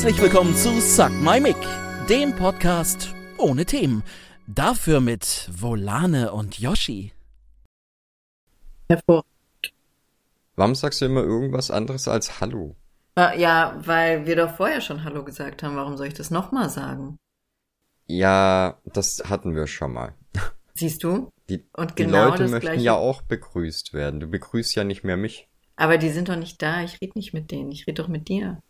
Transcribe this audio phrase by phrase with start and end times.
[0.00, 1.56] Herzlich willkommen zu Suck My Mic,
[2.08, 4.04] dem Podcast ohne Themen.
[4.46, 7.10] Dafür mit Volane und Yoshi.
[8.88, 9.24] Hervor.
[10.54, 12.76] Warum sagst du immer irgendwas anderes als Hallo?
[13.16, 15.74] Äh, Ja, weil wir doch vorher schon Hallo gesagt haben.
[15.74, 17.16] Warum soll ich das nochmal sagen?
[18.06, 20.14] Ja, das hatten wir schon mal.
[20.74, 21.28] Siehst du?
[21.48, 22.84] Die, Und die genau Leute das möchten Gleiche.
[22.84, 24.20] ja auch begrüßt werden.
[24.20, 25.48] Du begrüßt ja nicht mehr mich.
[25.74, 26.82] Aber die sind doch nicht da.
[26.82, 27.72] Ich rede nicht mit denen.
[27.72, 28.62] Ich rede doch mit dir.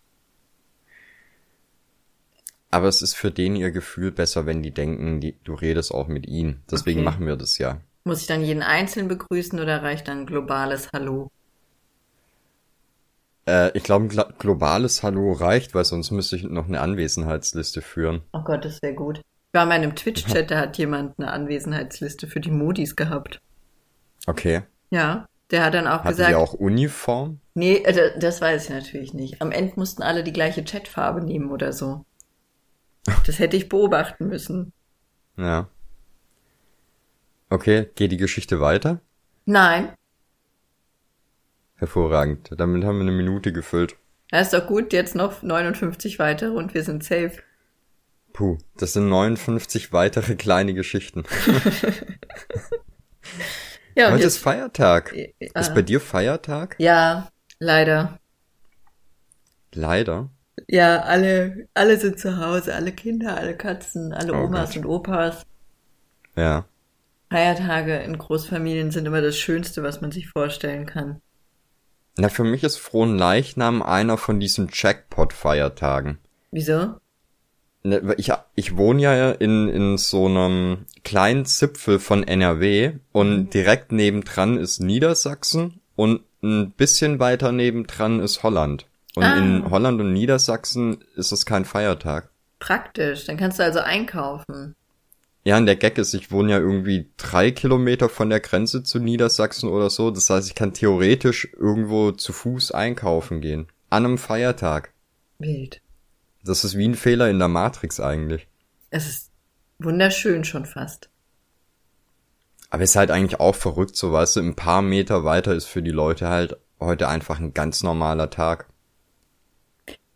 [2.71, 6.09] Aber es ist für den ihr Gefühl besser, wenn die denken, die, du redest auch
[6.09, 6.63] mit ihnen.
[6.71, 7.05] Deswegen Okay.
[7.05, 7.81] machen wir das ja.
[8.05, 11.31] Muss ich dann jeden Einzelnen begrüßen oder reicht dann ein globales Hallo?
[13.47, 18.23] Äh, ich glaube, ein globales Hallo reicht, weil sonst müsste ich noch eine Anwesenheitsliste führen.
[18.33, 19.19] Oh Gott, das wäre gut.
[19.19, 23.41] Ich war mal in einem Twitch-Chat, da hat jemand eine Anwesenheitsliste für die Modis gehabt.
[24.27, 24.63] Okay.
[24.91, 27.41] Ja, der hat dann auch Hatten gesagt, die auch Uniform?
[27.55, 29.41] nee, äh, das weiß ich natürlich nicht.
[29.43, 32.05] Am Ende mussten alle die gleiche Chatfarbe nehmen oder so.
[33.27, 34.73] Das hätte ich beobachten müssen.
[35.37, 35.69] Ja.
[37.51, 39.01] Okay, geht die Geschichte weiter?
[39.47, 39.91] Nein,
[41.77, 42.51] Hervorragend.
[42.57, 43.97] Damit haben wir eine Minute gefüllt.
[44.31, 44.93] das ist doch gut.
[44.93, 47.35] Jetzt noch 59 weitere und wir sind safe.
[48.33, 51.25] Puh, das sind 59 weitere kleine Geschichten.
[53.95, 55.13] Ja, Heute jetzt, ist Feiertag.
[55.13, 56.77] äh, Ist bei dir Feiertag?
[56.79, 58.21] ja, leider.
[59.75, 60.31] Leider.
[60.67, 64.79] Ja, alle, alle sind zu Hause, alle Kinder, alle Katzen, alle Oh Omas Gott.
[64.79, 65.47] und Opas.
[66.37, 66.65] Ja.
[67.31, 71.21] Feiertage in Großfamilien sind immer das Schönste, was man sich vorstellen kann.
[72.17, 76.19] Na, für mich ist Frohen Leichnam einer von diesen Jackpot-Feiertagen.
[76.51, 76.97] Wieso?
[77.85, 83.93] Ne, Ich, ich wohne ja in, in so einem kleinen Zipfel von NRW und direkt
[83.93, 88.87] nebendran ist Niedersachsen und ein bisschen weiter nebendran ist Holland.
[89.19, 89.37] Und Ah.
[89.37, 92.31] in Holland und Niedersachsen ist es kein Feiertag.
[92.61, 93.25] Praktisch.
[93.27, 94.77] Dann kannst du also einkaufen.
[95.45, 98.99] Ja, und der Gag ist, ich wohne ja irgendwie drei Kilometer von der Grenze zu
[99.01, 100.11] Niedersachsen oder so.
[100.13, 103.67] Das heißt, ich kann theoretisch irgendwo zu Fuß einkaufen gehen.
[103.91, 104.93] An einem Feiertag.
[105.39, 105.81] Wild.
[106.45, 108.47] Das ist wie ein Fehler in der Matrix eigentlich.
[108.91, 109.31] Es ist
[109.81, 111.09] wunderschön schon fast.
[112.71, 115.83] Aber ist halt eigentlich auch verrückt, so weißt du, ein paar Meter weiter ist für
[115.83, 118.68] die Leute halt heute einfach ein ganz normaler Tag.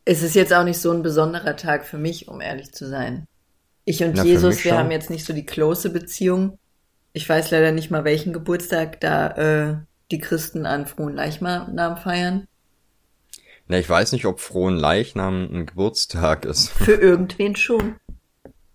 [0.04, 3.26] Es ist jetzt auch nicht so ein besonderer Tag für mich, um ehrlich zu sein.
[3.84, 6.58] Ich und Na, Jesus, wir haben jetzt nicht so die close Beziehung.
[7.12, 9.76] Ich weiß leider nicht mal, welchen Geburtstag da äh,
[10.10, 12.46] die Christen an frohen Leichnam feiern.
[13.68, 16.70] Na, ich weiß nicht, ob Frohen Leichnam ein Geburtstag ist.
[16.70, 17.96] Für irgendwen schon.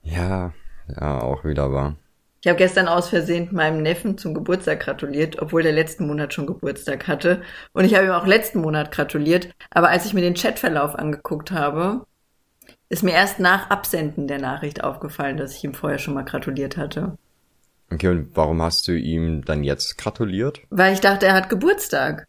[0.01, 0.53] Ja,
[0.89, 1.97] ja, auch wieder wahr.
[2.41, 6.45] Ich habe gestern aus Versehen meinem Neffen zum Geburtstag gratuliert, obwohl der letzten Monat schon
[6.45, 7.41] Geburtstag hatte.
[7.73, 9.49] Und ich habe ihm auch letzten Monat gratuliert.
[9.71, 12.05] Aber als ich mir den Chatverlauf angeguckt habe,
[12.89, 16.77] ist mir erst nach Absenden der Nachricht aufgefallen, dass ich ihm vorher schon mal gratuliert
[16.77, 17.17] hatte.
[17.91, 20.61] Okay, und warum hast du ihm dann jetzt gratuliert?
[20.69, 22.27] Weil ich dachte, er hat Geburtstag.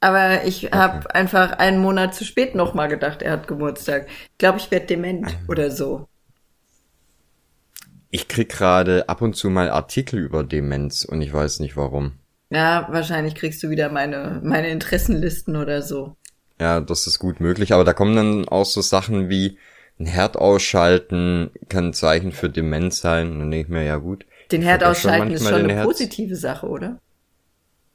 [0.00, 4.08] Aber ich habe einfach einen Monat zu spät nochmal gedacht, er hat Geburtstag.
[4.08, 6.08] Ich glaube, ich werde dement oder so.
[8.10, 12.12] Ich krieg gerade ab und zu mal Artikel über Demenz und ich weiß nicht warum.
[12.50, 16.16] Ja, wahrscheinlich kriegst du wieder meine, meine Interessenlisten oder so.
[16.60, 19.56] Ja, das ist gut möglich, aber da kommen dann auch so Sachen wie
[20.00, 23.30] ein Herd ausschalten kann ein Zeichen für Demenz sein.
[23.32, 24.26] Und dann denke ich mir, ja gut.
[24.50, 26.98] Den Herd ausschalten ist manchmal schon eine Herd- positive Sache, oder?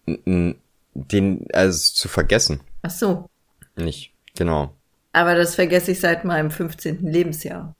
[0.08, 2.62] Den, also zu vergessen.
[2.84, 3.30] Ach so.
[3.76, 4.72] Nicht, genau.
[5.14, 7.06] Aber das vergesse ich seit meinem 15.
[7.08, 7.76] Lebensjahr.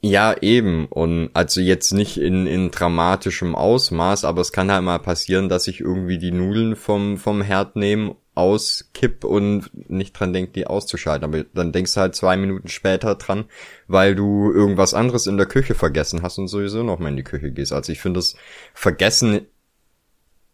[0.00, 0.86] Ja, eben.
[0.86, 5.66] Und also jetzt nicht in, in dramatischem Ausmaß, aber es kann halt mal passieren, dass
[5.66, 11.24] ich irgendwie die Nudeln vom, vom Herd nehme, auskipp und nicht dran denk, die auszuschalten.
[11.24, 13.46] Aber dann denkst du halt zwei Minuten später dran,
[13.88, 17.24] weil du irgendwas anderes in der Küche vergessen hast und sowieso noch mal in die
[17.24, 17.72] Küche gehst.
[17.72, 18.36] Also ich finde, das
[18.74, 19.46] Vergessen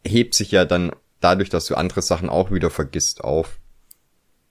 [0.07, 3.59] hebt sich ja dann dadurch, dass du andere Sachen auch wieder vergisst, auf.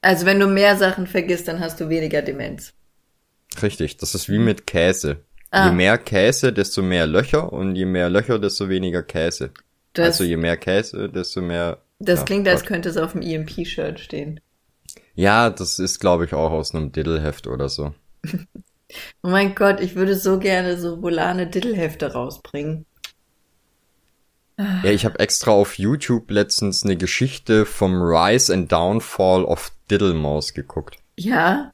[0.02, 2.74] Also wenn du mehr Sachen vergisst, dann hast du weniger Demenz.
[3.62, 5.18] Richtig, das ist wie mit Käse.
[5.52, 5.68] Ah.
[5.68, 9.52] Je mehr Käse, desto mehr Löcher und je mehr Löcher, desto weniger Käse.
[9.94, 11.84] Das, also je mehr Käse, desto mehr.
[12.00, 12.70] das ja, klingt, als Gott.
[12.70, 14.40] könnte es auf dem EMP-Shirt stehen.
[15.16, 17.94] Ja, das ist, glaube ich, auch aus einem Diddleheft oder so.
[19.24, 22.86] Oh mein Gott, ich würde so gerne so volane Diddlehefte rausbringen.
[24.58, 30.54] Ja, ich habe extra auf YouTube letztens eine Geschichte vom Rise and Downfall of Diddlemouse
[30.54, 30.98] geguckt.
[31.18, 31.73] Ja,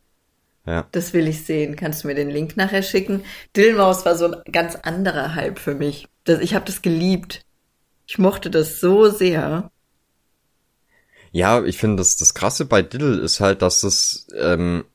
[0.69, 0.87] Ja.
[0.91, 1.75] das will ich sehen.
[1.75, 3.23] Kannst du mir den Link nachher schicken?
[3.57, 6.07] Dillmaus war so ein ganz anderer Hype für mich.
[6.25, 7.43] Das, ich habe das geliebt.
[8.05, 9.71] Ich mochte das so sehr.
[11.31, 14.85] Ja, ich finde, das, das Krasse bei Diddle ist halt, dass es, ähm,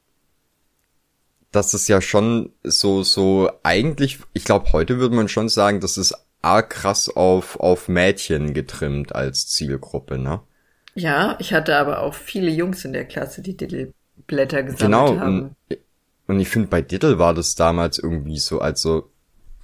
[1.51, 5.97] dass es ja schon so, so eigentlich, ich glaube, heute würde man schon sagen, das
[5.97, 10.41] ist arg krass auf, auf Mädchen getrimmt als Zielgruppe, ne?
[10.95, 13.57] Ja, ich hatte aber auch viele Jungs in der Klasse, die
[14.31, 15.57] Diddleblätter gesammelt Genau, haben.
[15.69, 15.79] und,
[16.27, 19.11] und ich finde, bei Diddle war das damals irgendwie so, also,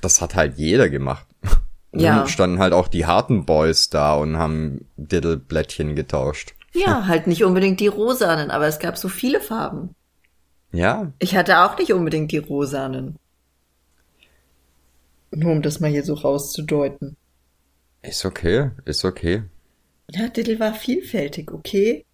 [0.00, 1.26] das hat halt jeder gemacht.
[1.92, 2.18] Und Ja.
[2.20, 6.54] dann standen halt auch die harten Boys da und haben Diddle-Blättchen getauscht.
[6.72, 9.94] Ja, halt nicht unbedingt die rosanen, aber es gab so viele Farben.
[10.72, 13.16] Ja, Ich hatte auch nicht unbedingt die rosanen.
[15.32, 17.16] Nur um das mal hier so rauszudeuten.
[18.02, 19.44] ist okay, ist okay.
[20.12, 22.04] Ja, Diddle war vielfältig, okay?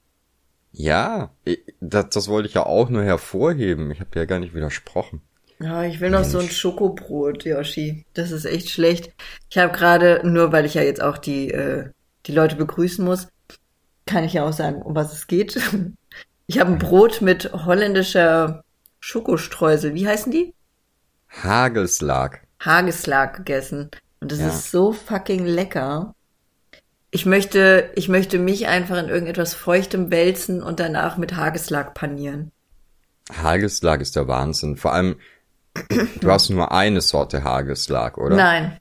[0.78, 3.90] Ja, ich, das, das wollte ich ja auch nur hervorheben.
[3.90, 5.22] Ich habe ja gar nicht widersprochen.
[5.58, 8.04] Ja, ich will noch so ein Schokobrot, Yoshi.
[8.12, 9.10] Das ist echt schlecht.
[9.48, 11.88] Ich habe gerade, nur weil ich ja jetzt auch die, äh,
[12.26, 13.28] die Leute begrüßen muss,
[14.06, 15.58] kann ich ja auch sagen, um was es geht.
[16.48, 18.62] Ich habe ein Brot mit holländischer
[19.00, 19.94] Schokostreusel.
[19.94, 20.54] Wie heißen die?
[21.42, 22.46] Hagelslag.
[22.64, 23.90] Hageslag gegessen.
[24.20, 24.48] Und das Ja.
[24.48, 26.14] ist so fucking lecker.
[27.16, 32.52] Ich möchte, ich möchte mich einfach in irgendetwas Feuchtem wälzen und danach mit Hageslag panieren.
[33.42, 34.76] Hagelslag ist der Wahnsinn.
[34.76, 35.16] Vor allem,
[36.20, 38.36] du hast nur eine Sorte Hagelslag, oder?
[38.36, 38.76] Nein,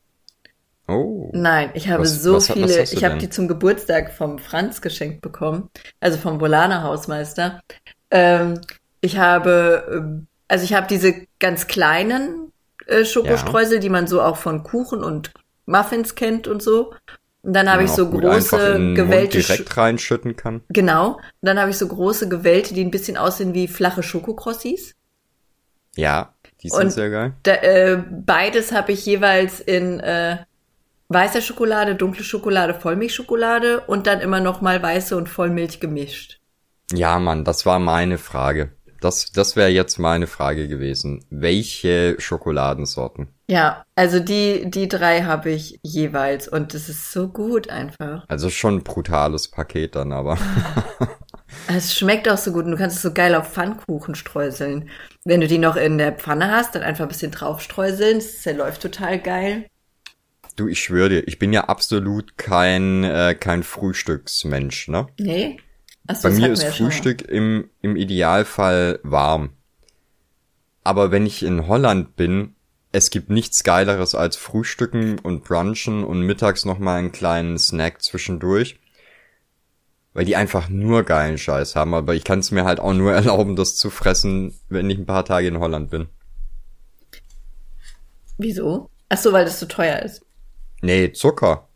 [0.86, 1.30] Oh.
[1.34, 4.38] nein, ich habe Was- so was- was viele, du ich habe die zum Geburtstag vom
[4.38, 5.70] Franz geschenkt bekommen,
[6.02, 7.62] also vom Volaner Hausmeister.
[8.12, 8.60] Ähm,
[9.00, 12.52] ich habe, ähm, also ich habe diese ganz kleinen
[12.88, 15.32] äh, Schokostreusel, die man so auch von Kuchen und
[15.66, 16.94] Muffins kennt und so.
[17.46, 20.62] Und dann habe ich so große gewellte direkt reinschütten kann.
[20.70, 21.18] Genau.
[21.18, 24.96] Und dann habe ich so große Gewälte, die ein bisschen aussehen wie flache Schokokrossis.
[25.96, 26.34] Ja,
[26.64, 27.34] die sind Und- sehr geil.
[27.44, 30.38] Da, äh, beides habe ich jeweils in äh,
[31.10, 36.40] weißer Schokolade, dunkle Schokolade, Vollmilchschokolade und dann immer noch mal weiße und Vollmilch gemischt.
[36.94, 38.72] Ja, Mann, das war meine Frage.
[39.02, 41.24] Das, das wäre jetzt meine Frage gewesen.
[41.30, 43.28] Welche Schokoladensorten?
[43.48, 48.26] Ja, also die die drei habe ich jeweils und das ist so gut einfach.
[48.28, 50.38] Also schon ein brutales Paket dann, aber.
[51.68, 54.90] Es schmeckt auch so gut und du kannst es so geil auf Pfannkuchen streuseln.
[55.24, 58.18] Wenn du die noch in der Pfanne hast, dann einfach ein bisschen draufstreuseln.
[58.18, 59.68] Das zerläuft total geil.
[60.56, 65.08] Du, ich schwöre dir, ich bin ja absolut kein, äh, kein Frühstücksmensch, ne?
[65.20, 65.58] Nee?
[66.08, 66.88] Achso, Bei mir ist schon.
[66.88, 69.52] Frühstück im, im Idealfall warm.
[70.84, 72.55] Aber wenn ich in Holland bin,
[72.96, 78.80] es gibt nichts Geileres als Frühstücken und Brunchen und mittags nochmal einen kleinen Snack zwischendurch.
[80.14, 81.94] Weil die einfach nur geilen Scheiß haben.
[81.94, 85.06] Aber ich kann es mir halt auch nur erlauben, das zu fressen, wenn ich ein
[85.06, 86.08] paar Tage in Holland bin.
[88.38, 88.90] Wieso?
[89.10, 90.22] Ach so, weil das so teuer ist.
[90.82, 91.68] Nee, Zucker.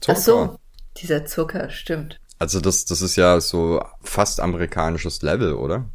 [0.00, 0.16] Zucker.
[0.16, 0.58] Ach so,
[0.96, 2.20] dieser Zucker, stimmt.
[2.38, 5.88] Also das, das ist ja so fast amerikanisches Level, oder?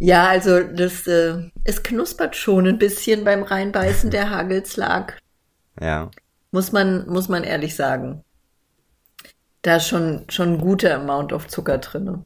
[0.00, 5.18] Ja, also das, äh, es knuspert schon ein bisschen beim Reinbeißen der Hagelslag.
[5.80, 6.10] Ja.
[6.50, 8.22] Muss man, muss man ehrlich sagen.
[9.62, 12.24] Da ist schon, schon ein guter Amount of Zucker drinne.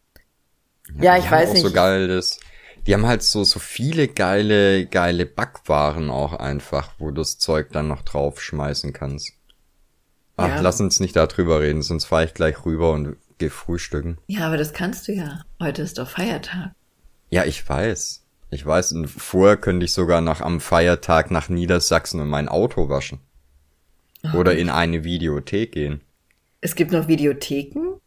[1.00, 1.62] Ja, ich die weiß nicht.
[1.62, 2.40] so geiles.
[2.86, 7.68] Die haben halt so, so viele geile, geile Backwaren auch einfach, wo du das Zeug
[7.72, 9.32] dann noch draufschmeißen kannst.
[10.36, 10.60] Ach, Ja.
[10.60, 14.18] lass uns nicht da drüber reden, sonst fahre ich gleich rüber und geh frühstücken.
[14.26, 15.42] Ja, aber das kannst du ja.
[15.62, 16.70] Heute ist doch Feiertag.
[17.30, 18.24] Ja, ich weiß.
[18.50, 22.88] Ich weiß, und vorher könnte ich sogar noch am Feiertag nach Niedersachsen und mein Auto
[22.88, 23.20] waschen.
[24.34, 26.00] Oder in eine Videothek gehen.
[26.60, 28.00] Es gibt noch Videotheken?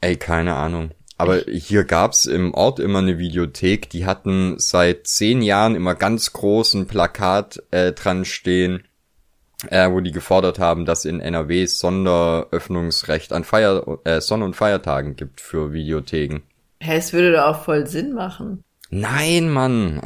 [0.00, 0.90] Ey, keine Ahnung.
[1.18, 6.32] Aber hier gab's im Ort immer eine Videothek, die hatten seit zehn Jahren immer ganz
[6.34, 8.84] großen Plakat äh, dran stehen,
[9.70, 15.16] äh, wo die gefordert haben, dass in NRW Sonderöffnungsrecht an Feier äh, Sonn- und Feiertagen
[15.16, 16.42] gibt für Videotheken.
[16.80, 18.62] Hä, es würde doch auch voll Sinn machen.
[18.90, 20.00] Nein, Mann.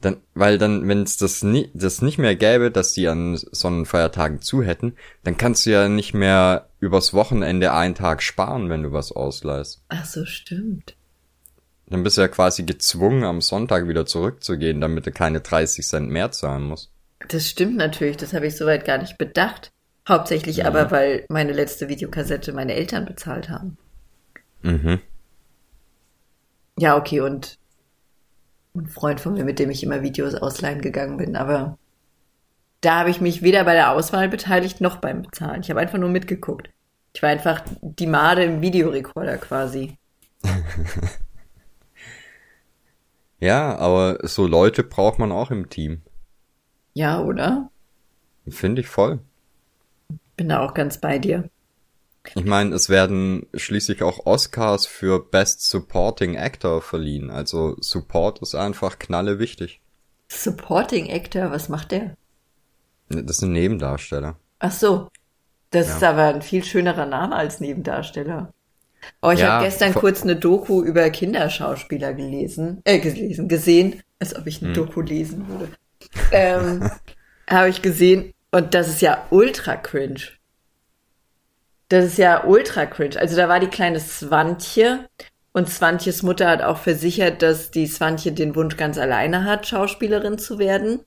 [0.00, 3.80] Dann, weil dann, wenn es das, nie, das nicht mehr gäbe, dass die an Sonn-
[3.80, 8.70] und Feiertagen zu hätten, dann kannst du ja nicht mehr übers Wochenende einen Tag sparen,
[8.70, 9.82] wenn du was ausleihst.
[9.88, 10.94] Ach so, stimmt.
[11.88, 16.10] Dann bist du ja quasi gezwungen, am Sonntag wieder zurückzugehen, damit du keine 30 Cent
[16.10, 16.92] mehr zahlen musst.
[17.28, 19.70] Das stimmt natürlich, das habe ich soweit gar nicht bedacht.
[20.08, 23.76] Hauptsächlich aber, weil meine letzte Videokassette meine Eltern bezahlt haben.
[24.62, 25.00] Mhm.
[26.78, 27.58] Ja, okay, und
[28.74, 31.78] ein Freund von mir, mit dem ich immer Videos ausleihen gegangen bin, aber
[32.80, 35.62] da habe ich mich weder bei der Auswahl beteiligt noch beim Bezahlen.
[35.62, 36.70] Ich habe einfach nur mitgeguckt.
[37.12, 39.98] Ich war einfach die Made im Videorekorder quasi.
[43.40, 46.02] Ja, aber so Leute braucht man auch im Team.
[46.94, 47.70] Ja, oder?
[48.48, 49.20] Finde ich voll.
[50.36, 51.48] Bin da auch ganz bei dir.
[52.34, 57.30] Ich meine, es werden schließlich auch Oscars für Best Supporting Actor verliehen.
[57.30, 59.80] Also Support ist einfach knalle wichtig.
[60.28, 62.16] Supporting Actor, was macht der?
[63.08, 64.36] Das ist ein Nebendarsteller.
[64.58, 65.08] Ach so.
[65.70, 65.96] Das Ja.
[65.96, 68.52] ist aber ein viel schönerer Name als Nebendarsteller.
[69.22, 74.34] Oh, ich Ja, habe gestern kurz eine Doku über Kinderschauspieler gelesen, äh, gelesen, gesehen, als
[74.34, 74.48] ob Hm.
[74.48, 75.68] ich eine Doku lesen würde.
[76.32, 76.90] Ähm,
[77.48, 80.20] habe ich gesehen und das ist ja ultra cringe.
[81.88, 83.18] Das ist ja ultra cringe.
[83.18, 85.08] Also da war die kleine Swantje
[85.52, 90.38] und Swantjes Mutter hat auch versichert, dass die Swantje den Wunsch ganz alleine hat, Schauspielerin
[90.38, 91.00] zu werden.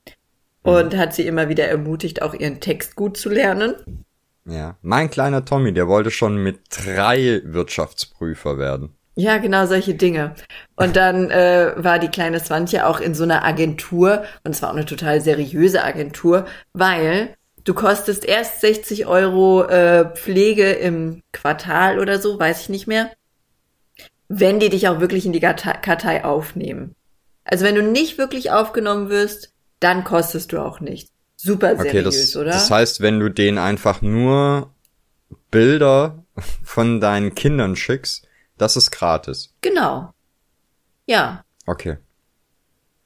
[0.63, 4.05] Und hat sie immer wieder ermutigt, auch ihren Text gut zu lernen.
[4.45, 4.77] Ja.
[4.81, 8.95] Mein kleiner Tommy, der wollte schon mit drei Wirtschaftsprüfer werden.
[9.15, 10.35] Ja, genau solche Dinge.
[10.75, 14.69] Und dann äh, war die kleine Swantje auch in so einer Agentur und es war
[14.69, 21.99] auch eine total seriöse Agentur, weil du kostest erst 60 Euro äh, Pflege im Quartal
[21.99, 23.11] oder so, weiß ich nicht mehr,
[24.27, 26.95] wenn die dich auch wirklich in die Kartei aufnehmen.
[27.43, 31.11] Also wenn du nicht wirklich aufgenommen wirst, dann kostest du auch nichts.
[31.35, 32.51] Super Okay, seriös, das, oder?
[32.51, 34.71] das heißt, wenn du denen einfach nur
[35.49, 36.23] Bilder
[36.63, 38.27] von deinen Kindern schickst,
[38.57, 39.53] das ist gratis.
[39.61, 40.13] genau.
[41.07, 41.97] Ja, Okay.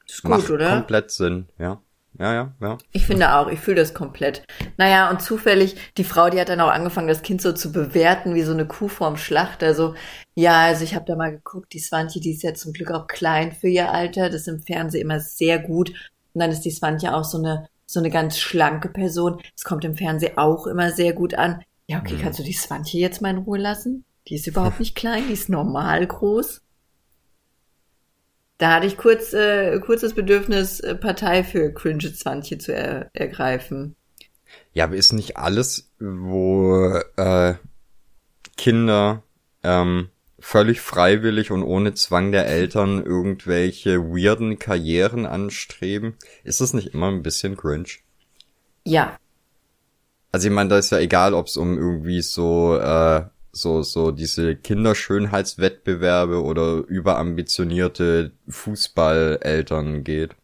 [0.08, 0.70] ist gut, Macht oder?
[0.70, 1.82] komplett Sinn, ja.
[2.18, 2.78] Ja, ja, ja.
[2.92, 4.44] Ich finde auch, ich fühle das komplett.
[4.78, 8.36] Naja, und zufällig, die Frau, die hat dann auch angefangen, das Kind so zu bewerten,
[8.36, 9.74] wie so eine Kuh vorm Schlachter.
[9.74, 9.96] So,
[10.34, 13.08] ja, also ich habe da mal geguckt, die Swantje, die ist ja zum Glück auch
[13.08, 14.30] klein für ihr Alter.
[14.30, 15.90] Das ist im Fernsehen immer sehr gut.
[16.34, 19.42] Und dann ist die Swantje auch so eine, so eine ganz schlanke Person.
[19.56, 21.62] Es kommt im Fernsehen auch immer sehr gut an.
[21.88, 22.22] Ja, okay, Mhm.
[22.22, 24.06] kannst du die Swantje jetzt mal in Ruhe lassen?
[24.28, 26.62] Die ist überhaupt nicht klein, die ist normal groß.
[28.58, 33.10] Da hatte ich kurz, äh, kurz das Bedürfnis, äh, Partei für cringe Swantje zu er
[33.14, 33.96] ergreifen.
[34.74, 37.56] Ja, aber ist nicht alles, wo äh,
[38.58, 39.24] Kinder
[39.64, 40.10] ähm,
[40.40, 47.08] völlig freiwillig und ohne Zwang der Eltern irgendwelche weirden Karrieren anstreben, ist das nicht immer
[47.10, 47.90] ein bisschen cringe?
[48.86, 49.18] Ja,
[50.32, 53.24] Also ich meine, da ist ja egal, ob es um irgendwie so äh,
[53.56, 60.36] so so diese Kinderschönheitswettbewerbe oder überambitionierte Fußballeltern geht.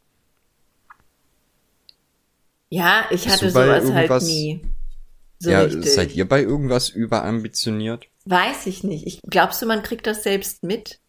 [2.71, 4.61] ja, ich hatte sowas halt nie.
[5.39, 5.93] So ja, richtig.
[5.93, 8.07] seid ihr bei irgendwas überambitioniert?
[8.25, 9.05] Weiß ich nicht.
[9.05, 10.99] Ich, glaubst du, man kriegt das selbst mit?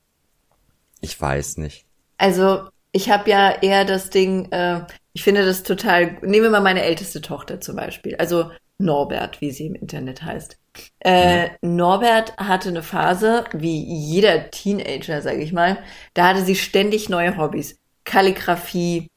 [1.00, 1.86] Ich weiß nicht.
[2.18, 6.60] Also, ich habe ja eher das Ding, äh, ich finde das total, nehmen wir mal
[6.60, 10.58] meine älteste Tochter zum Beispiel, also Norbert, wie sie im Internet heißt.
[11.00, 15.78] Äh, Norbert hatte eine Phase, wie jeder Teenager, sage ich mal,
[16.14, 17.78] da hatte sie ständig neue Hobbys.
[18.04, 19.10] Kalligrafie,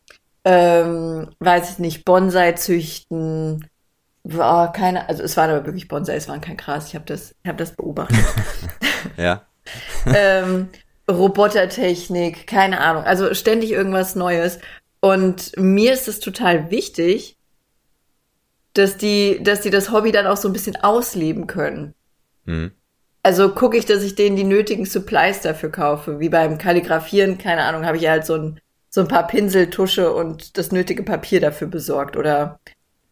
[0.44, 3.68] ähm, weiß ich nicht, Bonsai züchten,
[4.24, 7.36] war keine, also es waren aber wirklich Bonsai, es waren kein Gras, ich habe das,
[7.44, 8.26] ich habe das beobachtet
[9.18, 9.46] Ja.
[10.14, 10.70] ähm,
[11.10, 13.04] Robotertechnik, keine Ahnung.
[13.04, 14.60] Also ständig irgendwas Neues.
[15.00, 17.38] Und mir ist es total wichtig,
[18.76, 21.96] dass die, dass die das Hobby dann auch so ein bisschen ausleben können.
[22.46, 22.72] Hm.
[23.24, 26.20] Also gucke ich, dass ich denen die nötigen Supplies dafür kaufe.
[26.20, 30.14] Wie beim Kalligrafieren, keine Ahnung, habe ich halt so ein, so ein paar Pinsel, Tusche
[30.14, 32.18] und das nötige Papier dafür besorgt.
[32.18, 32.60] Oder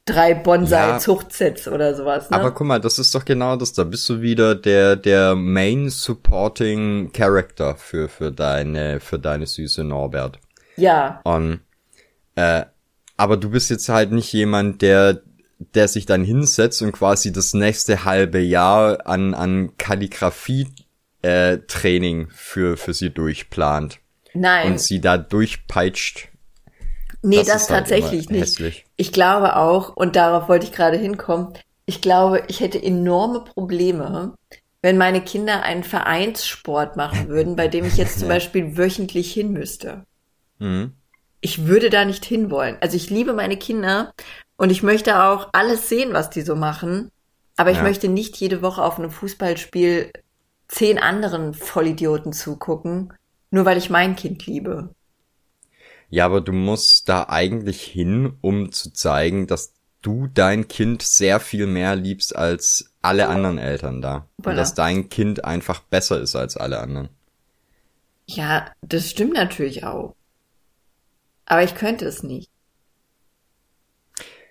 [0.06, 2.30] drei Bonsai-Zuchtsets oder sowas.
[2.30, 2.38] Ne?
[2.38, 3.74] Aber guck mal, das ist doch genau das.
[3.74, 9.84] Da bist du wieder der, der Main Supporting Character für, für deine, für deine süße
[9.84, 10.40] Norbert.
[10.76, 11.62] ja, Und,
[12.36, 12.66] äh,
[13.16, 15.22] aber du bist jetzt halt nicht jemand, der,
[15.60, 20.68] der sich dann hinsetzt und quasi das nächste halbe Jahr an, an Kalligrafie,
[21.22, 24.00] äh, Training für, für sie durchplant
[24.34, 24.74] nein.
[24.74, 26.30] und sie da durchpeitscht.
[27.22, 28.42] Nee, das, ist halt tatsächlich nicht.
[28.42, 28.86] Hässlich.
[28.98, 31.54] Ich glaube auch, und darauf wollte ich gerade hinkommen,
[31.86, 34.36] ich glaube, ich hätte enorme Probleme,
[34.82, 38.28] wenn meine Kinder einen Vereinssport machen würden, bei dem ich jetzt zum.
[38.34, 40.06] Beispiel wöchentlich hin müsste.
[40.60, 40.94] Mhm.
[41.40, 42.78] Ich würde da nicht hinwollen.
[42.82, 44.14] Also ich liebe meine Kinder
[44.58, 47.10] und ich möchte auch alles sehen, was die so machen.
[47.58, 47.84] Aber ich Ja.
[47.84, 50.12] möchte nicht jede Woche auf einem Fußballspiel
[50.68, 53.14] zehn anderen Vollidioten zugucken,
[53.52, 54.94] nur weil ich mein Kind liebe.
[56.10, 61.40] Ja, aber du musst da eigentlich hin, um zu zeigen, dass du dein Kind sehr
[61.40, 64.28] viel mehr liebst als alle anderen Eltern da.
[64.42, 64.52] Voilà.
[64.52, 67.10] Und dass dein Kind einfach besser ist als alle anderen.
[68.28, 70.16] Ja, das stimmt natürlich auch.
[71.46, 72.50] Aber ich könnte es nicht.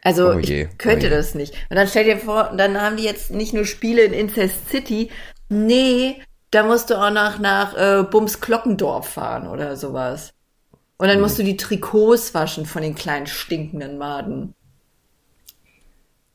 [0.02, 1.54] Also Oh je, ich könnte oh das nicht.
[1.70, 5.10] Und dann stell dir vor, dann haben die jetzt nicht nur Spiele in Incest City,
[5.48, 10.34] nee, da musst du auch noch nach äh, Bums Glockendorf fahren oder sowas.
[10.98, 14.54] Und dann musst du die Trikots waschen von den kleinen stinkenden Maden.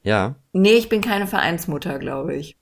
[0.04, 2.58] Ja, Nee, ich bin keine Vereinsmutter, glaube ich.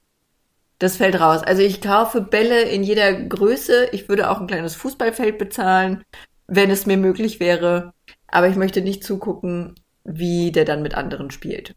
[0.79, 1.41] Das fällt raus.
[1.43, 3.89] Also ich kaufe Bälle in jeder Größe.
[3.93, 6.03] Ich würde auch ein kleines Fußballfeld bezahlen,
[6.47, 7.93] wenn es mir möglich wäre.
[8.27, 11.75] aber ich möchte nicht zugucken, wie der dann mit anderen spielt.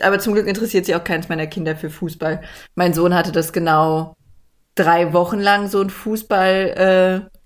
[0.00, 2.40] Aber zum Glück interessiert sich auch keins meiner Kinder für Fußball.
[2.74, 4.16] Mein Sohn hatte das genau
[4.76, 7.38] drei Wochen lang so ein Fußball äh,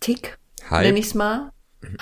[0.00, 0.38] Tick,
[0.70, 0.82] Hype?
[0.84, 1.52] nenn ich's mal.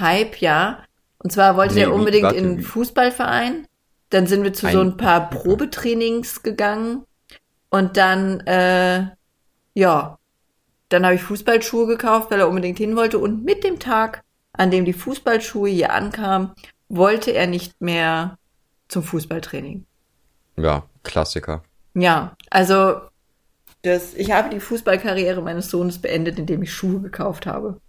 [0.00, 0.84] Hype, ja.
[1.18, 2.62] Und zwar wollte Nee, er wie- unbedingt warte, in einen wie?
[2.62, 3.66] Fußballverein.
[4.10, 7.04] Dann sind wir zu so Ein- ein paar Probetrainings gegangen.
[7.70, 9.06] Und dann, äh,
[9.74, 10.18] ja,
[10.88, 13.18] dann habe ich Fußballschuhe gekauft, weil er unbedingt hin wollte.
[13.18, 14.22] Und mit dem Tag,
[14.54, 16.52] an dem die Fußballschuhe hier ankamen,
[16.88, 18.38] wollte er nicht mehr
[18.88, 19.84] zum Fußballtraining.
[20.56, 21.62] Ja, Klassiker.
[21.94, 23.00] Ja, also
[23.82, 27.80] das, ich habe die Fußballkarriere meines Sohnes beendet, indem ich Schuhe gekauft habe.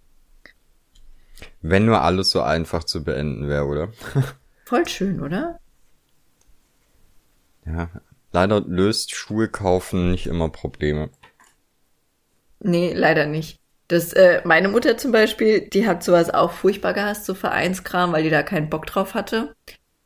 [1.62, 3.88] Wenn nur alles so einfach zu beenden wäre, oder?
[4.64, 5.58] Voll schön, oder?
[7.64, 7.88] Ja.
[8.32, 11.10] Leider löst Schuhe kaufen nicht immer Probleme.
[12.60, 13.60] Nee, leider nicht.
[13.88, 18.24] Das, äh, meine Mutter zum Beispiel, die hat sowas auch furchtbar gehasst, so Vereinskram, weil
[18.24, 19.54] die da keinen Bock drauf hatte.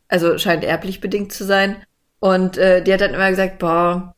[0.08, 1.82] Also scheint erblich bedingt zu sein.
[2.18, 4.14] Und äh, die hat dann immer gesagt, boah,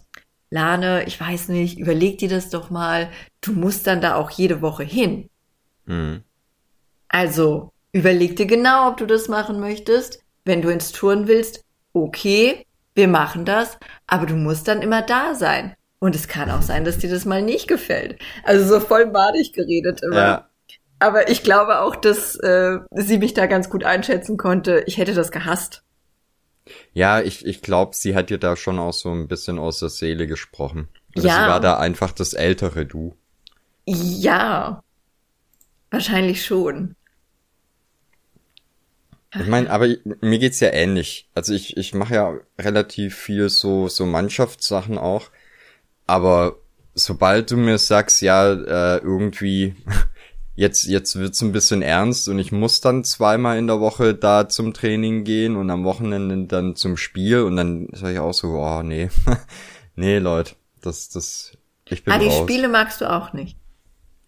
[0.51, 3.09] Lane, ich weiß nicht, überleg dir das doch mal.
[3.41, 5.31] Du musst dann da auch jede Woche hin.
[5.87, 6.23] Mhm.
[7.09, 10.23] Also, überleg dir genau, ob du das machen möchtest.
[10.45, 15.35] Wenn du ins Touren willst, okay, wir machen das, aber du musst dann immer da
[15.35, 15.75] sein.
[16.03, 18.19] Und es kann auch sein, dass dir das mal nicht gefällt.
[18.43, 20.17] Also so voll badig geredet immer.
[20.17, 20.49] Ja.
[20.99, 24.83] Aber ich glaube auch, dass äh, sie mich da ganz gut einschätzen konnte.
[24.89, 25.85] Ich hätte das gehasst.
[26.93, 29.91] Ja, ich, ich glaube, sie hat dir da schon auch so ein bisschen aus der
[29.91, 30.89] Seele gesprochen.
[31.15, 31.35] Oder Ja.
[31.35, 33.15] Sie war da einfach das ältere Du.
[33.87, 34.83] Ja,
[35.93, 36.97] wahrscheinlich schon.
[39.41, 39.87] Ich meine, aber
[40.21, 41.29] mir geht's ja ähnlich.
[41.37, 45.31] Also ich, ich mache ja relativ viel so, so Mannschaftssachen auch.
[46.13, 46.57] Aber
[46.95, 49.75] sobald du mir sagst, ja, äh, irgendwie,
[50.55, 54.47] jetzt, jetzt wird's ein bisschen ernst und ich muss dann zweimal in der Woche da
[54.47, 58.49] zum Training gehen und am Wochenende dann zum Spiel und dann sage ich auch so,
[58.49, 59.09] oh nee,
[59.97, 61.53] nee, Leute, das, das,
[61.89, 62.41] ich bin Ah, die raus.
[62.43, 63.57] Spiele magst du auch nicht.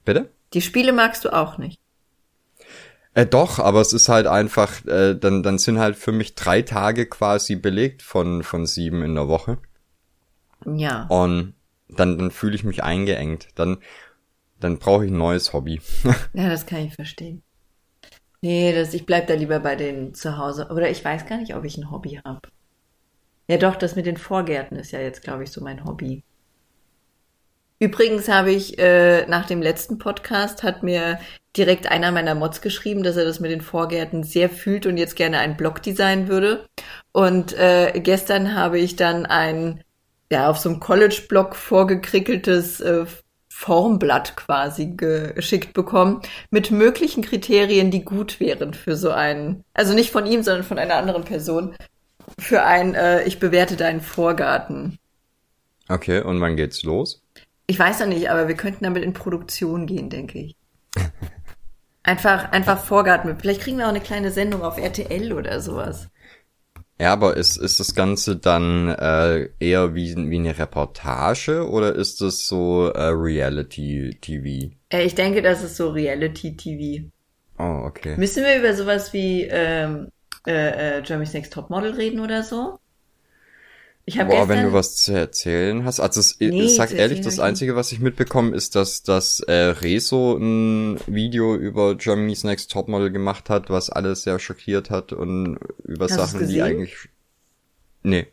[0.06, 0.30] Bitte?
[0.54, 1.78] Die Spiele magst du auch nicht.
[3.12, 6.62] Äh, doch, aber es ist halt einfach, äh, dann, dann sind halt für mich drei
[6.62, 9.58] Tage quasi belegt von, von sieben in der Woche.
[10.64, 11.04] Ja.
[11.08, 11.52] Und
[11.88, 13.48] dann, dann fühle ich mich eingeengt.
[13.54, 13.78] Dann,
[14.60, 15.80] dann brauche ich ein neues Hobby.
[16.34, 17.42] Ja, das kann ich verstehen.
[18.40, 20.68] Nee, das, ich bleib da lieber bei denen zu Hause.
[20.70, 22.40] Oder ich weiß gar nicht, ob ich ein Hobby habe.
[23.48, 26.22] Ja, doch, das mit den Vorgärten ist ja jetzt, glaube ich, so mein Hobby.
[27.78, 31.18] Übrigens habe ich äh, nach dem letzten Podcast hat mir
[31.56, 35.16] direkt einer meiner Mods geschrieben, dass er das mit den Vorgärten sehr fühlt und jetzt
[35.16, 36.66] gerne einen Blog designen würde.
[37.12, 39.82] Und äh, gestern habe ich dann ein
[40.30, 43.06] ja auf so einem College-Blog vorgekrickeltes äh,
[43.48, 50.10] Formblatt quasi geschickt bekommen mit möglichen Kriterien, die gut wären für so einen, also nicht
[50.10, 51.76] von ihm, sondern von einer anderen Person,
[52.38, 54.98] für ein, äh, ich bewerte deinen Vorgarten.
[55.88, 57.22] Okay, und wann geht's los?
[57.66, 60.56] Ich weiß noch nicht, aber wir könnten damit in Produktion gehen, denke ich.
[62.06, 63.38] Einfach, einfach Vorgarten.
[63.38, 66.10] Vielleicht kriegen wir auch eine kleine Sendung auf RTL oder sowas.
[66.98, 72.20] Ja, aber ist, ist das Ganze dann äh, eher wie, wie eine Reportage oder ist
[72.20, 74.74] das so äh, Reality-TV?
[74.90, 77.06] Äh, ich denke, das ist so Reality-TV.
[77.58, 78.16] Oh, okay.
[78.16, 80.08] Müssen wir über sowas wie ähm,
[80.46, 82.78] äh, äh, Jeremy's Next Topmodel reden oder so?
[84.06, 85.98] Ich Boah, gestern, wenn du was zu erzählen hast.
[86.00, 89.52] Also es, Nee, ich sag ehrlich, das Einzige, was ich mitbekommen, ist, dass, dass äh,
[89.52, 95.58] Rezo ein Video über Germany's Next Topmodel gemacht hat, was alles sehr schockiert hat und
[95.84, 96.96] über Hast Sachen, die eigentlich.
[98.02, 98.26] Nee.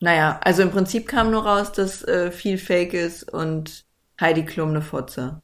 [0.00, 3.84] naja, also im Prinzip kam nur raus, dass äh, viel Fake ist und
[4.20, 5.42] Heidi Klum eine Fotze.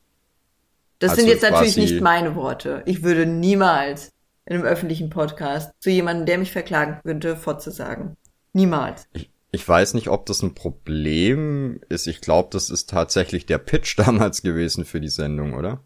[0.99, 2.83] Das Also sind jetzt natürlich nicht meine Worte.
[2.87, 4.12] Ich würde niemals
[4.47, 8.17] in einem öffentlichen Podcast zu jemandem, der mich verklagen könnte, Fotze sagen.
[8.53, 9.09] Niemals.
[9.12, 12.07] Ich, ich weiß nicht, ob das ein Problem ist.
[12.07, 15.83] Ich glaube, das ist tatsächlich der Pitch damals gewesen für die Sendung, oder?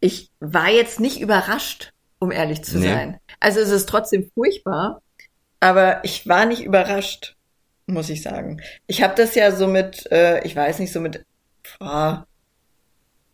[0.00, 2.86] Ich war jetzt nicht überrascht, um ehrlich zu Nee.
[2.86, 3.18] sein.
[3.40, 5.02] Also es ist trotzdem furchtbar,
[5.60, 7.36] aber ich war nicht überrascht,
[7.86, 8.62] muss ich sagen.
[8.86, 11.24] Ich habe das ja so mit, äh, ich weiß nicht, so mit
[11.78, 12.26] boah,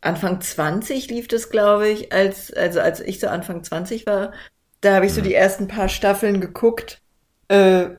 [0.00, 4.32] Anfang 20 lief das, glaube ich, als also als ich so Anfang 20 war,
[4.80, 7.00] da habe ich so die ersten paar Staffeln geguckt.
[7.48, 7.90] Äh,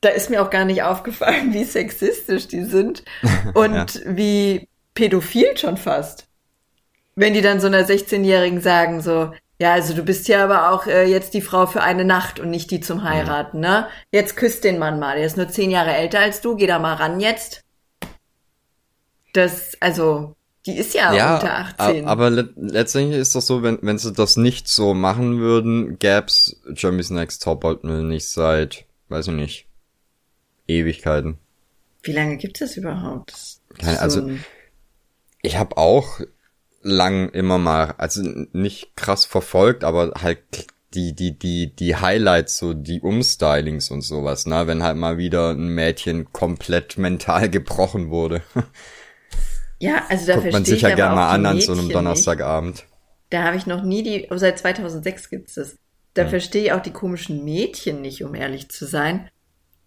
[0.00, 3.04] da ist mir auch gar nicht aufgefallen, wie sexistisch die sind
[3.54, 6.26] und wie pädophil schon fast
[7.18, 10.86] wenn die dann so einer 16-Jährigen sagen, so, ja, also du bist ja aber auch
[10.86, 13.86] äh, jetzt die Frau für eine Nacht und nicht die zum Heiraten, ne?
[14.12, 16.78] Jetzt küsst den Mann mal, der ist nur zehn Jahre älter als du, geh da
[16.78, 17.62] mal ran jetzt.
[19.32, 20.34] Das, also,
[20.66, 22.06] Die ist ja, Ja, unter 18.
[22.06, 25.98] a- aber le letztendlich ist das so, wenn, wenn sie das nicht so machen würden,
[25.98, 29.66] gäb's Jeremy's Next Topmodel nicht seit, weiß ich nicht,
[30.68, 31.38] Ewigkeiten.
[32.02, 33.32] Wie lange gibt es überhaupt?
[33.32, 34.30] Das Keine- also-
[35.42, 36.20] Ich habe auch
[36.82, 40.38] lang immer mal, also nicht krass verfolgt, aber halt
[40.94, 45.50] die, die, die, die Highlights, so die Umstylings und sowas, ne, wenn halt mal wieder
[45.50, 48.42] ein Mädchen komplett mental gebrochen wurde.
[49.78, 52.76] ja, also da Guckt man sich ich ja gerne mal an an so einem Donnerstagabend.
[52.76, 52.86] Nicht.
[53.30, 55.76] Da habe ich noch nie die, oh, seit 2006 gibt's das.
[56.14, 56.30] Da Hm.
[56.30, 59.28] verstehe ich auch die komischen Mädchen nicht, um ehrlich zu sein.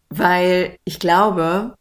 [0.10, 1.76] Weil ich glaube,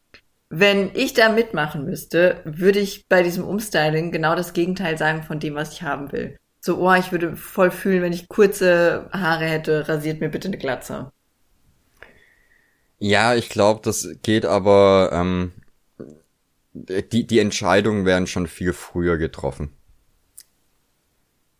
[0.50, 5.40] wenn ich da mitmachen müsste, würde ich bei diesem Umstyling genau das Gegenteil sagen von
[5.40, 6.36] dem, was ich haben will.
[6.60, 10.58] So, oh, ich würde voll fühlen, wenn ich kurze Haare hätte, rasiert mir bitte eine
[10.58, 11.12] Glatze.
[12.98, 15.52] Ja, ich glaube, das geht aber, ähm,
[16.72, 19.72] die, die Entscheidungen werden schon viel früher getroffen.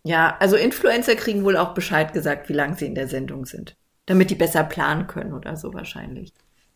[0.03, 3.77] Ja, also Influencer kriegen wohl auch Bescheid gesagt, wie lang sie in der Sendung sind.
[4.07, 6.33] Damit die besser planen können oder so wahrscheinlich.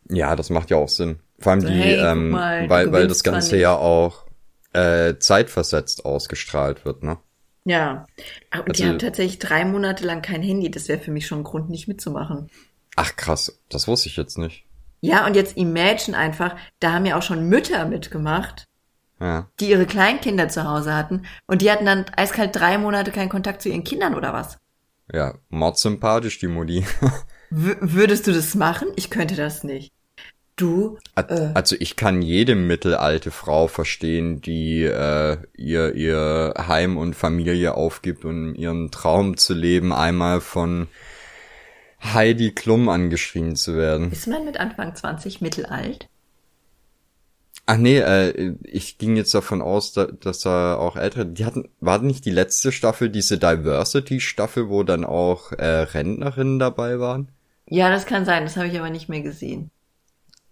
[0.08, 1.20] Ja, das macht ja auch Sinn.
[1.38, 4.26] Vor allem die, hey, ähm, mal, weil, weil das Ganze ja auch
[4.72, 7.18] äh, zeitversetzt ausgestrahlt wird, ne?
[7.64, 8.06] Ja.
[8.50, 10.70] Aber die Also- haben tatsächlich drei Monate lang kein Handy.
[10.70, 12.50] Das wäre für mich schon ein Grund, nicht mitzumachen.
[12.96, 14.64] Ach krass, das wusste ich jetzt nicht.
[15.00, 18.68] Ja, und jetzt imagine einfach, da haben ja auch schon Mütter mitgemacht,
[19.20, 19.48] Ja.
[19.60, 23.62] die ihre Kleinkinder zu Hause hatten und die hatten dann eiskalt drei Monate keinen Kontakt
[23.62, 24.58] zu ihren Kindern oder was?
[25.12, 26.84] Ja, mordsympathisch, die Mutti.
[27.54, 28.88] Würdest du das machen?
[28.96, 29.92] Ich könnte das nicht.
[30.56, 31.50] Du, Äh.
[31.54, 38.24] Also ich kann jede mittelalte Frau verstehen, die äh, ihr ihr Heim und Familie aufgibt,
[38.24, 40.88] um ihren Traum zu leben, einmal von
[42.02, 44.12] Heidi Klum angeschrien zu werden.
[44.12, 46.08] ist man mit Anfang 20 mittelalt?
[47.66, 51.68] Ach nee, äh, ich ging jetzt davon aus, da, dass da auch ältere, die hatten,
[51.80, 57.28] war nicht die letzte Staffel diese Diversity-Staffel, wo dann auch äh, Rentnerinnen dabei waren?
[57.68, 59.70] Ja, das kann sein, das habe ich aber nicht mehr gesehen.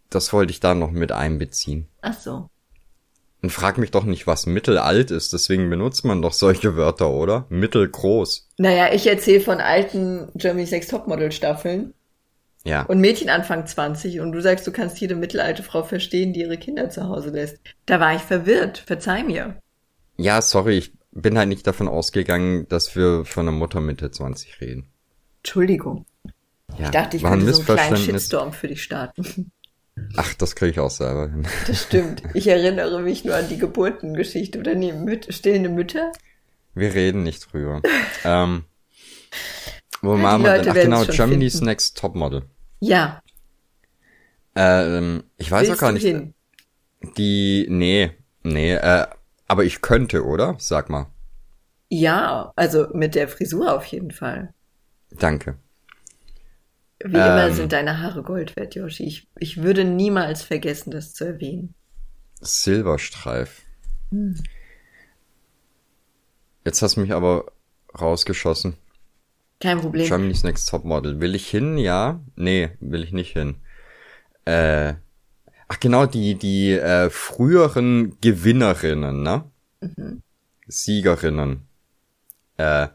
[0.08, 1.86] Das wollte ich da noch mit einbeziehen.
[2.02, 2.48] Ach so.
[3.42, 7.46] Und frag mich doch nicht, was mittelalt ist, deswegen benutzt man doch solche Wörter, oder?
[7.48, 8.48] Mittelgroß.
[8.58, 11.94] Naja, ich erzähle von alten Germany's Next Topmodel Staffeln
[12.64, 12.82] Ja.
[12.82, 16.58] und Mädchen Anfang 20 und du sagst, du kannst jede mittelalte Frau verstehen, die ihre
[16.58, 17.58] Kinder zu Hause lässt.
[17.86, 19.56] Da war ich verwirrt, verzeih mir.
[20.18, 24.60] Ja, sorry, ich bin halt nicht davon ausgegangen, dass wir von einer Mutter Mitte 20
[24.60, 24.86] reden.
[25.38, 26.04] Entschuldigung.
[26.78, 27.96] Ja, Ich dachte, ich könnte so einen kleinen.
[27.96, 29.52] Shitstorm für dich starten.
[30.16, 31.46] Ach, das kriege ich auch selber hin.
[31.66, 32.22] Das stimmt.
[32.34, 36.12] Ich erinnere mich nur an die Geburtengeschichte oder nee, Müt stillende Mütter.
[36.74, 37.82] Wir reden nicht drüber.
[38.24, 38.64] ähm,
[40.02, 40.68] wo Ja, die wir denn?
[40.70, 41.66] Ach genau, Germany's finden.
[41.66, 42.42] Next Topmodel.
[42.80, 43.22] Ja,
[44.56, 46.02] Ähm, ich weiß willst auch gar nicht.
[46.04, 46.34] hin?
[47.16, 49.06] Die, nee, nee, äh,
[49.46, 50.56] aber ich könnte, oder?
[50.58, 51.06] Sag mal.
[51.88, 54.54] Ja, also mit der Frisur auf jeden Fall.
[55.10, 55.58] Danke.
[57.02, 57.54] Wie immer Ähm.
[57.54, 59.04] sind deine Haare Gold wert, Yoshi.
[59.04, 61.74] Ich, ich würde niemals vergessen, das zu erwähnen.
[62.40, 63.62] Silberstreif.
[64.10, 64.42] Hm.
[66.64, 67.52] Jetzt hast du mich aber
[67.98, 68.76] rausgeschossen.
[69.60, 70.06] Kein Problem.
[70.06, 71.20] Germany's Next Topmodel.
[71.20, 71.78] Will ich hin?
[71.78, 72.20] Ja?
[72.36, 73.56] Nee, will ich nicht hin.
[74.44, 74.94] Äh,
[75.68, 79.44] ach genau, die, die äh, früheren Gewinnerinnen, ne?
[79.80, 80.22] Mhm.
[80.66, 81.66] Siegerinnen.
[82.56, 82.88] Äh,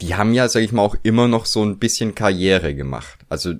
[0.00, 3.20] die haben ja, sag ich mal, auch immer noch so ein bisschen Karriere gemacht.
[3.28, 3.54] Also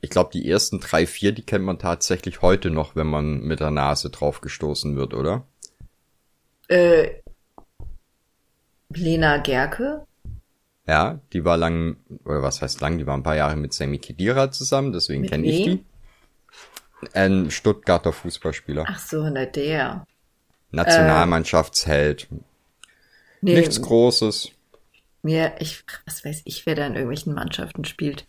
[0.00, 3.60] ich glaube, die ersten drei, vier, die kennt man tatsächlich heute noch, wenn man mit
[3.60, 5.46] der Nase drauf gestoßen wird, oder?
[6.68, 7.08] Äh,
[8.90, 10.06] Lena Gerke?
[10.86, 13.98] Ja, die war lang, oder was heißt lang, die war ein paar Jahre mit Sammy
[13.98, 15.84] Khedira zusammen, deswegen kenne ich die.
[17.12, 18.84] Ein Stuttgarter Fußballspieler.
[18.86, 20.06] Ach so, na der.
[20.70, 22.28] Nationalmannschaftsheld.
[23.40, 24.52] Nee, Nichts Großes.
[25.22, 28.26] Mir, ich, was weiß ich, wer da in irgendwelchen Mannschaften spielt.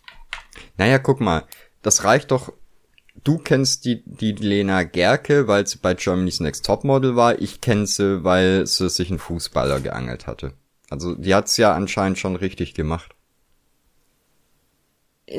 [0.76, 1.44] Naja, guck mal,
[1.82, 2.52] das reicht doch.
[3.24, 7.40] Du kennst die, die Lena Gerke, weil sie bei Germany's Next Topmodel war.
[7.40, 10.52] Ich kenne sie, weil sie sich einen Fußballer geangelt hatte.
[10.90, 13.14] Also die hat's ja anscheinend schon richtig gemacht.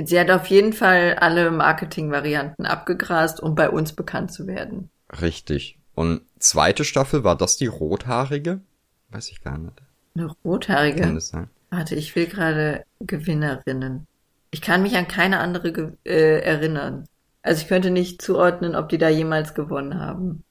[0.04, 4.92] Sie hat auf jeden Fall alle Marketingvarianten abgegrast, um bei uns bekannt zu werden.
[5.22, 5.80] Richtig.
[5.96, 8.62] Und zweite Staffel, war das die rothaarige?
[9.10, 9.82] Weiß ich gar nicht.
[10.20, 11.14] Eine Kann rothaarige.
[11.14, 11.50] das sein?
[11.70, 14.08] Warte, ich will gerade Gewinnerinnen.
[14.52, 17.08] Ich kann mich an keine andere äh, erinnern.
[17.42, 20.44] Also ich könnte nicht zuordnen, ob die da jemals gewonnen haben.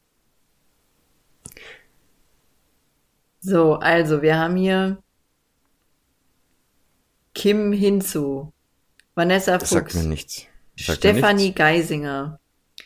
[3.41, 5.03] So, also wir haben hier
[7.35, 8.53] Kim Hinzu,
[9.15, 10.47] Vanessa Das sagt Fuchs, mir nichts.
[10.77, 11.59] Sagt Stefanie nichts.
[11.59, 12.41] Geisinger.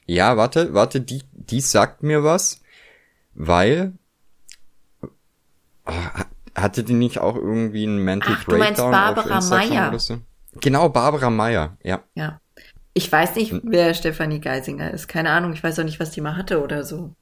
[0.06, 2.60] Ja, warte, warte, die, die sagt mir was,
[3.34, 3.92] weil
[5.84, 5.92] Oh,
[6.54, 9.98] hatte die nicht auch irgendwie einen Mental Ach, du meinst Breakdown Barbara Meyer.
[9.98, 10.18] so?
[10.60, 12.02] Genau, Barbara Meyer, ja.
[12.14, 12.40] Ja.
[12.94, 13.62] Ich weiß nicht, Hm.
[13.64, 15.08] wer Stefanie Geisinger ist.
[15.08, 15.54] Keine Ahnung.
[15.54, 17.14] Ich weiß auch nicht, was die mal hatte oder so.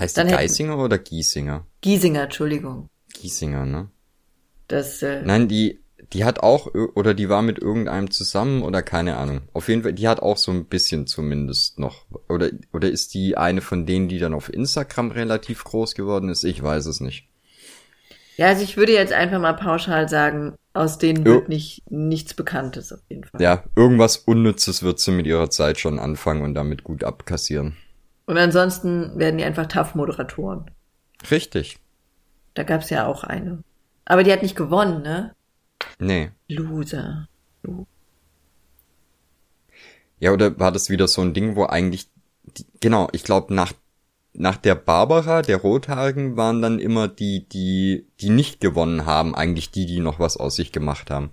[0.00, 1.64] Heißt Dann die hätten- Geisinger oder Giesinger?
[1.80, 2.88] Giesinger, Entschuldigung.
[3.14, 3.88] Giesinger, ne?
[4.68, 5.80] Das, äh, Nein, die,
[6.12, 9.42] die hat auch, oder die war mit irgendeinem zusammen oder keine Ahnung.
[9.52, 12.04] Auf jeden Fall, die hat auch so ein bisschen zumindest noch.
[12.28, 16.42] Oder, oder ist die eine von denen, die dann auf Instagram relativ groß geworden ist?
[16.42, 17.28] Ich weiß es nicht.
[18.36, 21.34] Ja, also ich würde jetzt einfach mal pauschal sagen, aus denen Jo.
[21.34, 23.40] wird nicht, nichts Bekanntes auf jeden Fall.
[23.40, 27.76] Ja, irgendwas Unnützes wird sie mit ihrer Zeit schon anfangen und damit gut abkassieren.
[28.26, 30.70] Und ansonsten werden die einfach TAF-Moderatoren.
[31.30, 31.78] Richtig.
[32.54, 33.62] Da gab's ja auch eine.
[34.04, 35.34] Aber die hat nicht gewonnen, ne?
[35.98, 36.30] Nee.
[36.48, 37.28] Loser.
[40.18, 42.08] Ja, oder war das wieder so ein Ding, wo eigentlich,
[42.44, 43.72] die, genau, ich glaube, nach,
[44.38, 49.70] nach der Barbara, der Rothaarigen, waren dann immer die, die, die nicht gewonnen haben, eigentlich
[49.70, 51.30] die, die noch was aus sich gemacht haben.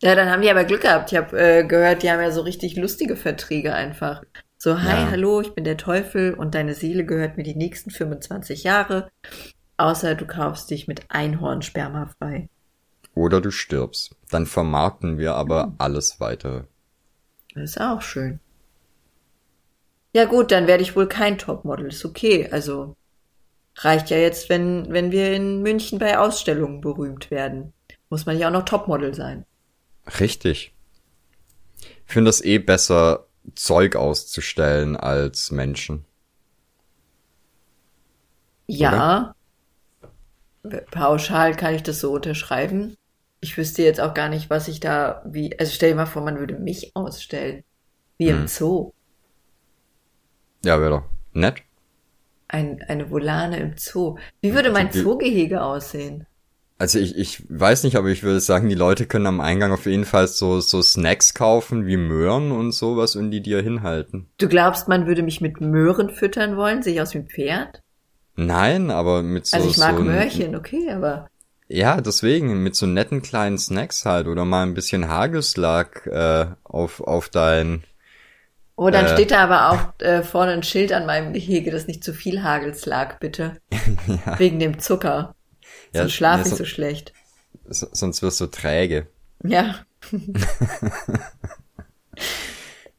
[0.00, 1.10] Ja, dann haben die aber Glück gehabt.
[1.12, 4.22] Ich habe äh, gehört, die haben ja so richtig lustige Verträge einfach.
[4.56, 5.10] So, hi, Ja.
[5.10, 9.08] hallo, ich bin der Teufel und deine Seele gehört mir die nächsten 25 Jahre.
[9.76, 12.48] Außer du kaufst dich mit Einhornsperma frei.
[13.14, 14.14] Oder du stirbst.
[14.30, 16.64] Dann vermarkten wir aber alles weitere.
[17.54, 18.40] Das ist auch schön.
[20.18, 21.86] Ja gut, dann werde ich wohl kein Topmodel.
[21.86, 22.48] Ist okay.
[22.50, 22.96] Also
[23.76, 27.72] reicht ja jetzt, wenn, wenn wir in München bei Ausstellungen berühmt werden.
[28.10, 29.46] Muss man ja auch noch Topmodel sein.
[30.18, 30.74] Richtig.
[32.04, 36.04] Ich finde das eh besser, Zeug auszustellen als Menschen.
[38.66, 39.36] Ja.
[40.90, 42.96] Pauschal kann ich das so unterschreiben.
[43.38, 45.56] Ich wüsste jetzt auch gar nicht, was ich da wie.
[45.60, 47.62] Also stell dir mal vor, man würde mich ausstellen.
[48.16, 48.48] Wie im Hm.
[48.48, 48.90] Zoo.
[50.64, 51.62] Ja, wäre doch nett.
[52.48, 54.16] Ein, eine Volane im Zoo.
[54.40, 56.26] Wie würde mein Die- Zoogehege aussehen?
[56.80, 59.86] Also ich, ich weiß nicht, aber ich würde sagen, die Leute können am Eingang auf
[59.86, 64.28] jeden Fall so, so Snacks kaufen wie Möhren und sowas und die dir hinhalten.
[64.38, 66.82] Du glaubst, man würde mich mit Möhren füttern wollen?
[66.84, 67.80] Sehe ich aus wie ein Pferd?
[68.36, 71.26] Nein, aber mit so, also ich mag so Möhrchen, okay, aber
[71.66, 77.00] Ja, deswegen, mit so netten kleinen Snacks halt oder mal ein bisschen Hagelslag äh, auf,
[77.00, 77.82] auf dein.
[78.80, 79.08] Oh, dann Äh.
[79.08, 82.44] steht da aber auch äh, vorne ein Schild an meinem Gehege, dass nicht zu viel
[82.44, 83.56] Hagelslag, bitte.
[84.38, 85.34] Wegen dem Zucker.
[85.92, 87.12] Ja, Sonst schlafe nee, ich so- so schlecht.
[87.68, 89.08] S- Sonst wirst du träge.
[89.42, 89.80] Ja.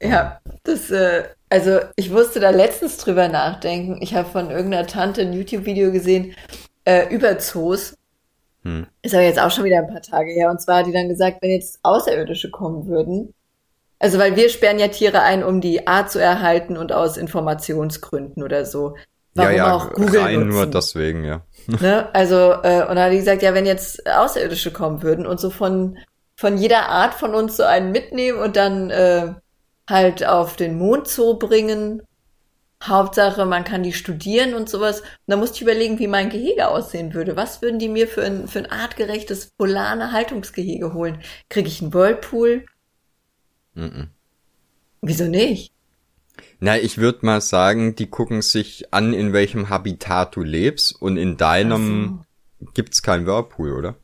[0.01, 3.99] ja, das, äh, also ich musste da letztens drüber nachdenken.
[4.01, 6.35] Ich habe von irgendeiner Tante ein YouTube-Video gesehen
[6.85, 7.95] äh, über Zoos.
[8.63, 8.87] Hm.
[9.01, 10.49] Ist aber jetzt auch schon wieder ein paar Tage her.
[10.49, 13.33] Und zwar hat die dann gesagt, wenn jetzt Außerirdische kommen würden,
[13.99, 18.41] also weil wir sperren ja Tiere ein, um die Art zu erhalten und aus Informationsgründen
[18.41, 18.95] oder so.
[19.35, 20.49] Warum ja, ja, auch Google rein nutzen.
[20.49, 21.41] nur deswegen, ja.
[21.67, 22.09] Ne?
[22.13, 25.49] Also, äh, und da hat die gesagt, ja, wenn jetzt Außerirdische kommen würden und so
[25.51, 25.99] von,
[26.35, 29.33] von jeder Art von uns so einen mitnehmen und dann äh,
[29.87, 32.01] halt auf den Mond Zoo bringen.
[32.81, 35.01] Hauptsache, man kann die studieren und sowas.
[35.01, 37.35] Und da musste ich überlegen, wie mein Gehege aussehen würde.
[37.35, 41.21] Was würden die mir für ein, für ein artgerechtes polane Haltungsgehege holen?
[41.49, 42.65] Kriege ich einen Whirlpool?
[43.79, 44.07] Mhm.
[45.01, 45.71] Wieso nicht?
[46.59, 51.17] Na, ich würde mal sagen, die gucken sich an, in welchem Habitat du lebst und
[51.17, 52.25] in deinem
[52.73, 53.95] gibt's kein Whirlpool, oder?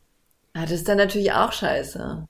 [0.54, 2.26] Ah, das ist dann natürlich auch scheiße.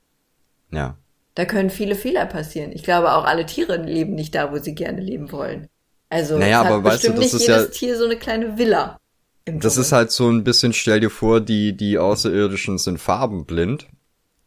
[0.71, 0.97] Ja.
[1.35, 2.71] Da können viele Fehler passieren.
[2.73, 5.67] Ich glaube, auch alle Tiere leben nicht da, wo sie gerne leben wollen.
[6.09, 8.57] Also Naja, aber weißt du, bestimmt das nicht ist jedes ja- Tier so eine kleine
[8.57, 8.97] Villa.
[9.45, 13.87] Das ist halt so ein bisschen, stell dir vor, die, die Außerirdischen sind farbenblind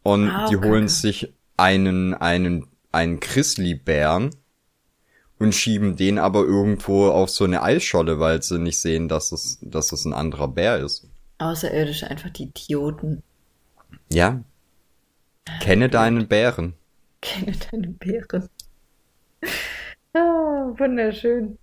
[0.03, 4.31] und Ah, die holen sich einen, einen, einen Grizzlybären
[5.39, 9.57] und schieben den aber irgendwo auf so eine Eisscholle, weil sie nicht sehen, dass es,
[9.61, 11.07] dass es ein anderer Bär ist.
[11.39, 13.23] Außerirdische einfach die Idioten.
[14.11, 14.43] Ja.
[15.61, 16.75] Kenne deinen Bären.
[17.21, 18.49] Kenne deine Bären.
[20.13, 21.57] Ah, wunderschön.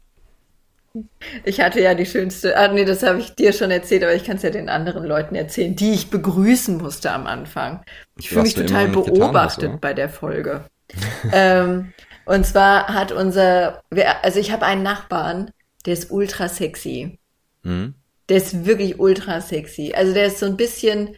[1.45, 4.25] Ich hatte ja die schönste, ah nee, das habe ich dir schon erzählt, aber ich
[4.25, 7.85] kann es ja den anderen Leuten erzählen, die ich begrüßen musste am Anfang.
[8.19, 9.79] Ich fühle mich total getan beobachtet oder?
[9.79, 10.64] bei der Folge.
[11.33, 11.92] ähm,
[12.24, 13.83] und zwar hat unser,
[14.22, 15.51] also ich habe einen Nachbarn,
[15.87, 17.18] der ist ultra sexy.
[17.62, 17.94] Hm?
[18.29, 19.94] Der ist wirklich ultra sexy.
[19.94, 21.16] Also der ist so ein bisschen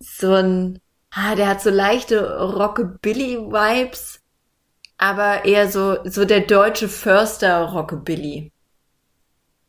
[0.00, 4.20] so ein, ah, der hat so leichte Rockabilly-Vibes,
[4.98, 8.52] aber eher so, so der deutsche Förster Rockabilly.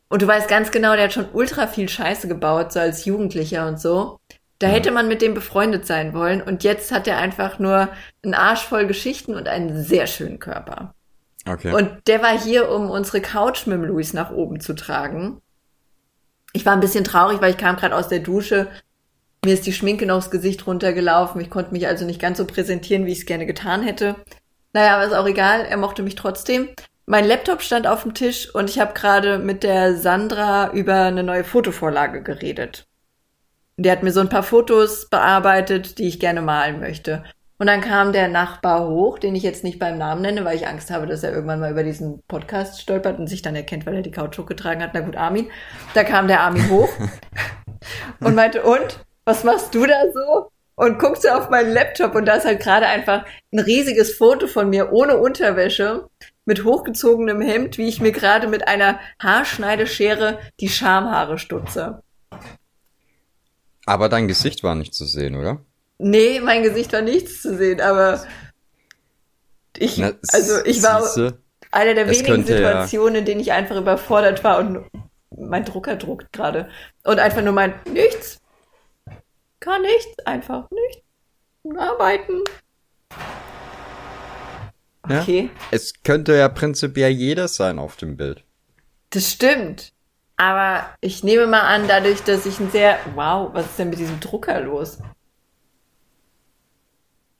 [0.08, 3.66] Und du weißt ganz genau, der hat schon ultra viel Scheiße gebaut, so als Jugendlicher
[3.66, 4.20] und so.
[4.58, 7.88] Da hätte man mit dem befreundet sein wollen und jetzt hat er einfach nur
[8.22, 10.94] einen Arsch voll Geschichten und einen sehr schönen Körper.
[11.46, 11.72] Okay.
[11.72, 15.40] Und der war hier, um unsere Couch mit Luis nach oben zu tragen.
[16.52, 18.68] Ich war ein bisschen traurig, weil ich kam gerade aus der Dusche.
[19.44, 21.40] Mir ist die Schminke noch aufs Gesicht runtergelaufen.
[21.40, 24.16] Ich konnte mich also nicht ganz so präsentieren, wie ich es gerne getan hätte.
[24.72, 25.66] Naja, aber ist auch egal.
[25.66, 26.70] Er mochte mich trotzdem.
[27.04, 31.22] Mein Laptop stand auf dem Tisch und ich habe gerade mit der Sandra über eine
[31.22, 32.88] neue Fotovorlage geredet.
[33.78, 37.24] Die hat mir so ein paar Fotos bearbeitet, die ich gerne malen möchte.
[37.58, 40.66] Und dann kam der Nachbar hoch, den ich jetzt nicht beim Namen nenne, weil ich
[40.66, 43.94] Angst habe, dass er irgendwann mal über diesen Podcast stolpert und sich dann erkennt, weil
[43.94, 44.90] er die Couch hochgetragen hat.
[44.92, 45.50] Na gut, Armin.
[45.94, 46.88] Da kam der Armin hoch
[48.20, 49.00] und meinte, und?
[49.24, 50.50] Was machst du da so?
[50.76, 54.46] Und guckst du auf meinen Laptop und da ist halt gerade einfach ein riesiges Foto
[54.46, 56.08] von mir ohne Unterwäsche
[56.44, 62.02] mit hochgezogenem Hemd, wie ich mir gerade mit einer Haarschneideschere die Schamhaare stutze.
[63.86, 65.60] Aber dein Gesicht war nicht zu sehen, oder?
[65.98, 68.24] Nee, mein Gesicht war nichts zu sehen, aber
[69.78, 71.38] ich, Na, also ich war siehste,
[71.70, 74.84] einer der wenigen ja- Situationen, in denen ich einfach überfordert war und
[75.38, 76.68] mein Drucker druckt gerade.
[77.04, 78.38] Und einfach nur mein, nichts.
[79.60, 81.02] Gar nichts, einfach nichts.
[81.78, 82.42] Arbeiten.
[85.08, 85.20] Ja.
[85.20, 88.42] Okay, Es könnte ja prinzipiell jeder sein auf dem Bild.
[89.10, 89.92] das stimmt.
[90.36, 93.98] Aber ich nehme mal an, dadurch, dass ich ein sehr, wow, was ist denn mit
[93.98, 94.98] diesem Drucker los?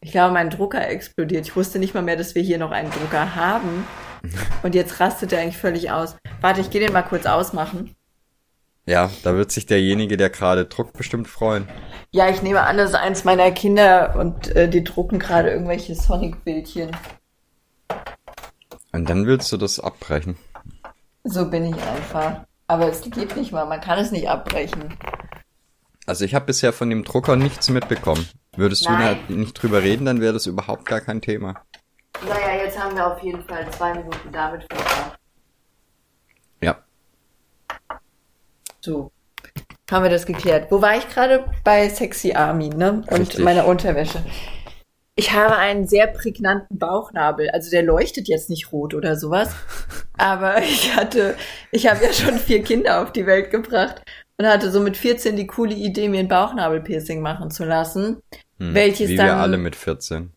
[0.01, 1.47] Ich glaube, mein Drucker explodiert.
[1.47, 3.87] Ich wusste nicht mal mehr, dass wir hier noch einen Drucker haben.
[4.63, 6.17] Und jetzt rastet er eigentlich völlig aus.
[6.41, 7.95] Warte, ich gehe den mal kurz ausmachen.
[8.87, 11.69] Ja, da wird sich derjenige, der gerade druckt, bestimmt freuen.
[12.13, 15.97] Ja, ich nehme an, das ist eins meiner Kinder und äh, die drucken gerade irgendwelche
[15.97, 16.97] Sonic-Bildchen.
[18.93, 20.37] Und dann willst du das abbrechen.
[21.25, 22.46] So bin ich einfach.
[22.69, 24.97] Aber es geht nicht mal, man kann es nicht abbrechen.
[26.07, 28.29] Also ich habe bisher von dem Drucker nichts mitbekommen.
[28.57, 29.19] Würdest Nein.
[29.29, 31.63] du nicht drüber reden, dann wäre das überhaupt gar kein Thema.
[32.27, 35.19] Naja, jetzt haben wir auf jeden Fall zwei Minuten damit verbracht.
[36.63, 36.79] Ja.
[38.81, 39.11] So.
[39.91, 40.71] Haben wir das geklärt.
[40.71, 41.45] Wo war ich gerade?
[41.63, 43.05] Bei Sexy Armin, ne?
[43.09, 43.45] Und Richtig.
[43.45, 44.25] meiner Unterwäsche.
[45.19, 47.51] Ich habe einen sehr prägnanten Bauchnabel.
[47.51, 49.55] Also der leuchtet jetzt nicht rot oder sowas.
[50.19, 51.37] Aber ich hatte,
[51.73, 54.03] ich habe ja schon vier Kinder auf die Welt gebracht
[54.37, 58.21] und hatte so mit 14 die coole Idee, mir ein Bauchnabelpiercing machen zu lassen.
[58.59, 58.75] Hm.
[58.75, 60.33] Welches Wie dann- wir alle mit 14.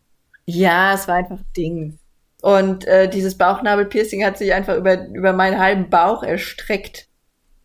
[0.46, 2.00] Ja, es war einfach ein Ding.
[2.42, 7.08] Und äh, dieses Bauchnabelpiercing hat sich einfach über, über meinen halben Bauch erstreckt.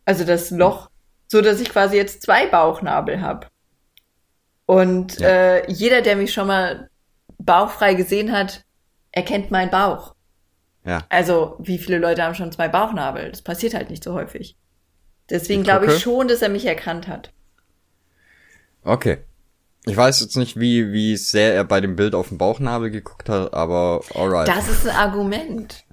[0.04, 0.90] Also das Loch,
[1.28, 3.46] so dass ich quasi jetzt zwei Bauchnabel habe.
[4.66, 5.28] Und Ja.
[5.28, 6.90] äh, jeder, der mich schon mal
[7.44, 8.64] bauchfrei gesehen hat,
[9.12, 10.14] erkennt meinen Bauch.
[10.84, 11.04] Ja.
[11.08, 13.30] Also, wie viele Leute haben schon zwei Bauchnabel?
[13.30, 14.56] Das passiert halt nicht so häufig.
[15.30, 17.32] Deswegen glaube ich schon, dass er mich erkannt hat.
[18.82, 19.18] Okay.
[19.86, 23.28] Ich weiß jetzt nicht, wie, wie sehr er bei dem Bild auf den Bauchnabel geguckt
[23.28, 24.48] hat, aber alright.
[24.48, 25.84] Das ist ein Argument.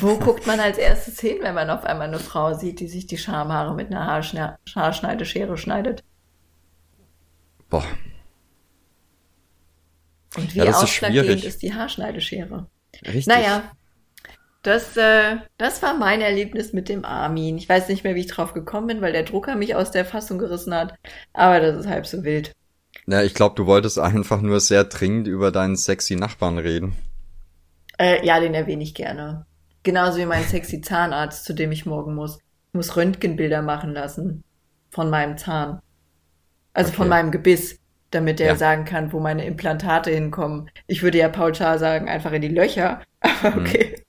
[0.00, 3.06] Wo guckt man als erstes hin, wenn man auf einmal eine Frau sieht, die sich
[3.06, 6.04] die Schamhaare mit einer Haarschne Haarschneideschere schneidet?
[7.68, 7.84] Boah.
[10.36, 11.44] Und wie Ja, ausschlaggebend schwierig.
[11.44, 12.68] ist die Haarschneideschere?
[13.06, 13.26] Richtig.
[13.26, 13.72] Naja,
[14.62, 17.56] das, äh, das war mein Erlebnis mit dem Armin.
[17.58, 20.04] Ich weiß nicht mehr, wie ich drauf gekommen bin, weil der Drucker mich aus der
[20.04, 20.94] Fassung gerissen hat.
[21.32, 22.52] Aber das ist halb so wild.
[23.06, 26.96] Ja, ich glaube, du wolltest einfach nur sehr dringend über deinen sexy Nachbarn reden.
[27.98, 29.46] Äh, ja, den erwähne ich gerne.
[29.82, 32.38] Genauso wie mein sexy Zahnarzt, zu dem ich morgen muss.
[32.38, 34.44] Ich muss Röntgenbilder machen lassen.
[34.90, 35.80] Von meinem Zahn.
[36.74, 37.08] Also von Okay.
[37.08, 37.79] meinem Gebiss.
[38.10, 38.56] Damit er Ja.
[38.56, 40.68] sagen kann, wo meine Implantate hinkommen.
[40.88, 43.02] Ich würde ja pauschal sagen, einfach in die Löcher.
[43.20, 43.66] Aber Mhm.
[43.66, 44.02] okay.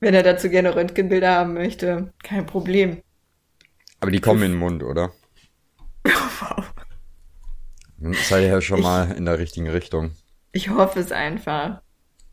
[0.00, 3.00] Wenn er dazu gerne Röntgenbilder haben möchte, kein Problem.
[4.00, 5.12] Aber die kommen in den Mund, oder?
[7.98, 10.10] Dann Seid ihr ja schon Ich- mal in der richtigen Richtung.
[10.52, 11.80] Ich hoffe es einfach.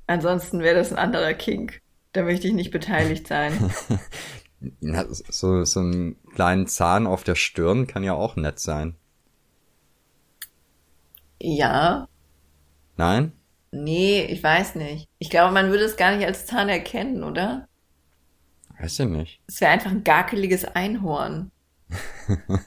[0.07, 1.81] Ansonsten wäre das ein anderer Kink.
[2.11, 3.53] Da möchte ich nicht beteiligt sein.
[4.81, 8.95] Na, so, so einen kleinen Zahn auf der Stirn kann ja auch nett sein.
[11.43, 12.07] Ja,
[12.97, 13.33] Nein?
[13.71, 15.07] Nee, ich weiß nicht.
[15.17, 17.67] Ich glaube, man würde es gar nicht als Zahn erkennen, oder?
[18.79, 19.41] Weiß ich nicht.
[19.47, 21.51] Es wäre einfach ein gakeliges Einhorn.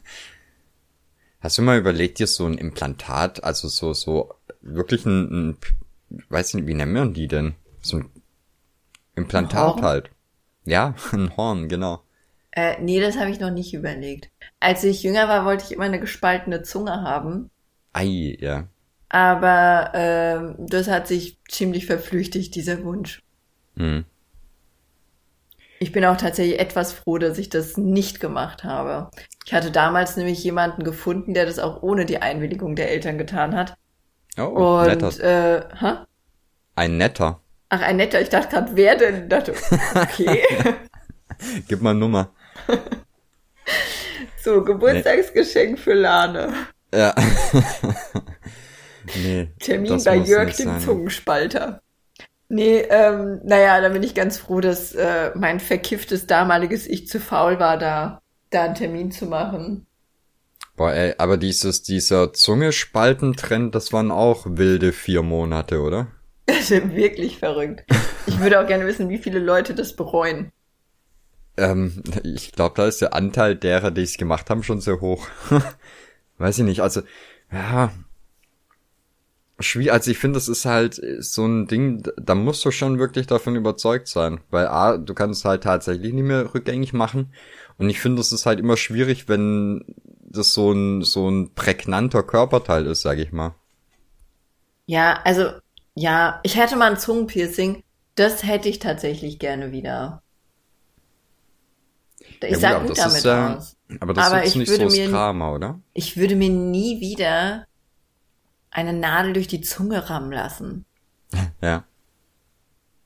[1.41, 5.57] Hast du mal überlegt, dir so ein Implantat, also so, so, wirklich ein, ein
[6.29, 7.55] weiß nicht, wie nennen wir die denn?
[7.81, 8.11] So ein
[9.15, 9.83] Implantat Horn?
[9.83, 10.11] halt.
[10.65, 12.03] Ja, ein Horn, genau.
[12.51, 14.31] Äh, nee, das habe ich noch nicht überlegt.
[14.59, 17.51] Als ich jünger war, wollte ich immer eine gespaltene Zunge haben.
[17.97, 18.69] Ei, ja.
[19.09, 23.23] Aber ähm, das hat sich ziemlich verflüchtigt, dieser Wunsch.
[23.77, 24.05] Hm.
[25.79, 29.11] Ich bin auch tatsächlich etwas froh, dass ich das nicht gemacht habe.
[29.47, 33.55] Ich hatte damals nämlich jemanden gefunden, der das auch ohne die Einwilligung der Eltern getan
[33.55, 33.77] hat.
[34.39, 35.21] Oh, Und, netter.
[35.21, 35.93] äh, hä?
[36.75, 37.41] Ein netter.
[37.71, 38.21] Ach, ein netter.
[38.21, 39.23] Ich dachte gerade, wer denn?
[39.23, 39.55] Ich dachte,
[39.95, 40.43] okay.
[41.69, 42.31] Gib mal Nummer.
[44.43, 46.55] So, Geburtstagsgeschenk für Lane.
[46.97, 47.15] Ja.
[49.23, 49.49] nee.
[49.61, 50.81] Termin bei Jörg, dem sein.
[50.81, 51.83] Zungenspalter.
[52.49, 57.21] Nee, ähm, naja, da bin ich ganz froh, dass äh, mein verkifftes damaliges Ich zu
[57.21, 59.87] faul war, da, da einen Termin zu machen.
[60.77, 66.09] Boah, ey, aber dieses, dieser Zungespaltentrend, das waren auch wilde vier Monate, oder?
[66.47, 67.85] Das ist wirklich verrückt.
[68.27, 70.53] Ich würde auch gerne wissen, wie viele Leute das bereuen.
[71.57, 75.27] Ähm, ich glaube, da ist der Anteil derer, die es gemacht haben, schon sehr hoch.
[76.39, 77.03] Weiß ich nicht, also,
[77.51, 77.93] ja.
[79.59, 83.27] Schwierig, also ich finde, das ist halt so ein Ding, da musst du schon wirklich
[83.27, 84.41] davon überzeugt sein.
[84.51, 87.33] Weil A, du kannst es halt tatsächlich nicht mehr rückgängig machen.
[87.79, 92.23] Und ich finde, es ist halt immer schwierig, wenn das so ein, so ein prägnanter
[92.23, 93.55] Körperteil ist, sag ich mal.
[94.87, 95.53] Ja, also,
[95.95, 97.83] ja, ich hätte mal ein Zungenpiercing.
[98.15, 100.23] Das hätte ich tatsächlich gerne wieder.
[102.41, 103.77] Ich Ja, aber gut damit ist aus.
[104.01, 105.81] Aber das Aber ist ich nicht so mir- Drama, oder?
[105.95, 107.67] Ich würde mir nie wieder
[108.71, 110.85] eine Nadel durch die Zunge rammen lassen.
[111.61, 111.85] Ja.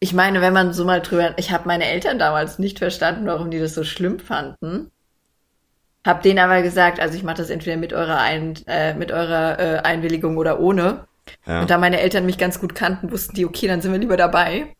[0.02, 3.50] Ich meine, wenn man so mal drüber, ich habe meine Eltern damals nicht verstanden, warum
[3.50, 4.90] die das so schlimm fanden.
[6.06, 9.58] Hab denen aber gesagt, also ich mache das entweder mit eurer Ein, äh, mit eurer
[9.58, 11.06] äh, Einwilligung oder ohne.
[11.46, 11.60] Ja.
[11.60, 14.16] Und da meine Eltern mich ganz gut kannten, wussten die, okay, dann sind wir lieber
[14.16, 14.74] dabei.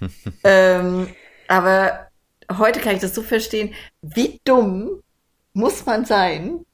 [0.44, 1.08] ähm,
[1.48, 2.08] aber
[2.58, 5.02] heute kann ich das so verstehen, wie dumm
[5.52, 6.64] muss man sein,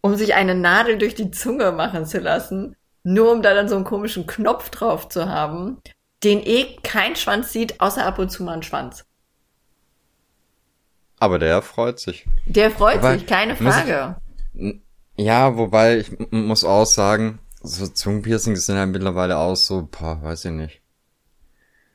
[0.00, 3.76] um sich eine Nadel durch die Zunge machen zu lassen, nur um da dann so
[3.76, 5.78] einen komischen Knopf drauf zu haben,
[6.24, 9.04] den eh kein Schwanz sieht, außer ab und zu mal ein Schwanz.
[11.18, 12.26] Aber der freut sich.
[12.46, 14.16] Der freut Aber sich, keine muss ich- Frage.
[15.16, 20.46] Ja, wobei ich muss auch sagen, so Zungenpiercings sind ja mittlerweile auch so, boah, weiß
[20.46, 20.81] ich nicht.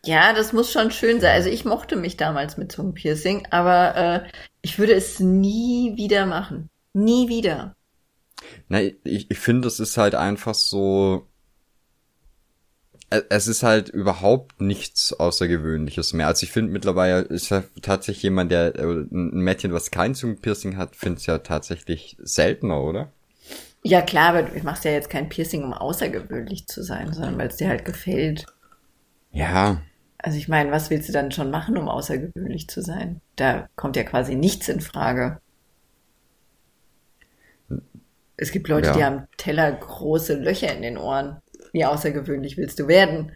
[0.06, 1.34] Ja, das muss schon schön sein.
[1.34, 3.96] Also ich mochte mich damals mit Zungenpiercing, aber
[4.26, 4.30] äh,
[4.62, 6.70] ich würde es nie wieder machen.
[6.94, 7.76] Nie wieder.
[8.70, 11.28] Na, ich, ich finde, es ist halt einfach so,
[13.12, 16.28] e- es ist halt überhaupt nichts Außergewöhnliches mehr.
[16.28, 20.78] Also ich finde mittlerweile ist ja tatsächlich jemand, der, äh, ein Mädchen, was kein Zungenpiercing
[20.78, 23.12] hat, finde es ja tatsächlich seltener, oder?
[23.84, 27.48] Ja klar, aber du machst ja jetzt kein Piercing, um außergewöhnlich zu sein, sondern weil
[27.48, 28.46] es dir halt gefällt.
[29.42, 29.82] Ja,
[30.20, 33.22] Also ich meine, was willst du dann schon machen, um außergewöhnlich zu sein?
[33.36, 35.40] Da kommt ja quasi nichts in Frage.
[38.36, 38.94] Es gibt Leute, Ja.
[38.94, 41.42] die haben Teller große Löcher in den Ohren.
[41.72, 43.36] Wie außergewöhnlich willst du werden?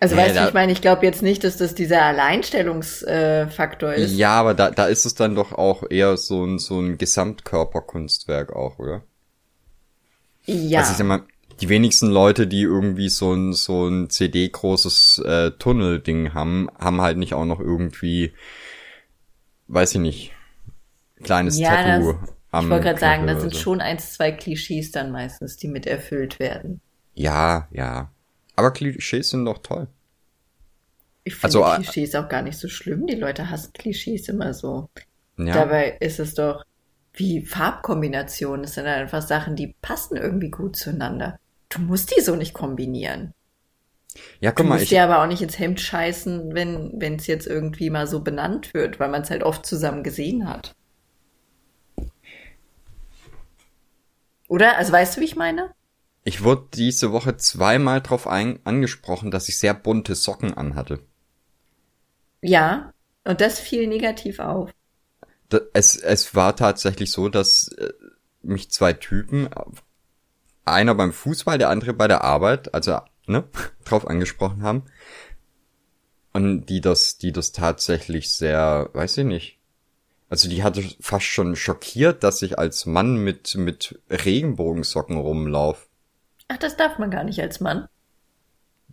[0.00, 4.14] Also Nee, weißt du, ich meine, ich glaube jetzt nicht, dass das dieser Alleinstellungsfaktor ist.
[4.18, 8.52] ja, aber da, da ist es dann doch auch eher so ein, so ein Gesamtkörperkunstwerk
[8.52, 9.04] auch, oder?
[10.46, 10.80] Ja.
[10.80, 11.26] Also ich sag mal,
[11.64, 17.16] die wenigsten Leute, die irgendwie so ein, so ein CD-großes äh, Tunnelding haben, haben halt
[17.16, 18.32] nicht auch noch irgendwie,
[19.68, 20.32] weiß ich nicht,
[21.22, 23.58] kleines Ja, Tattoo das- am ich wollte gerade sagen, das sind so.
[23.60, 26.80] schon eins, zwei Klischees dann meistens, die mit erfüllt werden.
[27.14, 28.10] Ja, ja.
[28.56, 29.88] Aber Klischees sind doch toll.
[31.24, 33.06] Ich finde Also, Klischees auch gar nicht so schlimm.
[33.06, 34.90] Die Leute hassen Klischees immer so.
[35.38, 35.54] Ja.
[35.54, 36.62] Dabei ist es doch
[37.14, 38.64] wie Farbkombinationen.
[38.64, 41.38] Es sind halt einfach Sachen, die passen irgendwie gut zueinander.
[41.74, 43.34] Du musst die so nicht kombinieren.
[44.40, 47.16] ja, Du guck mal, musst ich, dir aber auch nicht ins Hemd scheißen, wenn wenn
[47.16, 50.74] es jetzt irgendwie mal so benannt wird, weil man es halt oft zusammen gesehen hat.
[54.48, 54.76] Oder?
[54.78, 55.74] Also weißt du, wie ich meine?
[56.24, 61.00] ich wurde diese Woche zweimal drauf ein, angesprochen, dass ich sehr bunte Socken anhatte.
[62.42, 62.92] Ja.
[63.24, 64.70] Und das fiel negativ auf.
[65.48, 67.92] Da, es, es war tatsächlich so, dass äh,
[68.42, 69.48] mich zwei Typen,
[70.64, 73.44] einer beim Fußball, der andere bei der Arbeit, also ne,
[73.84, 74.84] drauf angesprochen haben.
[76.32, 79.58] Und die das, die das tatsächlich sehr, weiß ich nicht.
[80.28, 85.88] Also die hatte fast schon schockiert, dass ich als Mann mit, mit Regenbogensocken rumlauf.
[86.48, 87.86] Ach, das darf man gar nicht als Mann.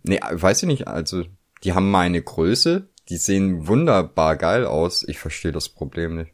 [0.04, 1.24] Nee, weiß ich nicht, also
[1.64, 5.02] die haben meine Größe, die sehen wunderbar geil aus.
[5.06, 6.32] Ich verstehe das Problem nicht.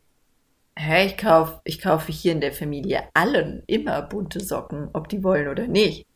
[0.81, 5.25] Hä, ich kauf, ich kaufe hier in der Familie allen immer bunte Socken, ob die
[5.25, 6.07] wollen oder nicht.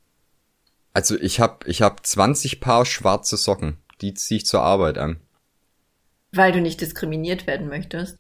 [0.95, 3.79] Also ich hab ich hab 20 Paar schwarze Socken.
[4.03, 5.17] Die zieh ich zur Arbeit an.
[6.31, 8.19] Weil du nicht diskriminiert werden möchtest.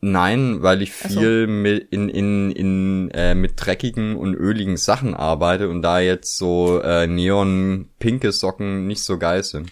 [0.00, 1.20] Nein, weil ich Ach so.
[1.20, 6.38] viel mit, in, in, in, äh, mit dreckigen und öligen Sachen arbeite und da jetzt
[6.38, 9.70] so äh, neon-pinke Socken nicht so geil sind.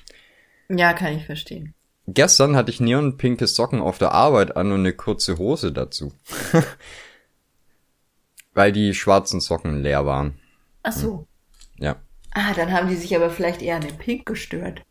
[0.68, 1.74] Ja, kann ich verstehen.
[2.12, 6.12] Gestern hatte ich neon-pinke Socken auf der Arbeit an und eine kurze Hose dazu.
[8.54, 10.38] weil die schwarzen Socken leer waren.
[10.82, 11.26] Ach so.
[11.78, 11.96] Ja.
[12.32, 14.82] Ah, dann haben die sich aber vielleicht eher an den Pink gestört.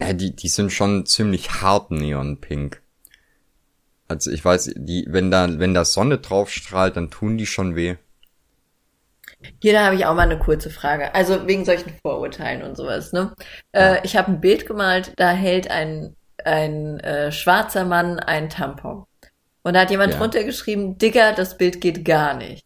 [0.00, 2.82] ja die, die sind schon ziemlich hart neon-pink.
[4.08, 7.74] Also ich weiß, die, wenn da, wenn da Sonne drauf strahlt, dann tun die schon
[7.74, 7.96] weh.
[9.60, 11.14] Hier, da habe ich auch mal eine kurze Frage.
[11.14, 13.34] Also wegen solchen Vorurteilen und sowas, ne?
[13.72, 19.04] Äh, ich habe ein Bild gemalt, da hält ein, ein äh, schwarzer Mann ein Tampon.
[19.62, 20.18] Und da hat jemand Ja.
[20.18, 22.64] drunter geschrieben, Digga, das Bild geht gar nicht.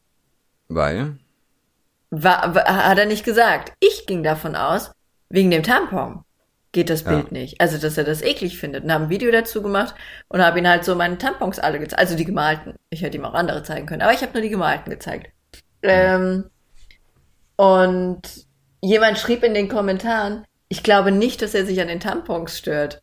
[0.69, 1.19] Weil?
[2.11, 3.73] War, war, hat er nicht gesagt.
[3.81, 4.91] Ich ging davon aus,
[5.29, 6.25] wegen dem Tampon
[6.73, 7.11] geht das Ja.
[7.11, 7.61] Bild nicht.
[7.61, 8.85] Also, dass er das eklig findet.
[8.85, 9.95] Und habe ein Video dazu gemacht
[10.29, 12.01] und habe ihn halt so meine Tampons alle gezeigt.
[12.01, 12.75] Also die gemalten.
[12.91, 14.03] Ich hätte ihm auch andere zeigen können.
[14.03, 15.31] Aber ich habe nur die gemalten gezeigt.
[15.83, 16.45] Ähm,
[17.59, 18.23] und
[18.81, 23.03] jemand schrieb in den Kommentaren, ich glaube nicht, dass er sich an den Tampons stört.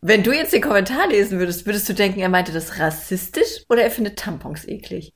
[0.00, 3.82] Wenn du jetzt den Kommentar lesen würdest, würdest du denken, er meinte das rassistisch oder
[3.82, 5.12] er findet Tampons eklig?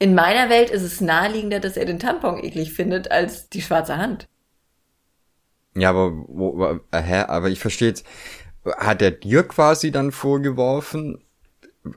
[0.00, 3.96] In meiner Welt ist es naheliegender, dass er den Tampon eklig findet, als die schwarze
[3.96, 4.28] Hand.
[5.76, 7.94] Ja, aber wo, äh, hä, aber ich verstehe
[8.64, 11.23] hat er dir quasi dann vorgeworfen,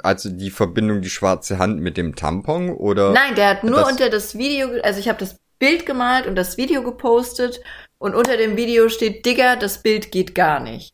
[0.04, 3.12] also die Verbindung die schwarze Hand mit dem Tampon oder?
[3.12, 6.36] Nein, der hat nur das- unter das Video, also ich habe das Bild gemalt und
[6.36, 7.62] das Video gepostet
[7.98, 10.94] und unter dem Video steht, Digga, das Bild geht gar nicht.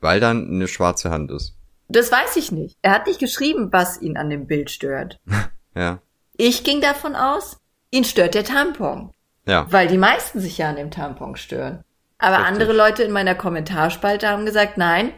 [0.00, 1.54] Weil dann eine schwarze Hand ist.
[1.88, 2.76] Das weiß ich nicht.
[2.82, 5.18] Er hat nicht geschrieben, was ihn an dem Bild stört.
[5.76, 5.98] Ja.
[6.36, 7.56] Ich ging davon aus,
[7.90, 9.10] ihn stört der Tampon,
[9.44, 9.66] Ja.
[9.70, 11.82] weil die meisten sich ja an dem Tampon stören.
[12.18, 12.52] Aber Richtig.
[12.52, 15.12] andere Leute in meiner Kommentarspalte haben gesagt, nein,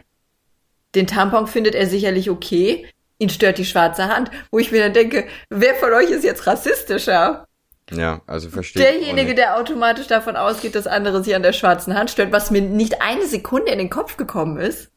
[0.97, 2.87] den Tampon findet er sicherlich okay,
[3.19, 6.45] ihn stört die schwarze Hand, wo ich mir dann denke, wer von euch ist jetzt
[6.47, 7.47] rassistischer?
[7.89, 12.09] Ja, also verstehe Derjenige, der automatisch davon ausgeht, dass andere sich an der schwarzen Hand
[12.11, 14.91] stört, was mir nicht eine Sekunde in den Kopf gekommen ist.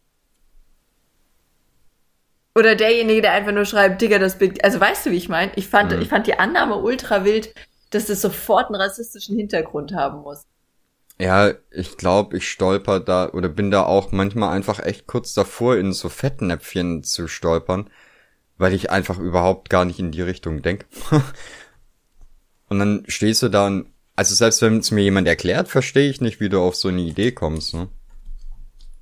[2.56, 4.64] Oder derjenige, der einfach nur schreibt, Digga, das Bild.
[4.64, 5.52] Also weißt du, wie ich meine?
[5.54, 6.02] Ich fand, Mhm.
[6.02, 7.54] ich fand die Annahme ultra wild,
[7.90, 10.42] dass das sofort einen rassistischen Hintergrund haben muss.
[11.20, 15.76] Ja, ich glaube, ich stolper da oder bin da auch manchmal einfach echt kurz davor,
[15.76, 17.90] in so Fettnäpfchen zu stolpern,
[18.58, 20.86] weil ich einfach überhaupt gar nicht in die Richtung denk.
[22.68, 26.20] Und dann stehst du da und, also selbst wenn es mir jemand erklärt, verstehe ich
[26.20, 27.74] nicht, wie du auf so eine Idee kommst.
[27.74, 27.88] Ne?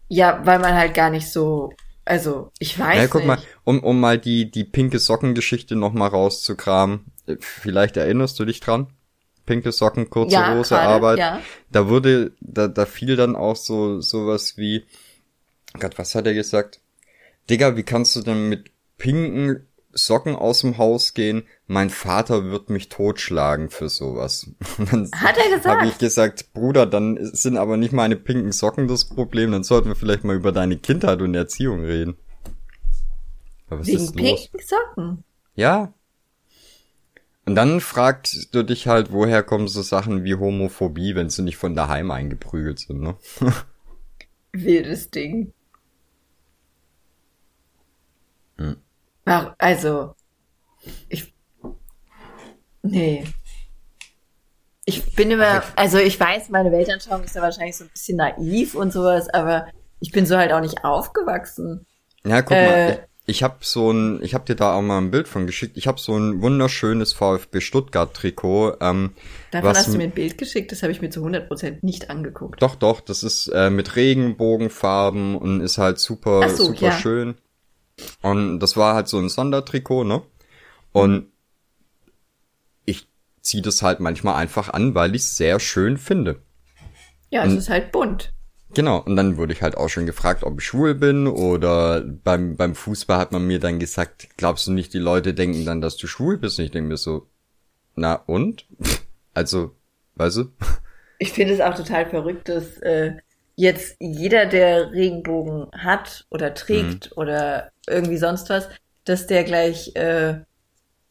[0.09, 1.73] Ja, weil man halt gar nicht so.
[2.05, 3.27] Also, ich weiß Ja, guck nicht.
[3.27, 7.05] mal, um, um mal die, die pinke Sockengeschichte noch mal rauszukramen.
[7.41, 8.87] Vielleicht erinnerst du dich dran?
[9.49, 11.19] Pinke Socken, kurze Ja, Hose, gerade, Arbeit.
[11.19, 11.41] ja.
[11.73, 14.85] Da wurde, da, da fiel dann auch so, sowas wie,
[15.81, 16.81] Gott, was hat er gesagt?
[17.49, 21.45] Digga, wie kannst du denn mit pinken Socken aus dem Haus gehen?
[21.67, 24.51] Mein Vater wird mich totschlagen für sowas.
[24.77, 25.79] Und dann Hat er gesagt?
[25.81, 29.89] Habe ich gesagt, Bruder, dann sind aber nicht meine pinken Socken das Problem, dann sollten
[29.89, 32.19] wir vielleicht mal über deine Kindheit und Erziehung reden.
[33.71, 34.23] Aber was Wegen ist los?
[34.51, 35.25] pinken Socken.
[35.55, 35.95] Ja.
[37.49, 41.57] Und dann fragst du dich halt, woher kommen so Sachen wie Homophobie, wenn sie nicht
[41.57, 43.17] von daheim eingeprügelt sind, ne?
[44.53, 45.55] Wildes Ding.
[48.59, 48.77] Hm.
[49.25, 50.15] War- Also,
[51.09, 51.33] ich.
[52.83, 53.25] Nee.
[54.85, 58.75] Ich bin immer, also ich weiß, meine Weltanschauung ist ja wahrscheinlich so ein bisschen naiv
[58.75, 59.69] und sowas, aber
[60.01, 61.87] ich bin so halt auch nicht aufgewachsen.
[62.25, 62.67] Ja, guck Äh.
[62.67, 65.47] mal, ich, ich habe so ein, ich habe dir da auch mal ein Bild von
[65.47, 65.77] geschickt.
[65.77, 68.79] Ich habe so ein wunderschönes VfB Stuttgart Trikot.
[68.81, 69.13] Ähm,
[69.51, 72.63] Davon hast du mir ein Bild geschickt, das habe ich mir zu 100% nicht angeguckt.
[72.63, 76.93] Doch, doch, das ist äh, mit Regenbogenfarben und ist halt super, so, super ja.
[76.93, 77.35] schön.
[78.23, 80.23] Und das war halt so ein Sondertrikot, ne?
[80.93, 81.27] Und
[82.87, 83.09] ich
[83.43, 86.41] ziehe das halt manchmal einfach an, weil ich es sehr schön finde.
[87.29, 88.33] Ja, es Und- ist halt bunt.
[88.75, 92.57] Genau, und dann wurde ich halt auch schon gefragt, ob ich schwul bin oder beim,
[92.57, 95.97] beim Fußball hat man mir dann gesagt, glaubst du nicht, die Leute denken dann, dass
[95.97, 96.59] du schwul bist?
[96.59, 97.27] Und ich denke mir so,
[97.95, 98.67] na und?
[99.35, 99.77] Also,
[100.17, 100.45] weißt du?
[101.21, 103.13] Ich finde es auch total verrückt, dass äh,
[103.55, 107.13] jetzt jeder, der Regenbogen hat oder trägt Mhm.
[107.23, 108.69] oder irgendwie sonst was,
[109.05, 110.41] dass der gleich äh,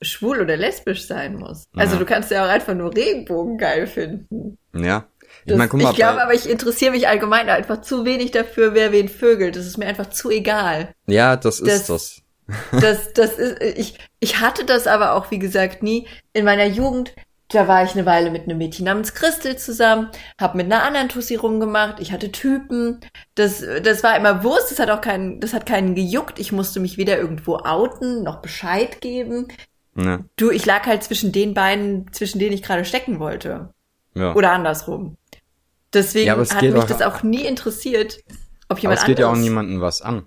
[0.01, 1.67] schwul oder lesbisch sein muss.
[1.75, 1.99] Also Ja.
[1.99, 4.57] du kannst ja auch einfach nur Regenbogen geil finden.
[4.73, 5.07] Ja.
[5.47, 8.73] Ich Das, guck mal, ich glaube aber, ich interessiere mich allgemein einfach zu wenig dafür,
[8.73, 9.55] wer wen vögelt.
[9.55, 10.93] Das ist mir einfach zu egal.
[11.07, 12.57] ja, das ist das- das.
[12.81, 16.07] Das, das ist, ich, ich hatte das aber auch, wie gesagt, nie.
[16.31, 17.13] In meiner Jugend,
[17.49, 21.09] da war ich eine Weile mit einem Mädchen namens Christel zusammen, hab mit einer anderen
[21.09, 23.01] Tussi rumgemacht, ich hatte Typen.
[23.35, 26.39] Das, das war immer Wurst, das hat auch keinen, das hat keinen gejuckt.
[26.39, 29.47] Ich musste mich weder irgendwo outen, noch Bescheid geben.
[29.97, 33.69] Ja, Du, ich lag halt zwischen den beiden, zwischen denen ich gerade stecken wollte.
[34.13, 34.33] ja.
[34.35, 35.17] Oder andersrum.
[35.93, 38.19] Deswegen Ja, hat mich auch- das auch nie interessiert,
[38.69, 40.25] ob Aber jemand es geht ja auch anderes niemandem was an.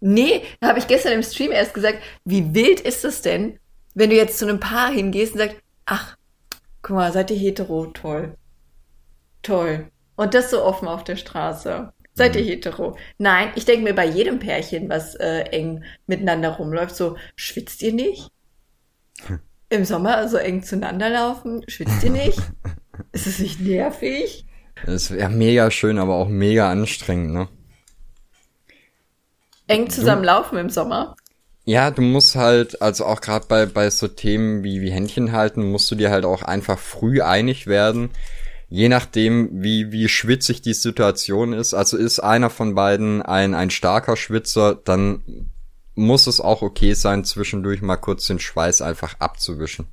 [0.00, 3.58] Nee, da habe ich gestern im Stream erst gesagt, wie wild ist es denn,
[3.94, 6.16] wenn du jetzt zu einem Paar hingehst und sagst, ach,
[6.82, 7.86] guck mal, seid ihr hetero?
[7.86, 8.36] Toll.
[9.42, 9.90] Toll.
[10.16, 11.92] Und das so offen auf der Straße.
[12.14, 12.96] Seid ihr hetero?
[13.18, 17.92] Nein, ich denke mir bei jedem Pärchen, was äh, eng miteinander rumläuft, so, schwitzt ihr
[17.92, 18.28] nicht?
[19.68, 22.40] Im Sommer so eng zueinander laufen, schwitzt ihr nicht?
[23.12, 24.46] Ist es nicht nervig?
[24.86, 27.48] Das wäre mega schön, aber auch mega anstrengend, ne?
[29.66, 31.14] Eng zusammen laufen im Sommer?
[31.64, 35.70] Ja, du musst halt, also auch gerade bei, bei so Themen wie, wie Händchen halten,
[35.70, 38.08] musst du dir halt auch einfach früh einig werden.
[38.70, 41.74] Je nachdem, wie, wie schwitzig die Situation ist.
[41.74, 45.50] Also ist einer von beiden ein, ein starker Schwitzer, dann
[45.94, 49.88] muss es auch okay sein, zwischendurch mal kurz den Schweiß einfach abzuwischen.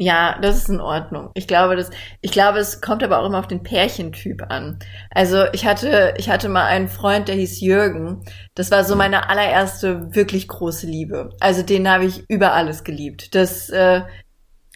[0.00, 1.30] Ja, das ist in Ordnung.
[1.34, 1.90] Ich glaube, das,
[2.20, 4.78] ich glaube, es kommt aber auch immer auf den Pärchentyp an.
[5.10, 8.22] Also ich hatte, ich hatte mal einen Freund, der hieß Jürgen.
[8.54, 8.98] Das war so mhm.
[8.98, 11.30] meine allererste wirklich große Liebe.
[11.40, 13.34] Also den habe ich über alles geliebt.
[13.34, 14.02] Das äh,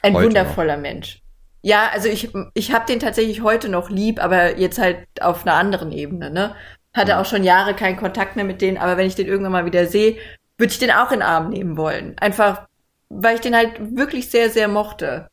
[0.02, 0.82] ein heute wundervoller noch.
[0.82, 1.22] Mensch.
[1.62, 5.54] Ja, also ich, ich habe den tatsächlich heute noch lieb, aber jetzt halt auf einer
[5.54, 6.30] anderen Ebene.
[6.30, 6.56] Ne,
[6.94, 7.18] hatte mhm.
[7.18, 9.86] auch schon Jahre keinen Kontakt mehr mit denen, aber wenn ich den irgendwann mal wieder
[9.86, 10.16] sehe,
[10.58, 12.18] würde ich den auch in den Arm nehmen wollen.
[12.18, 12.66] Einfach
[13.12, 15.28] weil ich den halt wirklich sehr, sehr mochte.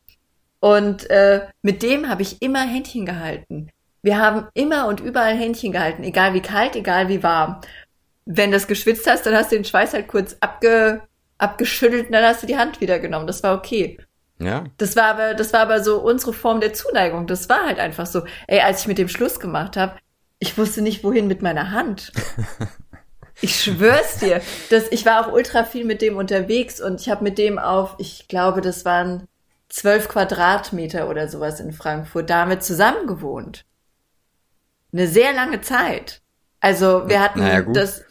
[0.60, 3.70] Und äh, mit dem habe ich immer Händchen gehalten.
[4.02, 7.60] Wir haben immer und überall Händchen gehalten, egal wie kalt, egal wie warm.
[8.26, 11.02] Wenn du das geschwitzt hast, dann hast du den Schweiß halt kurz abge,
[11.38, 13.26] abgeschüttelt und dann hast du die Hand wieder genommen.
[13.26, 13.98] Das war okay.
[14.38, 14.64] Ja.
[14.78, 17.26] Das war aber, das war aber so unsere Form der Zuneigung.
[17.26, 18.24] Das war halt einfach so.
[18.46, 19.96] Ey, als ich mit dem Schluss gemacht habe,
[20.38, 22.12] ich wusste nicht, wohin mit meiner Hand.
[23.40, 27.24] Ich schwör's dir, dass ich war auch ultra viel mit dem unterwegs und ich habe
[27.24, 29.26] mit dem auf, ich glaube, das waren
[29.68, 33.64] zwölf Quadratmeter oder sowas in Frankfurt, damit zusammen gewohnt.
[34.92, 36.20] Eine sehr lange Zeit.
[36.60, 38.04] Also wir hatten naja, das.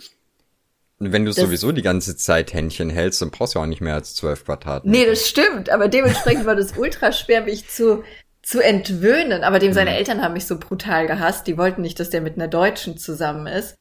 [0.97, 3.93] Wenn du das, sowieso die ganze Zeit Händchen hältst, dann brauchst du auch nicht mehr
[3.93, 4.97] als zwölf Quadratmeter.
[4.97, 5.69] Nee, das stimmt.
[5.69, 8.03] Aber dementsprechend war das ultra schwer, mich zu,
[8.41, 9.43] zu entwöhnen.
[9.43, 9.97] Aber dem seine mhm.
[9.97, 11.47] Eltern haben mich so brutal gehasst.
[11.47, 13.77] Die wollten nicht, dass der mit einer Deutschen zusammen ist.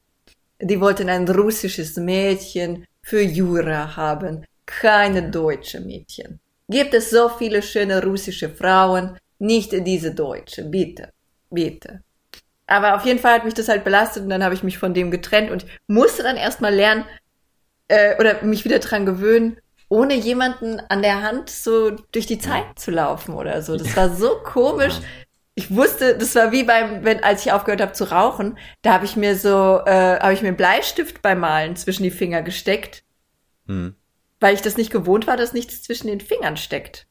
[0.61, 6.41] Die wollten ein russisches Mädchen für Jura haben, keine deutsche Mädchen.
[6.69, 11.13] Gibt es so viele schöne russische Frauen, nicht diese deutsche, bitte,
[11.51, 12.03] bitte.
[12.67, 14.93] Aber auf jeden Fall hat mich das halt belastet und dann habe ich mich von
[14.93, 17.05] dem getrennt und musste dann erstmal lernen
[17.87, 22.79] äh, oder mich wieder dran gewöhnen, ohne jemanden an der Hand so durch die Zeit
[22.79, 23.77] zu laufen oder so.
[23.77, 25.01] Das war so komisch
[25.59, 29.05] ich wusste, das war wie beim, wenn, als ich aufgehört habe zu rauchen, da habe
[29.05, 33.03] ich mir so, äh, habe ich mir einen Bleistift beim Malen zwischen die Finger gesteckt.
[33.67, 33.97] Hm.
[34.39, 37.09] Weil ich das nicht gewohnt war, dass nichts zwischen den Fingern steckt.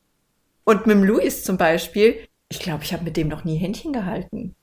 [0.64, 3.92] Und mit dem Luis zum Beispiel, ich glaube, ich habe mit dem noch nie Händchen
[3.92, 4.56] gehalten.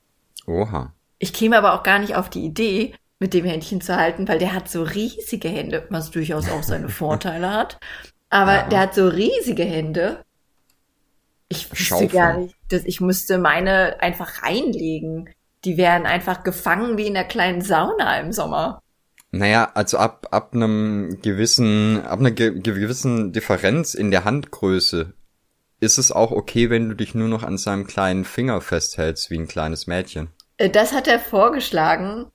[0.47, 0.91] Oha.
[1.19, 4.39] Ich käme aber auch gar nicht auf die Idee, mit dem Händchen zu halten, weil
[4.39, 7.79] der hat so riesige Hände, was durchaus auch seine Vorteile hat.
[8.31, 8.67] Aber ja.
[8.67, 10.25] der hat so riesige Hände
[11.49, 12.09] ich wüsste Schaufeln.
[12.09, 15.29] gar nicht, dass ich müsste meine einfach reinlegen.
[15.63, 18.81] Die wären einfach gefangen wie in einer kleinen Sauna im Sommer.
[19.31, 25.13] Naja, also ab, ab einem gewissen, ab einer ge gewissen Differenz in der Handgröße
[25.79, 29.37] ist es auch okay, wenn du dich nur noch an seinem kleinen Finger festhältst, wie
[29.37, 30.29] ein kleines Mädchen.
[30.57, 32.27] Äh, das hat er vorgeschlagen,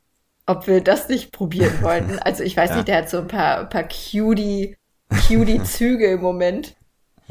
[0.47, 2.19] ob wir das nicht probieren wollten.
[2.19, 2.77] Also ich weiß ja.
[2.77, 4.77] nicht, der hat so ein paar, paar cutie,
[5.27, 6.77] cutie Züge im Moment.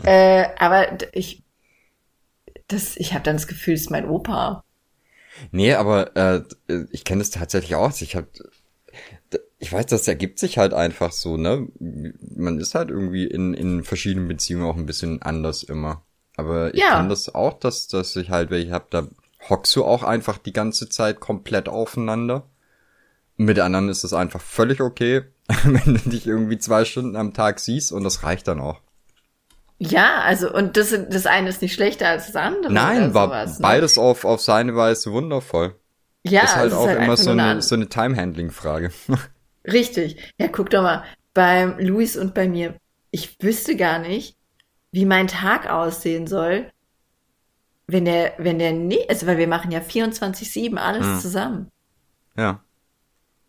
[0.04, 1.44] Äh, aber ich
[2.70, 4.64] das, ich habe dann das Gefühl, es ist mein Opa.
[5.52, 6.44] Nee, aber äh,
[6.92, 7.92] ich kenne es tatsächlich auch.
[8.00, 8.26] Ich hab,
[9.58, 11.68] ich weiß, das ergibt sich halt einfach so, ne?
[11.80, 16.04] Man ist halt irgendwie in, in verschiedenen Beziehungen auch ein bisschen anders immer.
[16.36, 16.98] Aber ich ja.
[16.98, 19.08] kenne das auch, dass, dass ich halt welche hab, da
[19.50, 22.46] hockst du auch einfach die ganze Zeit komplett aufeinander.
[23.36, 25.24] Mit anderen ist es einfach völlig okay,
[25.64, 28.82] wenn du dich irgendwie zwei Stunden am Tag siehst und das reicht dann auch.
[29.80, 32.72] Ja, also und das, das eine ist nicht schlechter als das andere.
[32.72, 33.64] Nein, war sowas, ne?
[33.64, 35.76] beides auf, auf seine Weise wundervoll.
[36.24, 38.92] Ja, ist halt auch halt immer so eine, so eine Time-Handling-Frage.
[39.72, 40.34] Richtig.
[40.38, 42.76] Ja, guck doch mal, beim Luis und bei mir,
[43.12, 44.36] ich wüsste gar nicht,
[44.92, 46.72] wie mein Tag aussehen soll,
[47.88, 51.20] wenn der, wenn der nicht, also weil wir machen ja 24-7 alles hm.
[51.20, 51.72] zusammen.
[52.36, 52.60] Ja.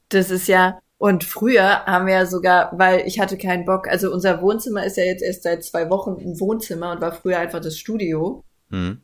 [0.09, 4.13] Das ist ja, und früher haben wir ja sogar, weil ich hatte keinen Bock, also
[4.13, 7.61] unser Wohnzimmer ist ja jetzt erst seit zwei Wochen ein Wohnzimmer und war früher einfach
[7.61, 8.45] das Studio.
[8.69, 9.01] Mhm.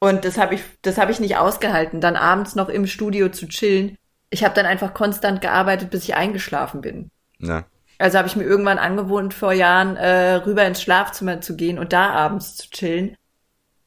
[0.00, 3.48] Und das habe ich, das habe ich nicht ausgehalten, dann abends noch im Studio zu
[3.48, 3.96] chillen.
[4.28, 7.10] Ich habe dann einfach konstant gearbeitet, bis ich eingeschlafen bin.
[7.38, 7.64] Ja.
[7.96, 11.94] Also habe ich mir irgendwann angewohnt, vor Jahren äh, rüber ins Schlafzimmer zu gehen und
[11.94, 13.16] da abends zu chillen.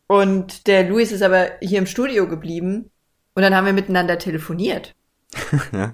[0.08, 2.90] Und der Luis ist aber hier im Studio geblieben
[3.36, 4.96] und dann haben wir miteinander telefoniert.
[5.72, 5.94] ja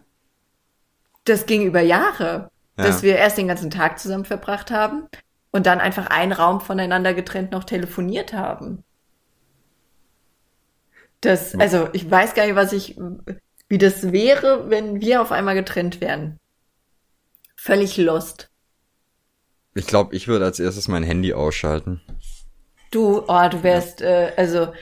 [1.26, 2.84] das ging über Jahre, ja.
[2.84, 5.08] dass wir erst den ganzen Tag zusammen verbracht haben
[5.52, 8.84] und dann einfach einen Raum voneinander getrennt noch telefoniert haben.
[11.22, 12.98] Das, also ich weiß gar nicht, was ich,
[13.70, 16.40] wie das wäre, wenn wir auf einmal getrennt wären.
[17.56, 18.50] Völlig lost.
[19.74, 22.02] Ich glaube, ich würde als erstes mein Handy ausschalten.
[22.92, 24.74] Du, oh, du wärst, äh, also,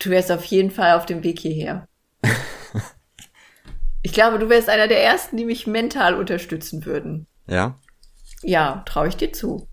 [0.00, 1.87] du wärst auf jeden Fall auf dem Weg hierher.
[4.02, 7.26] Ich glaube, du wärst einer der ersten, die mich mental unterstützen würden.
[7.46, 7.78] Ja?
[8.42, 9.66] Ja, traue ich dir zu.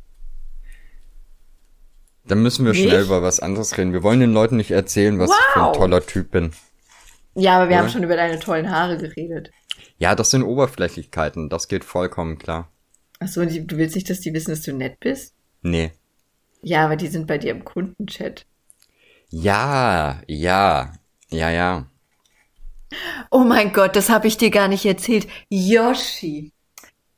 [2.27, 2.83] Dann müssen wir Nicht?
[2.83, 3.93] schnell über was anderes reden.
[3.93, 5.77] Wir wollen den Leuten nicht erzählen, was ich für ein Wow.
[5.77, 6.51] toller Typ bin.
[7.35, 7.83] Ja, aber wir Oder?
[7.83, 9.51] haben schon über deine tollen Haare geredet.
[9.97, 11.49] Ja, das sind Oberflächlichkeiten.
[11.49, 12.71] Das geht vollkommen klar.
[13.19, 15.35] Achso, du willst nicht, dass die wissen, dass du nett bist?
[15.61, 15.91] Nee.
[16.61, 18.45] Ja, aber die sind bei dir im Kundenchat.
[19.29, 20.93] Ja, ja,
[21.29, 21.85] ja, ja.
[23.31, 25.27] Oh mein Gott, das habe ich dir gar nicht erzählt.
[25.49, 26.51] Yoshi.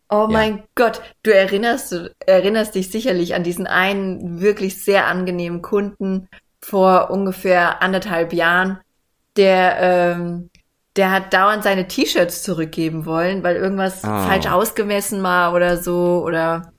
[0.10, 0.28] Oh Ja.
[0.28, 6.30] mein Gott, du erinnerst, du erinnerst dich sicherlich an diesen einen wirklich sehr angenehmen Kunden
[6.62, 8.80] vor ungefähr anderthalb Jahren,
[9.36, 10.50] der, ähm,
[10.96, 14.28] der hat dauernd seine T-Shirts zurückgeben wollen, weil irgendwas Ah.
[14.28, 16.72] falsch ausgemessen war oder so oder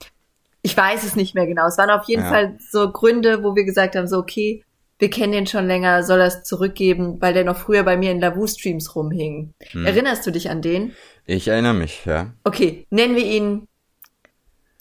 [0.61, 1.67] ich weiß es nicht mehr genau.
[1.67, 2.29] Es waren auf jeden Ja.
[2.29, 4.63] Fall so Gründe, wo wir gesagt haben, so okay,
[4.99, 8.11] wir kennen den schon länger, soll er es zurückgeben, weil der noch früher bei mir
[8.11, 9.53] in Lavu-Streams rumhing.
[9.71, 9.85] Hm.
[9.85, 10.93] Erinnerst du dich an den?
[11.25, 12.33] Ich erinnere mich, ja.
[12.43, 13.67] Okay, nennen wir ihn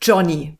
[0.02, 0.58] Johnny.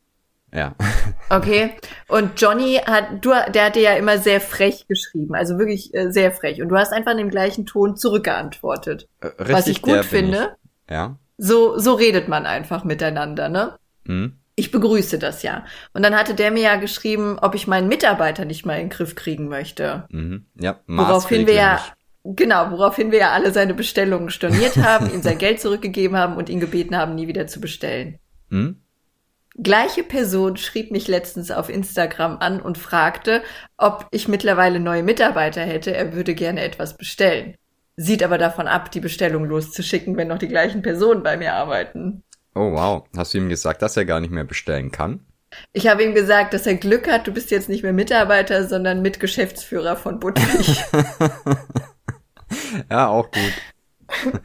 [0.53, 0.75] Ja.
[1.31, 1.73] Okay.
[2.07, 6.11] Und Johnny hat, du, der hat dir ja immer sehr frech geschrieben, also wirklich äh,
[6.11, 6.63] sehr frech.
[6.63, 9.09] Und du hast einfach in dem gleichen Ton zurückgeantwortet.
[9.21, 10.57] Äh, Was ich richtig gut finde.
[10.87, 10.95] Ich.
[10.95, 11.19] Ja.
[11.37, 13.79] So, so redet man einfach miteinander, ne?
[14.07, 14.39] Hm?
[14.59, 15.65] Ich begrüße das ja.
[15.93, 18.91] Und dann hatte der mir ja geschrieben, ob ich meinen Mitarbeiter nicht mal in den
[18.91, 20.09] Griff kriegen möchte.
[20.11, 20.47] Mhm.
[20.59, 21.81] Ja, Woraufhin wir ja,
[22.25, 26.49] genau, woraufhin wir ja alle seine Bestellungen storniert haben, ihm sein Geld zurückgegeben haben und
[26.49, 28.19] ihn gebeten haben, nie wieder zu bestellen.
[28.51, 28.83] Hm?
[29.63, 33.43] Gleiche Person schrieb mich letztens auf Instagram an und fragte,
[33.77, 35.95] ob ich mittlerweile neue Mitarbeiter hätte.
[35.95, 37.55] Er würde gerne etwas bestellen.
[37.95, 42.25] Sieht aber davon ab, die Bestellung loszuschicken, wenn noch die gleichen Personen bei mir arbeiten.
[42.59, 43.05] Oh wow.
[43.17, 45.21] Hast du ihm gesagt, dass er gar nicht mehr bestellen kann?
[45.73, 49.03] Ich habe ihm gesagt, dass er Glück hat, du bist jetzt nicht mehr Mitarbeiter, sondern
[49.03, 50.85] Mitgeschäftsführer von Butterich.
[52.91, 54.43] Ja, auch gut.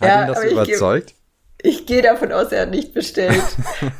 [0.00, 1.14] Hat Ja, ihn das aber ich überzeugt?
[1.62, 3.42] Ich gehe davon aus, er hat nicht bestellt.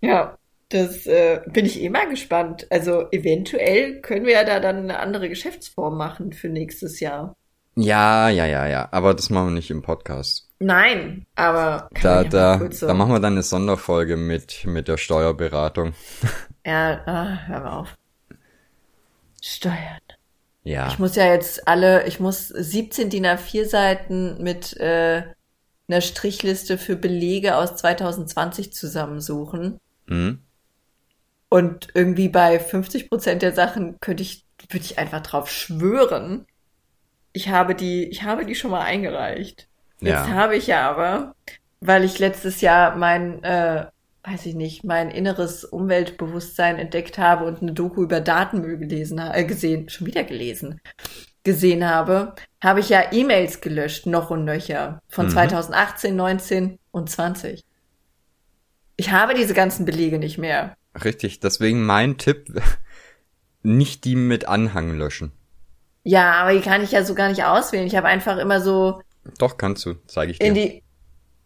[0.00, 0.36] ja,
[0.68, 2.66] das äh, bin ich eh mal gespannt.
[2.70, 7.34] Also eventuell können wir ja da dann eine andere Geschäftsform machen für nächstes Jahr.
[7.76, 8.88] Ja, ja, ja, ja.
[8.92, 10.47] Aber das machen wir nicht im Podcast.
[10.60, 15.94] Nein, aber Da, da, so- da machen wir dann eine Sonderfolge mit, mit der Steuerberatung.
[16.66, 17.96] Ja, ah, hör mal auf.
[19.42, 20.00] Steuern.
[20.64, 20.88] Ja.
[20.88, 25.22] Ich muss ja jetzt alle, ich muss 17 DIN A4 Seiten mit äh,
[25.88, 29.78] einer Strichliste für Belege aus 2020 zusammensuchen.
[30.08, 30.40] Hm?
[31.48, 36.46] Und irgendwie bei 50 Prozent der Sachen könnte ich, würde ich einfach drauf schwören.
[37.32, 39.67] Ich habe die, ich habe die schon mal eingereicht.
[40.00, 40.34] Jetzt Ja.
[40.34, 41.34] habe ich ja aber,
[41.80, 43.86] weil ich letztes Jahr mein, äh,
[44.24, 49.44] weiß ich nicht, mein inneres Umweltbewusstsein entdeckt habe und eine Doku über Datenmüll gelesen, äh,
[49.44, 50.80] gesehen, schon wieder gelesen,
[51.44, 55.30] gesehen habe, habe ich ja E-Mails gelöscht, noch und nöcher, von Mhm.
[55.30, 57.64] 2018, 19 und 20.
[58.96, 60.76] Ich habe diese ganzen Belege nicht mehr.
[61.04, 61.40] Richtig.
[61.40, 62.48] Deswegen mein Tipp,
[63.62, 65.32] nicht die mit Anhang löschen.
[66.04, 67.86] Ja, aber die kann ich ja so gar nicht auswählen.
[67.86, 69.00] Ich habe einfach immer so
[69.38, 70.46] Doch, kannst du, zeige ich dir.
[70.46, 70.82] in die.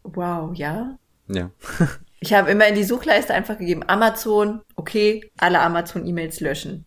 [0.05, 0.97] Wow, ja.
[1.29, 1.51] ja.
[2.25, 6.87] Ich habe immer in die Suchleiste einfach gegeben Amazon, okay, alle Amazon-E-Mails löschen.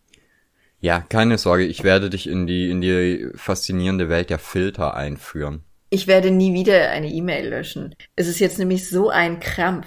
[0.80, 5.62] Ja, keine Sorge, ich werde dich in die, in die faszinierende Welt der Filter einführen.
[5.90, 7.94] Ich werde nie wieder eine E-Mail löschen.
[8.16, 9.86] Es ist jetzt nämlich so ein Krampf,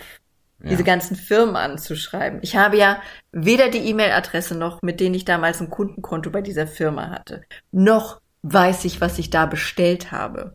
[0.62, 0.70] Ja.
[0.70, 2.42] diese ganzen Firmen anzuschreiben.
[2.44, 3.02] Ich habe ja
[3.32, 7.42] weder die E-Mail-Adresse noch, mit denen ich damals ein Kundenkonto bei dieser Firma hatte,
[7.72, 10.54] noch weiß ich, was ich da bestellt habe.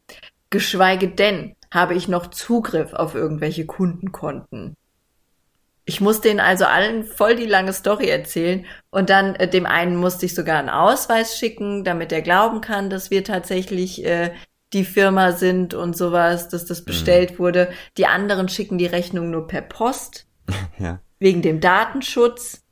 [0.51, 4.76] Geschweige denn habe ich noch Zugriff auf irgendwelche Kundenkonten.
[5.86, 9.97] Ich muss denen also allen voll die lange Story erzählen und dann äh, dem einen
[9.97, 14.32] musste ich sogar einen Ausweis schicken, damit er glauben kann, dass wir tatsächlich äh,
[14.72, 17.70] die Firma sind und sowas, dass das bestellt wurde.
[17.99, 20.26] Die anderen schicken die Rechnung nur per Post
[20.78, 21.01] Ja.
[21.18, 22.63] wegen dem Datenschutz.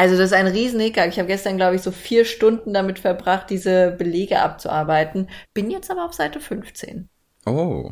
[0.00, 1.10] Also das ist ein Riesenhickhack.
[1.10, 5.28] Ich habe gestern, glaube ich, so vier Stunden damit verbracht, diese Belege abzuarbeiten.
[5.52, 7.10] Bin jetzt aber auf Seite 15.
[7.44, 7.90] Oh.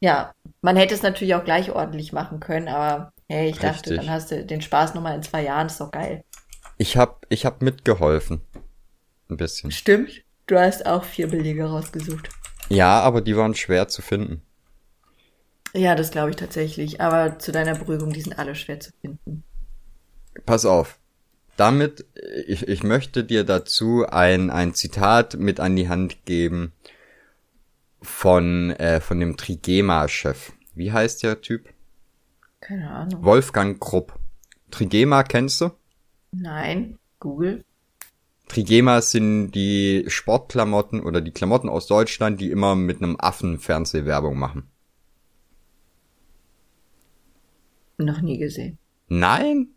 [0.00, 4.06] Ja, man hätte es natürlich auch gleich ordentlich machen können, aber hey, ich dachte, Richtig.
[4.06, 6.24] dann hast du den Spaß nochmal in zwei Jahren, ist doch geil.
[6.78, 8.40] Ich hab, ich hab mitgeholfen.
[9.28, 9.70] Ein bisschen.
[9.70, 10.22] Stimmt.
[10.46, 12.30] Du hast auch vier Belege rausgesucht.
[12.70, 14.40] Ja, aber die waren schwer zu finden.
[15.74, 17.02] Ja, das glaube ich tatsächlich.
[17.02, 19.44] Aber zu deiner Beruhigung, die sind alle schwer zu finden.
[20.46, 20.98] Pass auf.
[21.58, 22.06] Damit,
[22.46, 26.72] ich, ich möchte dir dazu ein, ein Zitat mit an die Hand geben
[28.00, 30.52] von, äh, von dem Trigema-Chef.
[30.74, 31.68] Wie heißt der Typ?
[32.60, 33.24] Keine Ahnung.
[33.24, 34.18] Wolfgang Krupp.
[34.70, 35.70] Trigema kennst du?
[36.30, 36.98] Nein.
[37.18, 37.64] Google.
[38.46, 44.38] Trigema sind die Sportklamotten oder die Klamotten aus Deutschland, die immer mit einem Affen Fernsehwerbung
[44.38, 44.68] machen.
[47.98, 48.78] Noch nie gesehen.
[49.08, 49.68] Nein?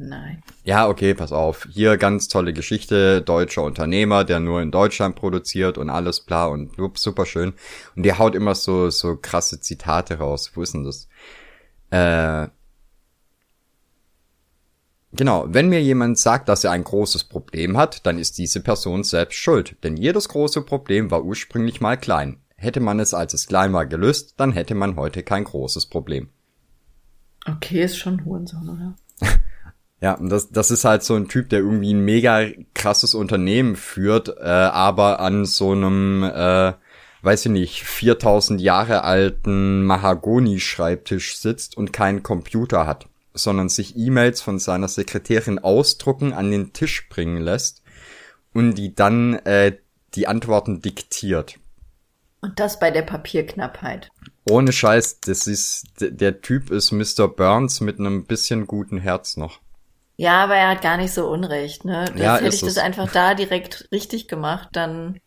[0.00, 0.44] Nein.
[0.62, 1.66] Ja, okay, pass auf.
[1.70, 6.76] Hier ganz tolle Geschichte, deutscher Unternehmer, der nur in Deutschland produziert und alles bla und
[6.94, 7.52] super schön.
[7.96, 10.52] Und der haut immer so, so krasse Zitate raus.
[10.54, 11.08] Wo ist denn das?
[11.90, 12.48] Äh,
[15.12, 19.04] Genau, wenn mir jemand sagt, dass er ein großes Problem hat, dann ist diese Person
[19.04, 22.42] selbst schuld, denn jedes große Problem war ursprünglich mal klein.
[22.56, 26.28] Hätte man es, als es klein war, gelöst, dann hätte man heute kein großes Problem.
[27.46, 28.96] Okay, ist schon Hurensohn, oder?
[30.00, 33.74] Ja, und das, das ist halt so ein Typ, der irgendwie ein mega krasses Unternehmen
[33.74, 36.74] führt, äh, aber an so einem, äh,
[37.22, 44.40] weiß ich nicht, 4000 Jahre alten Mahagoni-Schreibtisch sitzt und keinen Computer hat sondern sich E-Mails
[44.40, 47.82] von seiner Sekretärin ausdrucken, an den Tisch bringen lässt
[48.52, 49.76] und die dann äh,
[50.14, 51.58] die Antworten diktiert.
[52.40, 54.10] Und das bei der Papierknappheit.
[54.48, 57.28] Ohne Scheiß, das ist, der Typ ist Mr.
[57.28, 59.60] Burns mit einem bisschen guten Herz noch.
[60.18, 62.12] Ja, aber er hat gar nicht so Unrecht, ne?
[62.16, 62.78] Jetzt Ja, hätte ich das es.
[62.78, 65.20] einfach da direkt richtig gemacht, dann.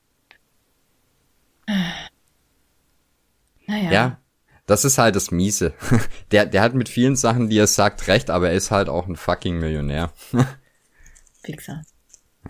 [3.68, 3.92] Naja.
[3.92, 4.18] Ja,
[4.66, 5.74] das ist halt das Miese.
[6.32, 9.08] Der, der hat mit vielen Sachen, die er sagt, recht, aber er ist halt auch
[9.08, 10.12] ein fucking Millionär.
[11.44, 11.82] Wichser.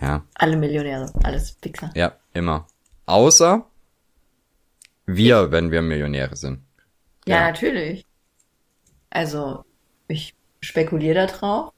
[0.02, 1.92] Ja, Alle Millionäre, alles Wichser.
[1.96, 2.68] ja, immer.
[3.06, 3.66] Außer
[5.06, 6.64] wir, wenn wir Millionäre sind.
[7.28, 7.52] Ja, Ja.
[7.52, 8.06] natürlich.
[9.10, 9.64] Also,
[10.08, 11.74] ich spekuliere da drauf.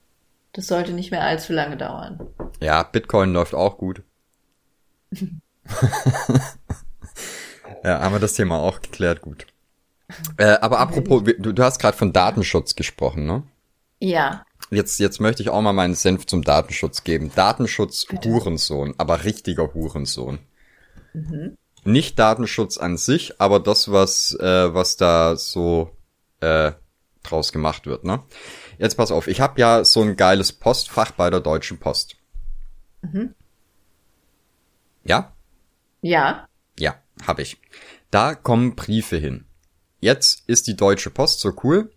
[0.53, 2.19] Das sollte nicht mehr allzu lange dauern.
[2.61, 4.03] Ja, Bitcoin läuft auch gut.
[7.83, 9.47] ja, haben wir das Thema auch geklärt, gut.
[10.37, 13.43] Äh, aber apropos, du, du hast gerade von Datenschutz gesprochen, ne?
[13.99, 17.31] Ja, Jetzt, jetzt möchte ich auch mal meinen Senf zum Datenschutz geben.
[17.35, 18.29] Datenschutz Bitte.
[18.29, 20.39] Hurensohn, aber richtiger Hurensohn.
[21.83, 25.91] Nicht Datenschutz an sich, aber das, was, äh, was da so
[26.39, 26.71] äh,
[27.21, 28.23] draus gemacht wird, ne?
[28.77, 32.17] Jetzt pass auf, ich habe ja so ein geiles Postfach bei der Deutschen Post.
[35.03, 35.33] Ja?
[36.01, 36.47] ja,
[36.79, 36.95] Ja,
[37.25, 37.57] habe ich.
[38.11, 39.45] Da kommen Briefe hin.
[39.99, 41.91] Jetzt ist die Deutsche Post so cool.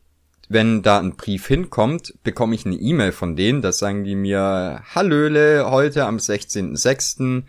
[0.49, 4.83] Wenn da ein Brief hinkommt, bekomme ich eine E-Mail von denen, da sagen die mir,
[4.95, 7.43] Hallöle, heute am 16.06.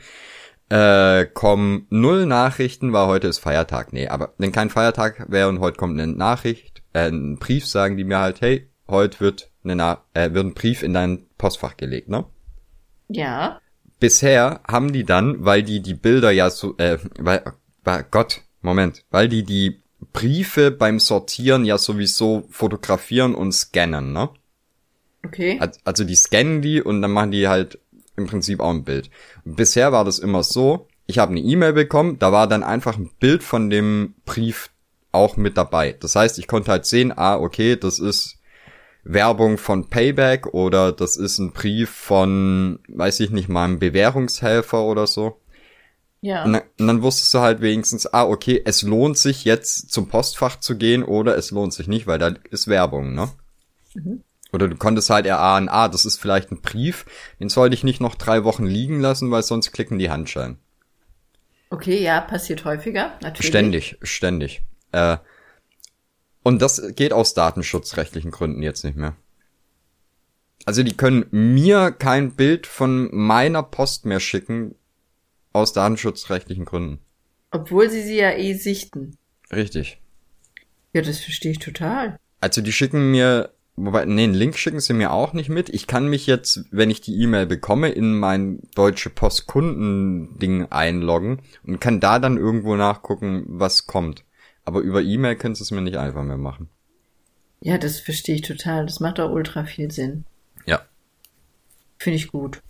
[0.70, 3.94] Äh, kommen null Nachrichten, weil heute ist Feiertag.
[3.94, 7.96] Nee, aber wenn kein Feiertag wäre und heute kommt eine Nachricht, äh, ein Brief, sagen
[7.96, 12.10] die mir halt, hey, heute wird, eine äh, wird ein Brief in dein Postfach gelegt,
[12.10, 12.26] ne?
[13.10, 13.60] ja.
[14.00, 17.44] bisher haben die dann, weil die die Bilder ja so, äh, weil,
[17.84, 19.82] weil Gott, Moment, weil die die
[20.14, 24.30] Briefe beim Sortieren ja sowieso fotografieren und scannen, ne?
[25.26, 25.58] Okay.
[25.60, 27.80] Al- Also die scannen die und dann machen die halt
[28.16, 29.10] im Prinzip auch ein Bild.
[29.46, 33.12] Bisher war das immer so, ich habe eine E-Mail bekommen, da war dann einfach ein
[33.20, 34.70] Bild von dem Brief
[35.12, 35.94] auch mit dabei.
[35.94, 38.37] Das heißt, ich konnte halt sehen, ah, okay, das ist
[39.10, 45.08] Werbung von Payback oder das ist ein Brief von, weiß ich nicht, meinem Bewährungshelfer oder
[45.08, 45.40] so.
[46.22, 46.44] Ja.
[46.44, 50.10] Und dann, und dann wusstest du halt wenigstens, ah, okay, es lohnt sich jetzt zum
[50.10, 53.30] Postfach zu gehen oder es lohnt sich nicht, weil da ist Werbung, ne?
[54.52, 57.06] Oder du konntest halt erahnen, ah, das ist vielleicht ein Brief,
[57.40, 60.58] den sollte ich nicht noch drei Wochen liegen lassen, weil sonst klicken die Handschellen.
[61.70, 63.48] Okay, ja, passiert häufiger, natürlich.
[63.48, 64.62] Ständig, ständig.
[64.92, 65.18] Äh,
[66.44, 69.16] und das geht aus datenschutzrechtlichen Gründen jetzt nicht mehr.
[70.66, 74.76] Also die können mir kein Bild von meiner Post mehr schicken,
[75.54, 77.00] aus datenschutzrechtlichen Gründen.
[77.52, 79.18] Obwohl sie sie ja eh sichten.
[79.52, 80.02] Richtig.
[80.94, 82.20] Ja, das verstehe ich total.
[82.42, 85.70] Also die schicken mir, wobei, nee, einen Link schicken sie mir auch nicht mit.
[85.70, 91.42] Ich kann mich jetzt, wenn ich die E-Mail bekomme, in mein Deutsche Post Kunden-Ding einloggen
[91.66, 94.24] und kann da dann irgendwo nachgucken, was kommt.
[94.68, 96.68] Aber über E-Mail können sie es mir nicht einfach mehr machen.
[97.62, 98.86] Ja, das verstehe ich total.
[98.86, 100.26] Das macht auch ultra viel Sinn.
[100.66, 100.82] Ja.
[101.98, 102.62] Finde ich gut.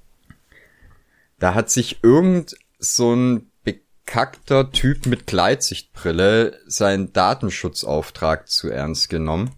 [1.39, 9.55] Da hat sich irgend so ein bekackter Typ mit Gleitsichtbrille seinen Datenschutzauftrag zu ernst genommen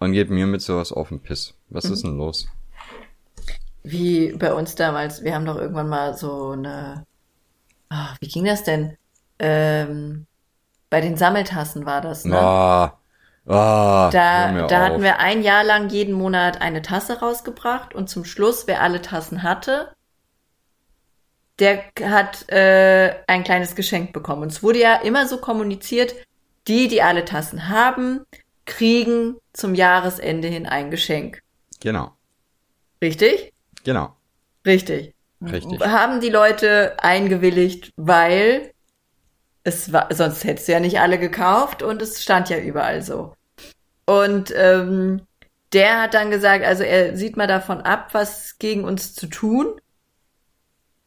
[0.00, 1.54] und geht mir mit sowas auf den Piss.
[1.68, 2.48] Was ist denn los?
[3.84, 7.06] Wie bei uns damals, wir haben doch irgendwann mal so eine,
[7.88, 8.96] ah, wie ging das denn?
[9.38, 10.26] Ähm,
[10.90, 12.36] bei den Sammeltassen war das, ne?
[12.36, 12.98] Ah,
[13.46, 18.24] hör Da, da hatten wir ein Jahr lang jeden Monat eine Tasse rausgebracht und zum
[18.24, 19.92] Schluss, wer alle Tassen hatte,
[21.58, 24.42] der hat äh, ein kleines Geschenk bekommen.
[24.42, 26.14] Und es wurde ja immer so kommuniziert,
[26.66, 28.24] die, die alle Tassen haben,
[28.64, 31.42] kriegen zum Jahresende hin ein Geschenk.
[31.80, 32.12] Genau,
[33.02, 33.52] Richtig?
[33.84, 34.16] genau,
[34.66, 35.14] Richtig.
[35.42, 35.80] richtig.
[35.80, 38.72] Haben die Leute eingewilligt, weil
[39.64, 43.34] es war, sonst hättest du ja nicht alle gekauft und es stand ja überall so.
[44.06, 45.22] Und ähm,
[45.72, 49.80] der hat dann gesagt, also er sieht mal davon ab, was gegen uns zu tun.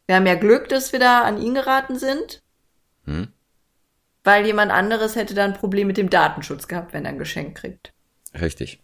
[0.07, 2.41] Wir haben ja Glück, dass wir da an ihn geraten sind,
[3.05, 3.27] Hm?
[4.23, 7.57] weil jemand anderes hätte dann ein Problem mit dem Datenschutz gehabt, wenn er ein Geschenk
[7.57, 7.93] kriegt.
[8.39, 8.81] Richtig,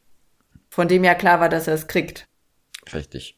[0.70, 2.28] Von dem ja klar war, dass er es kriegt,
[2.94, 3.38] richtig.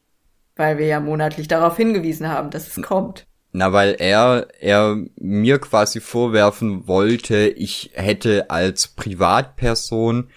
[0.56, 3.28] weil wir ja monatlich darauf hingewiesen haben, dass es kommt.
[3.54, 10.30] Na, weil er, er mir quasi vorwerfen wollte, ich hätte als Privatperson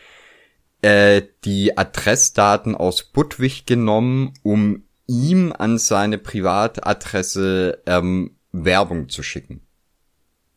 [0.83, 9.61] äh, die Adressdaten aus Budwig genommen, um ihm an seine Privatadresse ähm, Werbung zu schicken.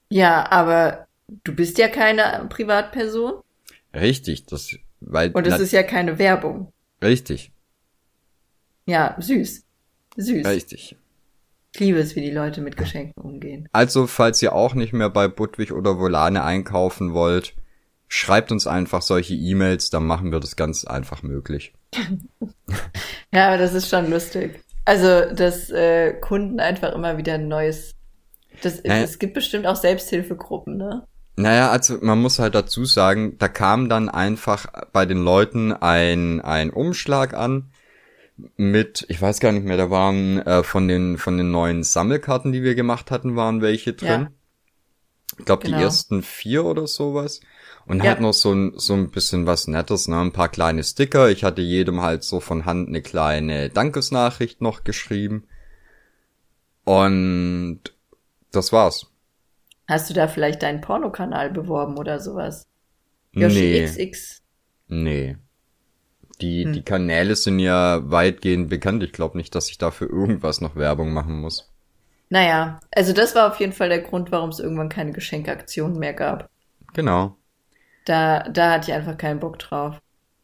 [0.10, 1.08] Ja, aber
[1.44, 3.44] du bist ja keine Privatperson
[3.94, 6.72] Richtig, das, weil, und es ist ja keine Werbung.
[7.02, 7.52] richtig,
[8.86, 9.64] Ja, süß.
[10.18, 10.46] Süß.
[10.46, 10.96] richtig.
[11.78, 13.70] Ich liebe es, wie die Leute mit Geschenken umgehen.
[13.72, 17.54] Also, falls ihr auch nicht mehr bei Budwig oder Volane einkaufen wollt,
[18.08, 21.74] schreibt uns einfach solche E-Mails, dann machen wir das ganz einfach möglich.
[23.34, 24.64] Ja, aber das ist schon lustig.
[24.86, 27.94] Also, dass äh, Kunden einfach immer wieder ein neues.
[28.64, 29.04] Das, Naja.
[29.04, 31.06] Es gibt bestimmt auch Selbsthilfegruppen, ne?
[31.36, 36.42] Naja, also man muss halt dazu sagen, da kam dann einfach bei den Leuten ein,
[36.42, 37.70] ein Umschlag an
[38.56, 42.52] mit, ich weiß gar nicht mehr, da waren äh, von den von den neuen Sammelkarten,
[42.52, 44.10] die wir gemacht hatten, waren welche drin.
[44.10, 44.32] Ja.
[45.40, 45.84] Ich glaube die Genau.
[45.84, 47.42] ersten vier oder sowas.
[47.86, 48.10] Und Ja.
[48.12, 50.20] halt noch so ein, so ein bisschen was Nettes, ne?
[50.20, 51.30] Ein paar kleine Sticker.
[51.30, 55.48] Ich hatte jedem halt so von Hand eine kleine Dankesnachricht noch geschrieben.
[56.84, 57.82] Und
[58.52, 59.08] das war's.
[59.88, 62.68] Hast du da vielleicht deinen Pornokanal beworben oder sowas?
[63.32, 63.86] Yoshi nee.
[63.86, 64.42] XX.
[64.88, 65.38] Nee.
[66.42, 66.74] Die, Hm.
[66.74, 69.04] die Kanäle sind ja weitgehend bekannt.
[69.04, 71.72] Ich glaube nicht, dass ich dafür irgendwas noch Werbung machen muss.
[72.30, 76.14] Naja, also das war auf jeden Fall der Grund, warum es irgendwann keine Geschenkaktionen mehr
[76.14, 76.50] gab.
[76.94, 77.38] Genau.
[78.06, 80.00] Da, da hatte ich einfach keinen Bock drauf.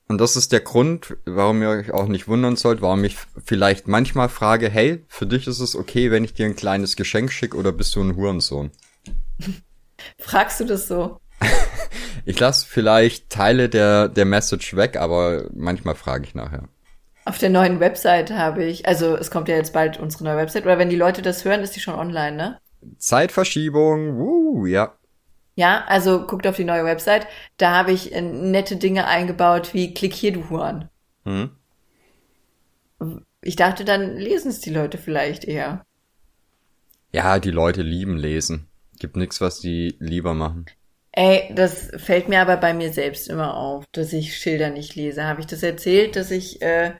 [0.07, 3.87] Und das ist der Grund, warum ihr euch auch nicht wundern sollt, warum ich vielleicht
[3.87, 7.57] manchmal frage, hey, für dich ist es okay, wenn ich dir ein kleines Geschenk schicke
[7.57, 8.71] oder bist du ein Hurensohn?
[10.19, 11.19] Fragst du das so?
[12.25, 16.69] Ich lasse vielleicht Teile der, der Message weg, aber manchmal frage ich nachher.
[17.25, 20.65] Auf der neuen Website habe ich, also es kommt ja jetzt bald unsere neue Website,
[20.65, 22.59] oder wenn die Leute das hören, ist die schon online, ne?
[22.97, 24.93] Zeitverschiebung, wuh, ja.
[25.55, 27.27] Ja, also guckt auf die neue Website.
[27.57, 30.89] Da habe ich äh, nette Dinge eingebaut wie Klick hier, du Huren.
[31.25, 31.51] Hm?
[33.41, 35.85] Ich dachte, dann lesen es die Leute vielleicht eher.
[37.11, 38.67] Ja, die Leute lieben lesen.
[38.99, 40.65] Gibt nichts, was die lieber machen.
[41.15, 45.25] Ey, das fällt mir aber bei mir selbst immer auf, dass ich Schilder nicht lese.
[45.25, 46.93] Habe ich das erzählt, dass ich äh,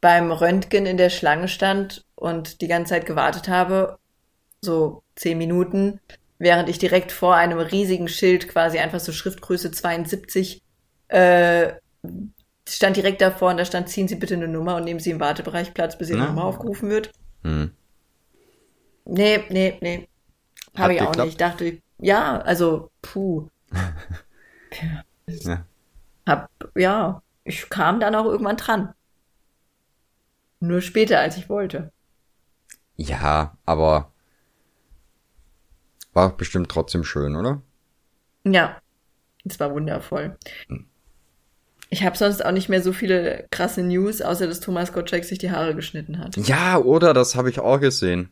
[0.00, 3.98] beim Röntgen in der Schlange stand und die ganze Zeit gewartet habe,
[4.60, 6.00] so zehn Minuten,
[6.38, 10.62] während ich direkt vor einem riesigen Schild, quasi einfach so Schriftgröße 72,
[11.08, 11.72] äh,
[12.68, 15.18] stand direkt davor und da stand, ziehen Sie bitte eine Nummer und nehmen Sie im
[15.18, 16.20] Wartebereich Platz, bis Ihre.
[16.20, 17.10] Nummer aufgerufen wird.
[17.42, 17.72] Hm.
[19.06, 20.08] Nee, nee, nee.
[20.76, 21.26] Habe ich auch geklappt?
[21.26, 21.32] nicht.
[21.32, 23.48] Ich dachte, ja, also, puh.
[25.26, 25.64] Ja.
[26.26, 28.94] Hab, ja, ich kam dann auch irgendwann dran.
[30.60, 31.92] Nur später, als ich wollte.
[32.96, 34.12] Ja, aber
[36.12, 37.60] war bestimmt trotzdem schön, oder?
[38.44, 38.80] Ja,
[39.44, 40.36] es war wundervoll.
[41.90, 45.38] Ich habe sonst auch nicht mehr so viele krasse News, außer dass Thomas Gottschalk sich
[45.38, 46.36] die Haare geschnitten hat.
[46.36, 47.14] Ja, oder?
[47.14, 48.30] Das habe ich auch gesehen.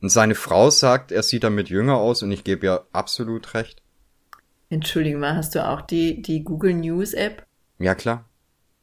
[0.00, 3.82] Und seine Frau sagt, er sieht damit jünger aus und ich gebe ihr absolut recht.
[4.68, 7.46] Entschuldige mal, hast du auch die, die Google News App?
[7.78, 8.24] Ja, klar.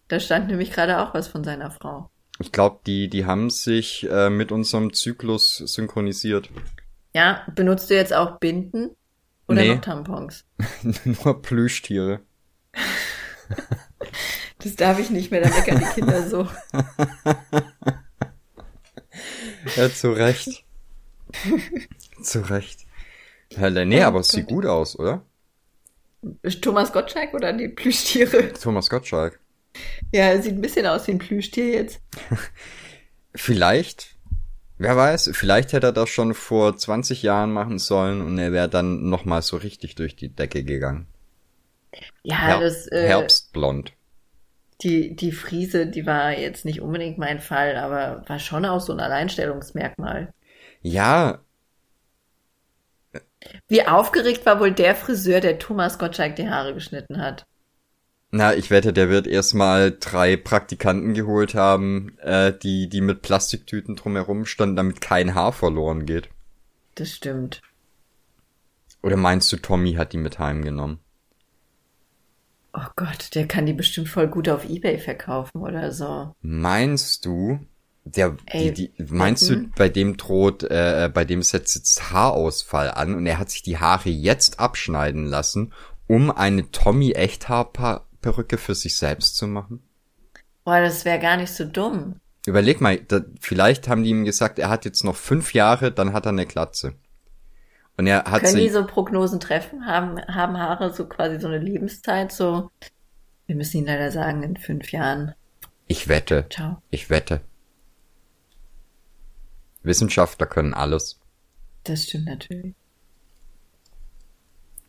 [0.08, 2.10] Da stand nämlich gerade auch was von seiner Frau.
[2.40, 6.50] Ich glaube, die, die haben sich äh, mit unserem Zyklus synchronisiert.
[7.14, 8.90] Ja, benutzt du jetzt auch Binden
[9.48, 9.76] oder Nee.
[9.76, 10.46] noch Tampons?
[11.06, 12.22] Nur Plüschtiere.
[14.60, 16.48] Das darf ich nicht mehr, da meckern die Kinder so.
[19.76, 20.64] Ja, zu Recht.
[22.22, 22.86] zu Recht.
[23.58, 25.22] Hölle, nee, aber es sieht gut aus, oder?
[26.62, 28.54] Thomas Gottschalk oder die Plüschtiere?
[28.54, 29.40] Thomas Gottschalk.
[30.14, 32.00] Ja, er sieht ein bisschen aus wie ein Plüschtier jetzt.
[33.36, 34.16] Vielleicht,
[34.78, 38.70] wer weiß, vielleicht hätte er das schon vor 20 Jahren machen sollen und er wäre
[38.70, 41.08] dann nochmal so richtig durch die Decke gegangen.
[42.24, 43.94] Ja, Her das, äh, Herbstblond.
[44.82, 48.94] die, die Friese, die war jetzt nicht unbedingt mein Fall, aber war schon auch so
[48.94, 50.34] ein Alleinstellungsmerkmal.
[50.82, 51.40] Ja,
[53.68, 57.46] Wie aufgeregt war wohl der Friseur, der Thomas Gottschalk die Haare geschnitten hat?
[58.36, 63.96] na, ich wette, der wird erstmal drei Praktikanten geholt haben, äh, die, die mit Plastiktüten
[63.96, 66.30] drumherum standen, damit kein Haar verloren geht.
[66.96, 67.62] Das stimmt.
[69.04, 70.98] Oder meinst du, Tommy hat die mit heimgenommen?
[72.74, 76.34] Oh Gott, der kann die bestimmt voll gut auf Ebay verkaufen oder so.
[76.42, 77.60] Meinst du,
[78.06, 82.92] der, Ey, die, die, meinst du, bei dem droht, äh, bei dem setzt jetzt Haarausfall
[82.92, 85.74] an und er hat sich die Haare jetzt abschneiden lassen,
[86.08, 89.82] um eine Tommy-Echthaar-Perücke für sich selbst zu machen?
[90.66, 92.16] Boah, das wäre gar nicht so dumm.
[92.46, 96.12] Überleg mal, da, vielleicht haben die ihm gesagt, er hat jetzt noch fünf Jahre, dann
[96.12, 96.96] hat er eine Glatze.
[97.96, 99.86] Und er hat Können die sich, so Prognosen treffen?
[99.86, 102.32] Haben, haben Haare so quasi so eine Lebenszeit?
[102.32, 102.70] So,
[103.46, 105.36] wir müssen ihnen leider sagen, in fünf Jahren.
[105.88, 106.82] ich wette, Ciao.
[106.90, 107.42] ich wette.
[109.84, 111.20] Wissenschaftler können alles.
[111.84, 112.74] Das stimmt natürlich.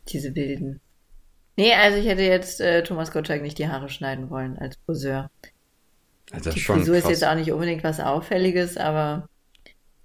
[0.09, 0.81] Diese Wilden.
[1.57, 5.29] Nee, also ich hätte jetzt äh, Thomas Gottschalk nicht die Haare schneiden wollen als Friseur.
[6.31, 7.11] Also Die schon Frisur ist krass.
[7.11, 9.27] jetzt auch nicht unbedingt was Auffälliges, aber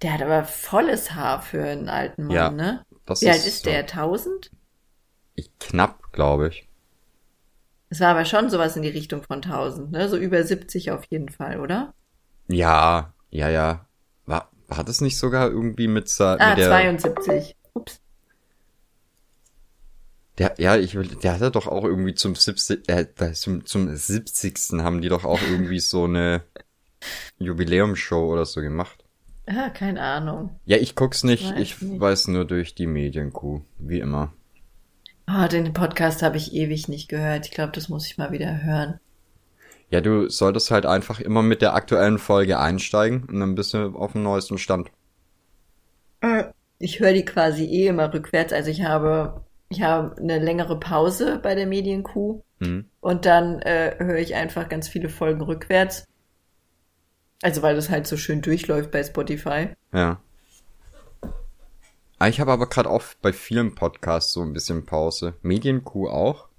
[0.01, 2.85] der hat aber volles Haar für einen alten Mann, Ja, ne?
[3.05, 3.79] Das Wie alt ist so- der?
[3.81, 4.51] 1000?
[5.35, 6.67] Ich, knapp, glaube ich.
[7.89, 10.07] Es war aber schon sowas in die Richtung von 1000, ne?
[10.07, 11.93] So über 70 auf jeden Fall, oder?
[12.47, 13.85] Ja, ja, ja.
[14.25, 17.55] War, war das nicht sogar irgendwie mit, sa- Ah, mit der, 72.
[17.73, 17.99] Ups.
[20.37, 24.53] der, ja, ich will, der hatte doch auch irgendwie zum 70, äh, zum, zum 70.
[24.81, 26.41] haben die doch auch irgendwie so eine
[27.37, 29.03] Jubiläumshow oder so gemacht.
[29.47, 30.59] Ah, keine Ahnung.
[30.65, 31.99] Ja, ich guck's nicht, Weiß ich nicht.
[31.99, 34.33] weiß nur durch die Medienkuh, wie immer.
[35.27, 37.45] Oh, den Podcast habe ich ewig nicht gehört.
[37.45, 38.99] Ich glaube, das muss ich mal wieder hören.
[39.91, 43.93] Ja, du solltest halt einfach immer mit der aktuellen Folge einsteigen und dann bist du
[43.95, 44.89] auf dem neuesten Stand.
[46.79, 48.53] Ich höre die quasi eh immer rückwärts.
[48.53, 52.85] Also ich habe, ich habe eine längere Pause bei der Medienkuh Hm.
[52.99, 56.05] und dann äh, höre ich einfach ganz viele Folgen rückwärts.
[57.41, 59.69] Also weil das halt so schön durchläuft bei Spotify.
[59.93, 60.21] Ja.
[62.19, 65.33] Ah, Ich habe aber gerade auch bei vielen Podcasts so ein bisschen Pause.
[65.41, 66.49] Medienkuh auch.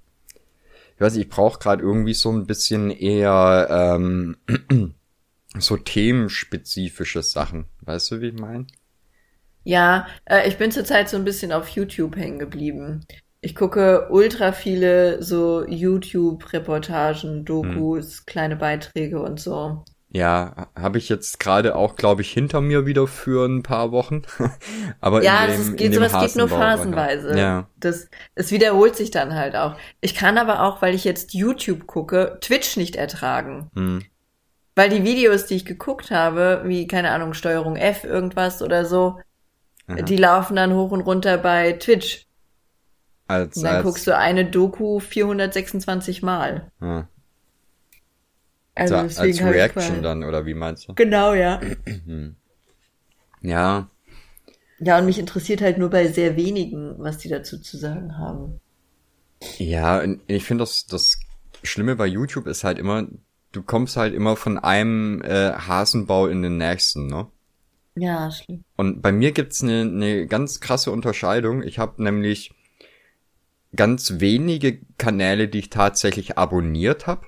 [1.03, 4.37] Ich weiß nicht, ich brauche gerade irgendwie so ein bisschen eher ähm,
[5.59, 7.65] so themenspezifische Sachen.
[7.81, 8.67] Weißt du, wie ich meine?
[9.65, 13.05] Ja, äh, ich bin zurzeit so ein bisschen auf YouTube hängen geblieben.
[13.41, 19.83] Ich gucke ultra viele so YouTube-Reportagen, Dokus, kleine Beiträge und so.
[20.15, 24.21] Ja, habe ich jetzt gerade auch, glaube ich, hinter mir wieder für ein paar Wochen.
[25.01, 27.37] aber Ja, in das dem, in geht, dem sowas geht nur war- phasenweise.
[27.37, 27.67] Ja.
[27.77, 29.75] Das, es wiederholt sich dann halt auch.
[30.01, 33.71] Ich kann aber auch, weil ich jetzt YouTube gucke, Twitch nicht ertragen.
[33.73, 34.03] Hm.
[34.75, 39.19] Weil die Videos, die ich geguckt habe, wie, keine Ahnung, Steuerung F, irgendwas oder so,
[39.87, 40.01] Aha.
[40.03, 42.27] die laufen dann hoch und runter bei Twitch.
[43.27, 46.71] Als, Und dann als, guckst du eine Doku 426 Mal.
[46.81, 47.07] ja.
[48.75, 50.93] Also So, deswegen als Reaction dann, oder wie meinst du?
[50.95, 51.59] Genau, ja.
[53.41, 53.89] Ja,
[54.79, 58.59] Ja, und mich interessiert halt nur bei sehr wenigen, was die dazu zu sagen haben.
[59.57, 61.19] Ja, und ich finde das, das
[61.63, 63.07] Schlimme bei YouTube ist halt immer,
[63.51, 67.27] du kommst halt immer von einem äh, Hasenbau in den nächsten, ne?
[67.95, 68.63] Ja, schlimm.
[68.75, 71.63] Und bei mir gibt's eine, eine ganz krasse Unterscheidung.
[71.63, 72.53] Ich habe nämlich
[73.75, 77.27] ganz wenige Kanäle, die ich tatsächlich abonniert habe.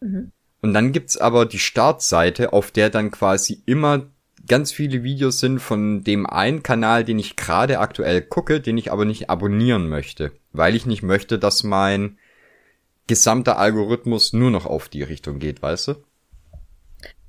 [0.00, 0.32] Mhm.
[0.62, 4.06] Und dann gibt's aber die Startseite, auf der dann quasi immer
[4.48, 8.90] ganz viele Videos sind von dem einen Kanal, den ich gerade aktuell gucke, den ich
[8.90, 12.18] aber nicht abonnieren möchte, weil ich nicht möchte, dass mein
[13.06, 15.94] gesamter Algorithmus nur noch auf die Richtung geht, weißt du?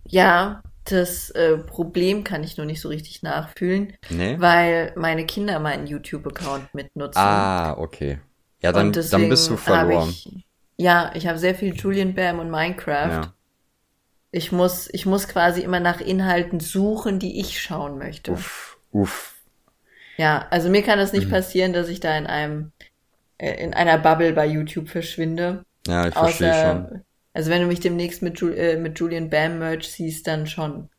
[0.05, 4.35] Ja, das äh, Problem kann ich nur nicht so richtig nachfühlen, Nee.
[4.39, 7.21] weil meine Kinder meinen YouTube-Account mitnutzen.
[7.21, 8.19] Ah, okay.
[8.61, 10.09] Ja, dann, dann bist du verloren.
[10.09, 10.45] Ich,
[10.83, 13.09] ja, ich habe sehr viel Julian Bam und Minecraft.
[13.09, 13.33] Ja.
[14.31, 18.31] Ich muss, ich muss quasi immer nach Inhalten suchen, die ich schauen möchte.
[18.31, 19.35] Uff, uff.
[20.17, 21.09] Ja, also mir kann Mhm.
[21.13, 22.71] nicht passieren, dass ich da in einem,
[23.37, 25.63] äh, in einer Bubble bei YouTube verschwinde.
[25.87, 27.01] Ja, ich verstehe schon.
[27.33, 30.89] Also wenn du mich demnächst mit, Ju äh, mit Julian Bam Merch siehst, dann schon.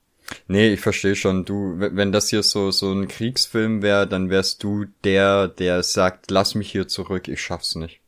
[0.48, 1.44] Nee, ich verstehe schon.
[1.44, 6.31] Du, wenn das hier so, so ein Kriegsfilm wäre, dann wärst du der, der sagt,
[6.31, 8.01] lass mich hier zurück, ich schaff's nicht.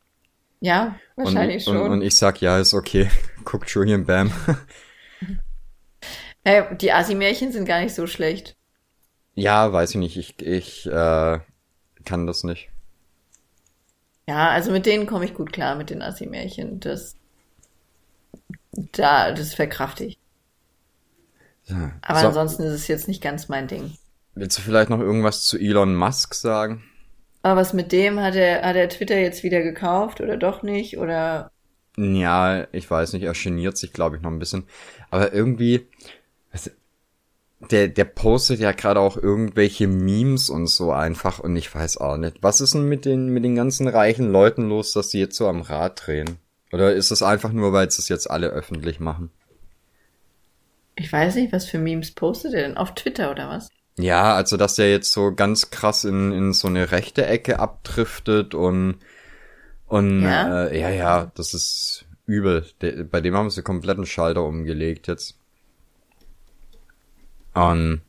[0.60, 1.76] Ja, wahrscheinlich und, schon.
[1.78, 3.10] Und, und ich sag, ja, ist okay.
[3.44, 4.32] Guck Julian Bam.
[6.44, 8.56] hey, die Asi-Märchen sind gar nicht so schlecht.
[9.34, 10.16] ja, weiß ich nicht.
[10.16, 11.40] Ich, ich äh,
[12.04, 12.70] kann das nicht.
[14.28, 16.78] Ja, also mit denen komme ich gut klar, mit den Assi-Märchen.
[16.80, 17.16] Das,
[18.92, 20.18] da, das verkrafte ich.
[21.64, 21.92] Ja.
[22.02, 23.96] Aber So, ansonsten ist es jetzt nicht ganz mein Ding.
[24.34, 26.84] willst du vielleicht noch irgendwas zu Elon Musk sagen?
[27.46, 30.98] Aber was mit dem hat er, hat er Twitter jetzt wieder gekauft oder doch nicht?
[30.98, 31.52] Oder
[31.96, 34.64] Ja, ich weiß nicht, er geniert sich, glaube ich, noch ein bisschen.
[35.12, 35.86] Aber irgendwie,
[37.70, 42.16] der, der postet ja gerade auch irgendwelche Memes und so einfach und ich weiß auch
[42.16, 42.38] nicht.
[42.42, 45.46] Was ist denn mit den, mit den ganzen reichen Leuten los, dass sie jetzt so
[45.46, 46.38] am Rad drehen?
[46.72, 49.30] Oder ist es einfach nur, weil sie es jetzt alle öffentlich machen?
[50.96, 52.76] ich weiß nicht, was für Memes postet er denn?
[52.76, 53.68] Auf Twitter oder was?
[53.98, 58.54] Ja, also dass der jetzt so ganz krass in, in so eine rechte Ecke abdriftet
[58.54, 58.96] und
[59.86, 60.66] und Ja?
[60.66, 62.66] Äh, ja, ja, das ist übel.
[62.80, 65.38] Der, bei dem haben sie kompletten Schalter umgelegt jetzt.
[67.54, 68.02] Und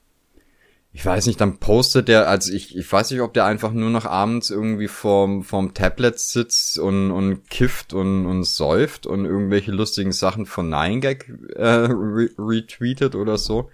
[0.92, 3.92] ich weiß nicht, dann postet der, also ich, ich weiß nicht, ob der einfach nur
[3.92, 9.72] noch abends irgendwie vorm, vorm Tablet sitzt und, und kifft und, und säuft und irgendwelche
[9.72, 13.70] lustigen Sachen von 9gag äh, re retweetet oder so.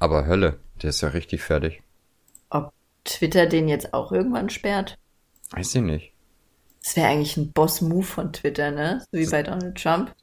[0.00, 1.82] Aber Hölle, der ist ja richtig fertig.
[2.50, 2.72] Ob
[3.04, 4.96] Twitter den jetzt auch irgendwann sperrt?
[5.50, 6.12] Weiß ich nicht.
[6.82, 9.04] Das wäre eigentlich ein Boss-Move von Twitter, ne?
[9.12, 10.14] So wie bei Donald Trump.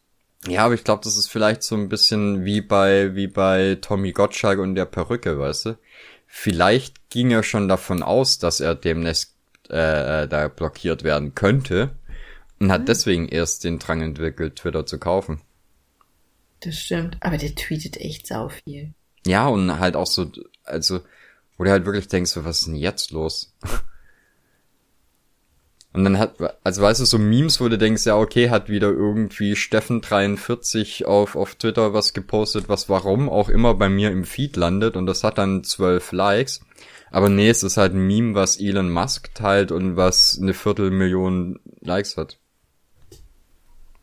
[0.48, 4.12] Ja, aber ich glaube, das ist vielleicht so ein bisschen wie bei, wie bei Tommy
[4.12, 5.78] Gottschalk und der Perücke, weißt du?
[6.26, 9.34] Vielleicht ging er schon davon aus, dass er demnächst
[9.70, 11.92] äh, da blockiert werden könnte
[12.60, 15.42] und hat deswegen erst den Drang entwickelt, Twitter zu kaufen.
[16.62, 17.18] Das stimmt.
[17.20, 18.94] Aber der tweetet echt sau viel.
[19.28, 20.32] Ja, und halt auch so,
[20.64, 21.02] also,
[21.58, 23.54] wo du halt wirklich denkst, so, was ist denn jetzt los?
[25.94, 28.90] Und dann hat, also weißt du, so Memes, wo du denkst, ja, okay, hat wieder
[28.90, 34.58] irgendwie Steffen43 auf, auf Twitter was gepostet, was warum auch immer bei mir im Feed
[34.58, 36.62] landet und das hat dann zwölf Likes.
[37.10, 41.60] Aber nee, es ist halt ein Meme, was Elon Musk teilt und was eine Viertelmillion
[41.80, 42.38] Likes hat.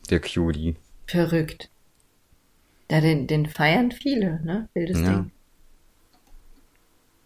[0.09, 0.75] Der Cutie.
[1.07, 1.69] Verrückt.
[2.89, 4.69] Ja, den, den feiern viele, ne?
[4.73, 5.13] Wildes Ja.
[5.13, 5.31] Ding.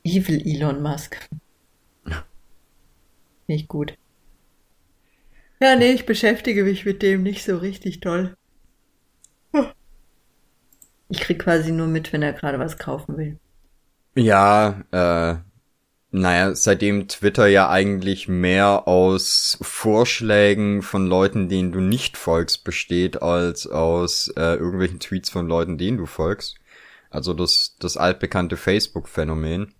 [0.04, 1.30] Evil Elon Musk.
[3.48, 3.98] Nicht gut.
[5.62, 8.36] Ja, nee, ich beschäftige mich mit dem nicht so richtig toll.
[11.10, 13.40] Ich krieg quasi nur mit, wenn er gerade was kaufen will.
[14.16, 15.38] Ja, äh,
[16.12, 23.22] naja, seitdem Twitter ja eigentlich mehr aus Vorschlägen von Leuten, denen du nicht folgst, besteht,
[23.22, 26.56] als aus äh, irgendwelchen Tweets von Leuten, denen du folgst.
[27.12, 29.74] Also das, das altbekannte Facebook-Phänomen.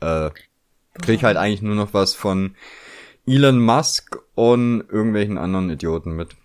[0.00, 0.30] Äh,
[0.94, 2.54] krieg ich halt eigentlich nur noch was von
[3.26, 6.36] Elon Musk und irgendwelchen anderen Idioten mit.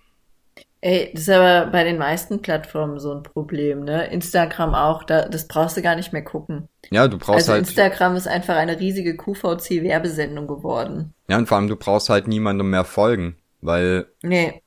[0.82, 4.08] Ey, das ist aber bei den meisten Plattformen so ein Problem, ne?
[4.12, 6.70] Instagram auch, da, das brauchst du gar nicht mehr gucken.
[6.90, 11.14] Ja, du brauchst Also halt, Instagram ist einfach eine riesige QVC-Werbesendung geworden.
[11.28, 14.62] ja, und vor allem du brauchst halt niemandem mehr folgen, weil Nee,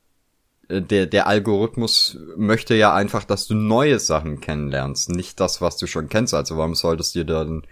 [0.69, 5.79] äh, der, der Algorithmus möchte ja einfach, dass du neue Sachen kennenlernst, nicht das, was
[5.79, 6.35] du schon kennst.
[6.35, 7.63] Also warum solltest du dir dann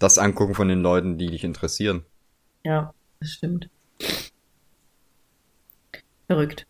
[0.00, 2.04] das angucken von den Leuten, die dich interessieren?
[2.64, 3.68] ja, das stimmt.
[6.26, 6.66] Verrückt.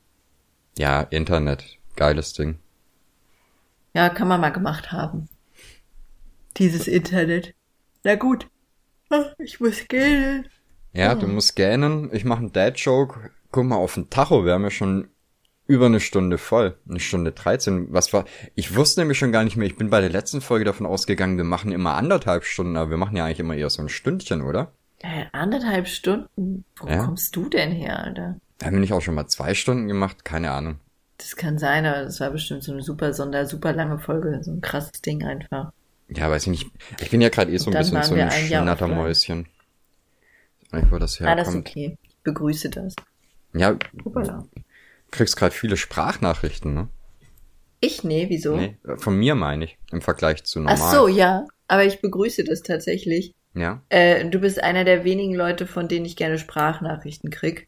[0.79, 2.59] Ja, Internet, geiles Ding.
[3.95, 5.29] Ja, kann man mal gemacht haben.
[6.57, 7.55] Dieses Internet.
[8.05, 8.49] Na gut.
[9.11, 10.49] Ah, Ich muss gehen.
[10.95, 12.11] Ja, du musst gähnen.
[12.13, 13.31] Ich mache einen Dad-Joke.
[13.51, 15.09] Guck mal auf den Tacho, wir haben ja schon
[15.67, 16.79] über eine Stunde voll.
[16.89, 17.93] Eine Stunde 13.
[17.93, 18.25] Was war?
[18.55, 19.67] Ich wusste nämlich schon gar nicht mehr.
[19.67, 22.97] Ich bin bei der letzten Folge davon ausgegangen, wir machen immer anderthalb Stunden, aber wir
[22.97, 24.73] machen ja eigentlich immer eher so ein Stündchen, oder?
[25.01, 26.65] Äh, anderthalb Stunden?
[26.77, 27.05] Wo Ja.
[27.05, 28.37] kommst du denn her, Alter?
[28.63, 30.25] Da haben wir nicht auch schon mal zwei Stunden gemacht?
[30.25, 30.77] Keine Ahnung.
[31.19, 34.39] Das kann sein, aber das war bestimmt so eine super Sonder, super lange Folge.
[34.45, 35.73] So ein krasses Ding einfach.
[36.09, 36.67] Ja, weiß ich nicht.
[37.01, 39.47] Ich bin ja gerade eh so ein bisschen so ein Schnattermäuschen.
[40.75, 41.69] Ich wo das Ah, das ist herkommt.
[41.69, 41.99] okay.
[42.09, 42.95] Ich begrüße das.
[43.53, 44.47] Ja, Hoppala.
[45.11, 46.89] kriegst gerade viele Sprachnachrichten, ne?
[47.81, 48.05] Ich?
[48.05, 48.57] Nee, wieso?
[48.57, 50.95] Nee, äh, von mir meine ich, im Vergleich zu Ach normal.
[50.95, 51.45] so, ja.
[51.67, 53.35] Aber ich begrüße das tatsächlich.
[53.55, 57.67] Ja, Äh, du bist einer der wenigen Leute, von denen ich gerne Sprachnachrichten krieg.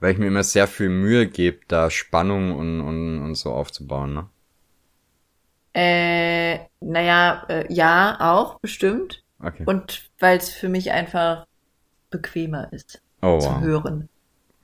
[0.00, 4.14] Weil ich mir immer sehr viel Mühe gebe, da Spannung und, und, und so aufzubauen,
[4.14, 4.28] ne?
[5.74, 9.22] Äh, naja, äh, ja, auch, bestimmt.
[9.40, 9.62] Okay.
[9.66, 11.46] Und weil es für mich einfach
[12.10, 13.60] bequemer ist oh, zu wow.
[13.60, 14.08] hören.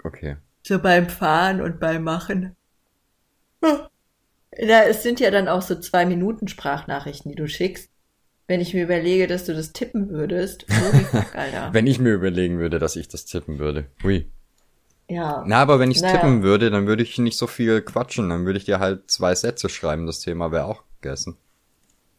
[0.03, 0.37] Okay.
[0.63, 2.57] So beim Fahren und beim Machen.
[3.61, 7.91] Na, es sind ja dann auch so zwei Minuten Sprachnachrichten, die du schickst.
[8.47, 10.67] Wenn ich mir überlege, dass du das tippen würdest,
[11.35, 11.73] Alter.
[11.73, 13.87] Wenn ich mir überlegen würde, dass ich das tippen würde.
[14.03, 14.31] Hui.
[15.09, 15.45] Ja.
[15.47, 16.15] Na, aber wenn ich Naja.
[16.15, 18.29] tippen würde, dann würde ich nicht so viel quatschen.
[18.31, 20.07] Dann würde ich dir halt zwei Sätze schreiben.
[20.07, 21.37] Das Thema wäre auch gegessen.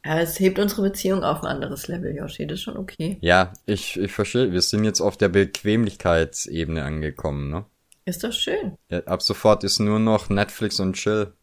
[0.05, 2.45] Ja, es hebt unsere Beziehung auf ein anderes Level, Yoshi.
[2.45, 3.17] Das ist schon okay.
[3.21, 4.51] Ja, ich, ich verstehe.
[4.51, 7.65] Wir sind jetzt auf der Bequemlichkeitsebene angekommen, ne?
[8.05, 8.77] Ist doch schön.
[8.89, 11.33] Ja, ab sofort ist nur noch Netflix und Chill.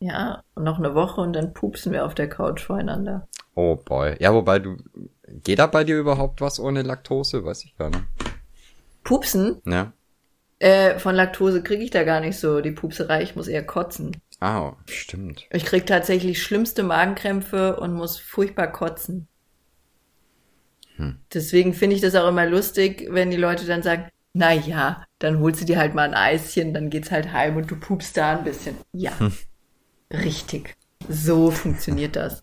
[0.00, 3.26] Ja, und noch eine Woche und dann pupsen wir auf der Couch voreinander.
[3.54, 4.16] Oh boy.
[4.20, 4.76] Ja, wobei du.
[5.42, 7.42] Geht da bei dir überhaupt was ohne Laktose?
[7.42, 8.02] Weiß ich gar nicht.
[9.02, 9.62] Pupsen?
[9.64, 9.92] Ja.
[10.64, 13.22] Äh, von Laktose kriege ich da gar nicht so die Pupserei.
[13.22, 14.16] Ich muss eher kotzen.
[14.40, 15.46] Ah, stimmt.
[15.50, 19.28] Ich krieg tatsächlich schlimmste Magenkrämpfe und muss furchtbar kotzen.
[20.96, 21.18] Hm.
[21.34, 25.38] Deswegen finde ich das auch immer lustig, wenn die Leute dann sagen, na ja, dann
[25.40, 28.38] holst du dir halt mal ein Eischen, dann geht's halt heim und du pupst da
[28.38, 28.78] ein bisschen.
[28.92, 29.12] Ja,
[30.10, 30.76] richtig.
[31.10, 32.42] So funktioniert das.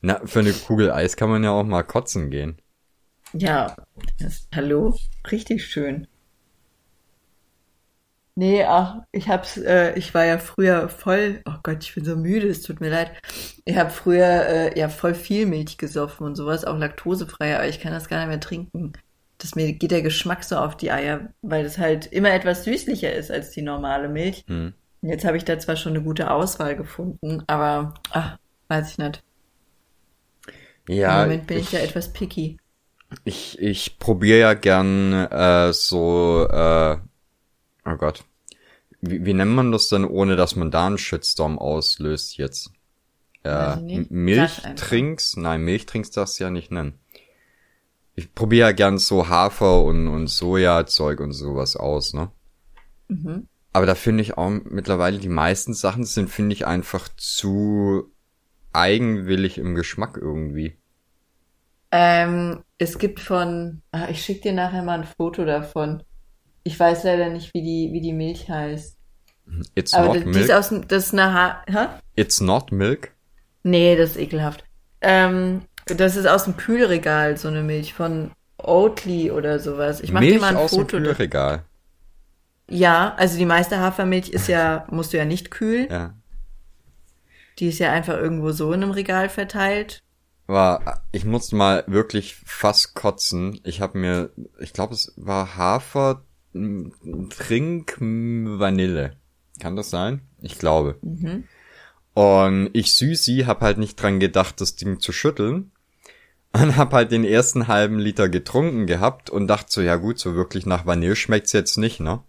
[0.00, 2.62] Na, für eine Kugel Eis kann man ja auch mal kotzen gehen.
[3.34, 3.76] Ja,
[4.18, 4.96] das, hallo,
[5.30, 6.06] richtig schön.
[8.34, 12.16] Nee, ach, ich hab's, äh, ich war ja früher voll, oh Gott, ich bin so
[12.16, 13.12] müde, es tut mir leid.
[13.66, 17.80] Ich habe früher äh, ja voll viel Milch gesoffen und sowas, auch laktosefrei, aber ich
[17.80, 18.94] kann das gar nicht mehr trinken.
[19.36, 23.12] Das mir geht der Geschmack so auf die Eier, weil das halt immer etwas süßlicher
[23.12, 24.44] ist als die normale Milch.
[24.46, 24.72] Hm.
[25.02, 28.38] Jetzt habe ich da zwar schon eine gute Auswahl gefunden, aber ach,
[28.68, 29.22] weiß ich nicht.
[30.88, 32.56] Ja, Im Moment bin ich, da etwas picky.
[33.24, 36.96] Ich, ich probiere ja gern äh, so, äh,
[37.84, 38.24] oh Gott.
[39.00, 42.70] Wie, wie nennt man das denn, ohne dass man da einen Shitstorm auslöst jetzt?
[43.44, 44.04] Äh.
[44.08, 45.36] Milchtrinks?
[45.36, 46.98] Nein, Milchtrinks darfst du ja nicht nennen.
[48.14, 52.30] Ich probiere ja gern so Hafer und, und Sojazeug und sowas aus, ne?
[53.08, 53.48] Mhm.
[53.72, 58.12] Aber da finde ich auch mittlerweile die meisten Sachen sind, finde ich, einfach zu
[58.72, 60.76] eigenwillig im Geschmack irgendwie.
[61.90, 66.02] Ähm, es gibt von, ah, ich schicke dir nachher mal ein Foto davon.
[66.64, 68.96] Ich weiß leider nicht, wie die, wie die Milch heißt.
[69.74, 70.44] It's Aber not die, die milk.
[70.44, 71.86] ist aus dem, das ist eine ha Hä?
[72.16, 73.12] It's not milk.
[73.62, 74.64] Nee, das ist ekelhaft.
[75.00, 80.00] Ähm, das ist aus dem Kühlregal, so eine Milch von Oatly oder sowas.
[80.00, 80.98] Ich mach Milch dir mal ein aus Foto.
[80.98, 81.64] dem Kühlregal.
[82.68, 85.88] Ja, also die meiste Hafermilch ist ja, musst du ja nicht kühlen.
[85.90, 86.14] Ja.
[87.58, 90.02] Die ist ja einfach irgendwo so in einem Regal verteilt.
[90.46, 93.60] War, ich musste mal wirklich fast kotzen.
[93.64, 99.16] Ich habe mir, ich glaube, es war Hafer Trink Vanille.
[99.60, 100.22] Kann das sein?
[100.40, 100.98] Ich glaube.
[101.02, 101.44] Mhm.
[102.14, 105.72] Und ich Süßi hab halt nicht dran gedacht, das Ding zu schütteln.
[106.52, 110.34] Und hab halt den ersten halben Liter getrunken gehabt und dachte so, ja gut, so
[110.34, 112.20] wirklich nach Vanille schmeckt's jetzt nicht, ne?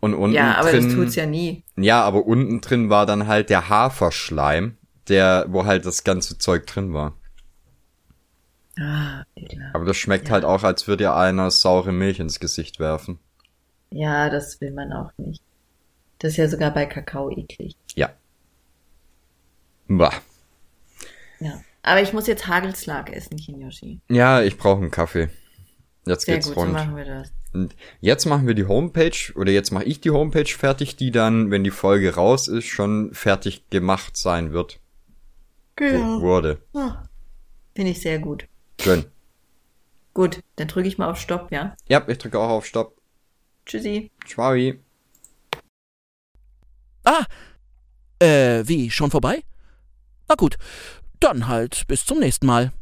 [0.00, 1.62] Und unten Ja, aber drin, das tut's ja nie.
[1.76, 4.76] Ja, aber unten drin war dann halt der Haferschleim,
[5.08, 7.14] der, wo halt das ganze Zeug drin war.
[8.80, 9.74] Ah, ekelhaft.
[9.74, 10.34] Aber das schmeckt Ja.
[10.34, 13.18] halt auch, als würde dir einer saure Milch ins Gesicht werfen.
[13.90, 15.42] Ja, das will man auch nicht.
[16.18, 17.76] Das ist ja sogar bei Kakao eklig.
[17.94, 18.10] Ja.
[19.88, 20.12] Bah.
[21.40, 21.60] Ja.
[21.82, 24.00] Aber ich muss jetzt Hagelslag essen, Kinyoshi.
[24.10, 25.30] Ja, ich brauche einen Kaffee.
[26.06, 26.72] Jetzt Sehr geht's gut, so rund.
[26.72, 27.32] machen wir das.
[27.54, 31.50] Und jetzt machen wir die Homepage oder jetzt mache ich die Homepage fertig, die dann,
[31.50, 34.80] wenn die Folge raus ist, schon fertig gemacht sein wird.
[35.76, 36.20] Genau.
[36.20, 36.58] Wurde.
[36.74, 37.04] Ah,
[37.74, 38.47] Finde ich sehr gut.
[38.80, 39.04] Schön.
[40.14, 41.76] Gut, dann drücke ich mal auf Stopp, ja?
[41.88, 42.96] Ja, ich drücke auch auf Stopp.
[43.66, 44.10] Tschüssi.
[44.26, 44.80] Schwaui.
[47.04, 47.24] Ah,
[48.18, 49.44] äh, wie, schon vorbei?
[50.28, 50.56] Na gut,
[51.20, 52.72] dann halt bis zum nächsten Mal.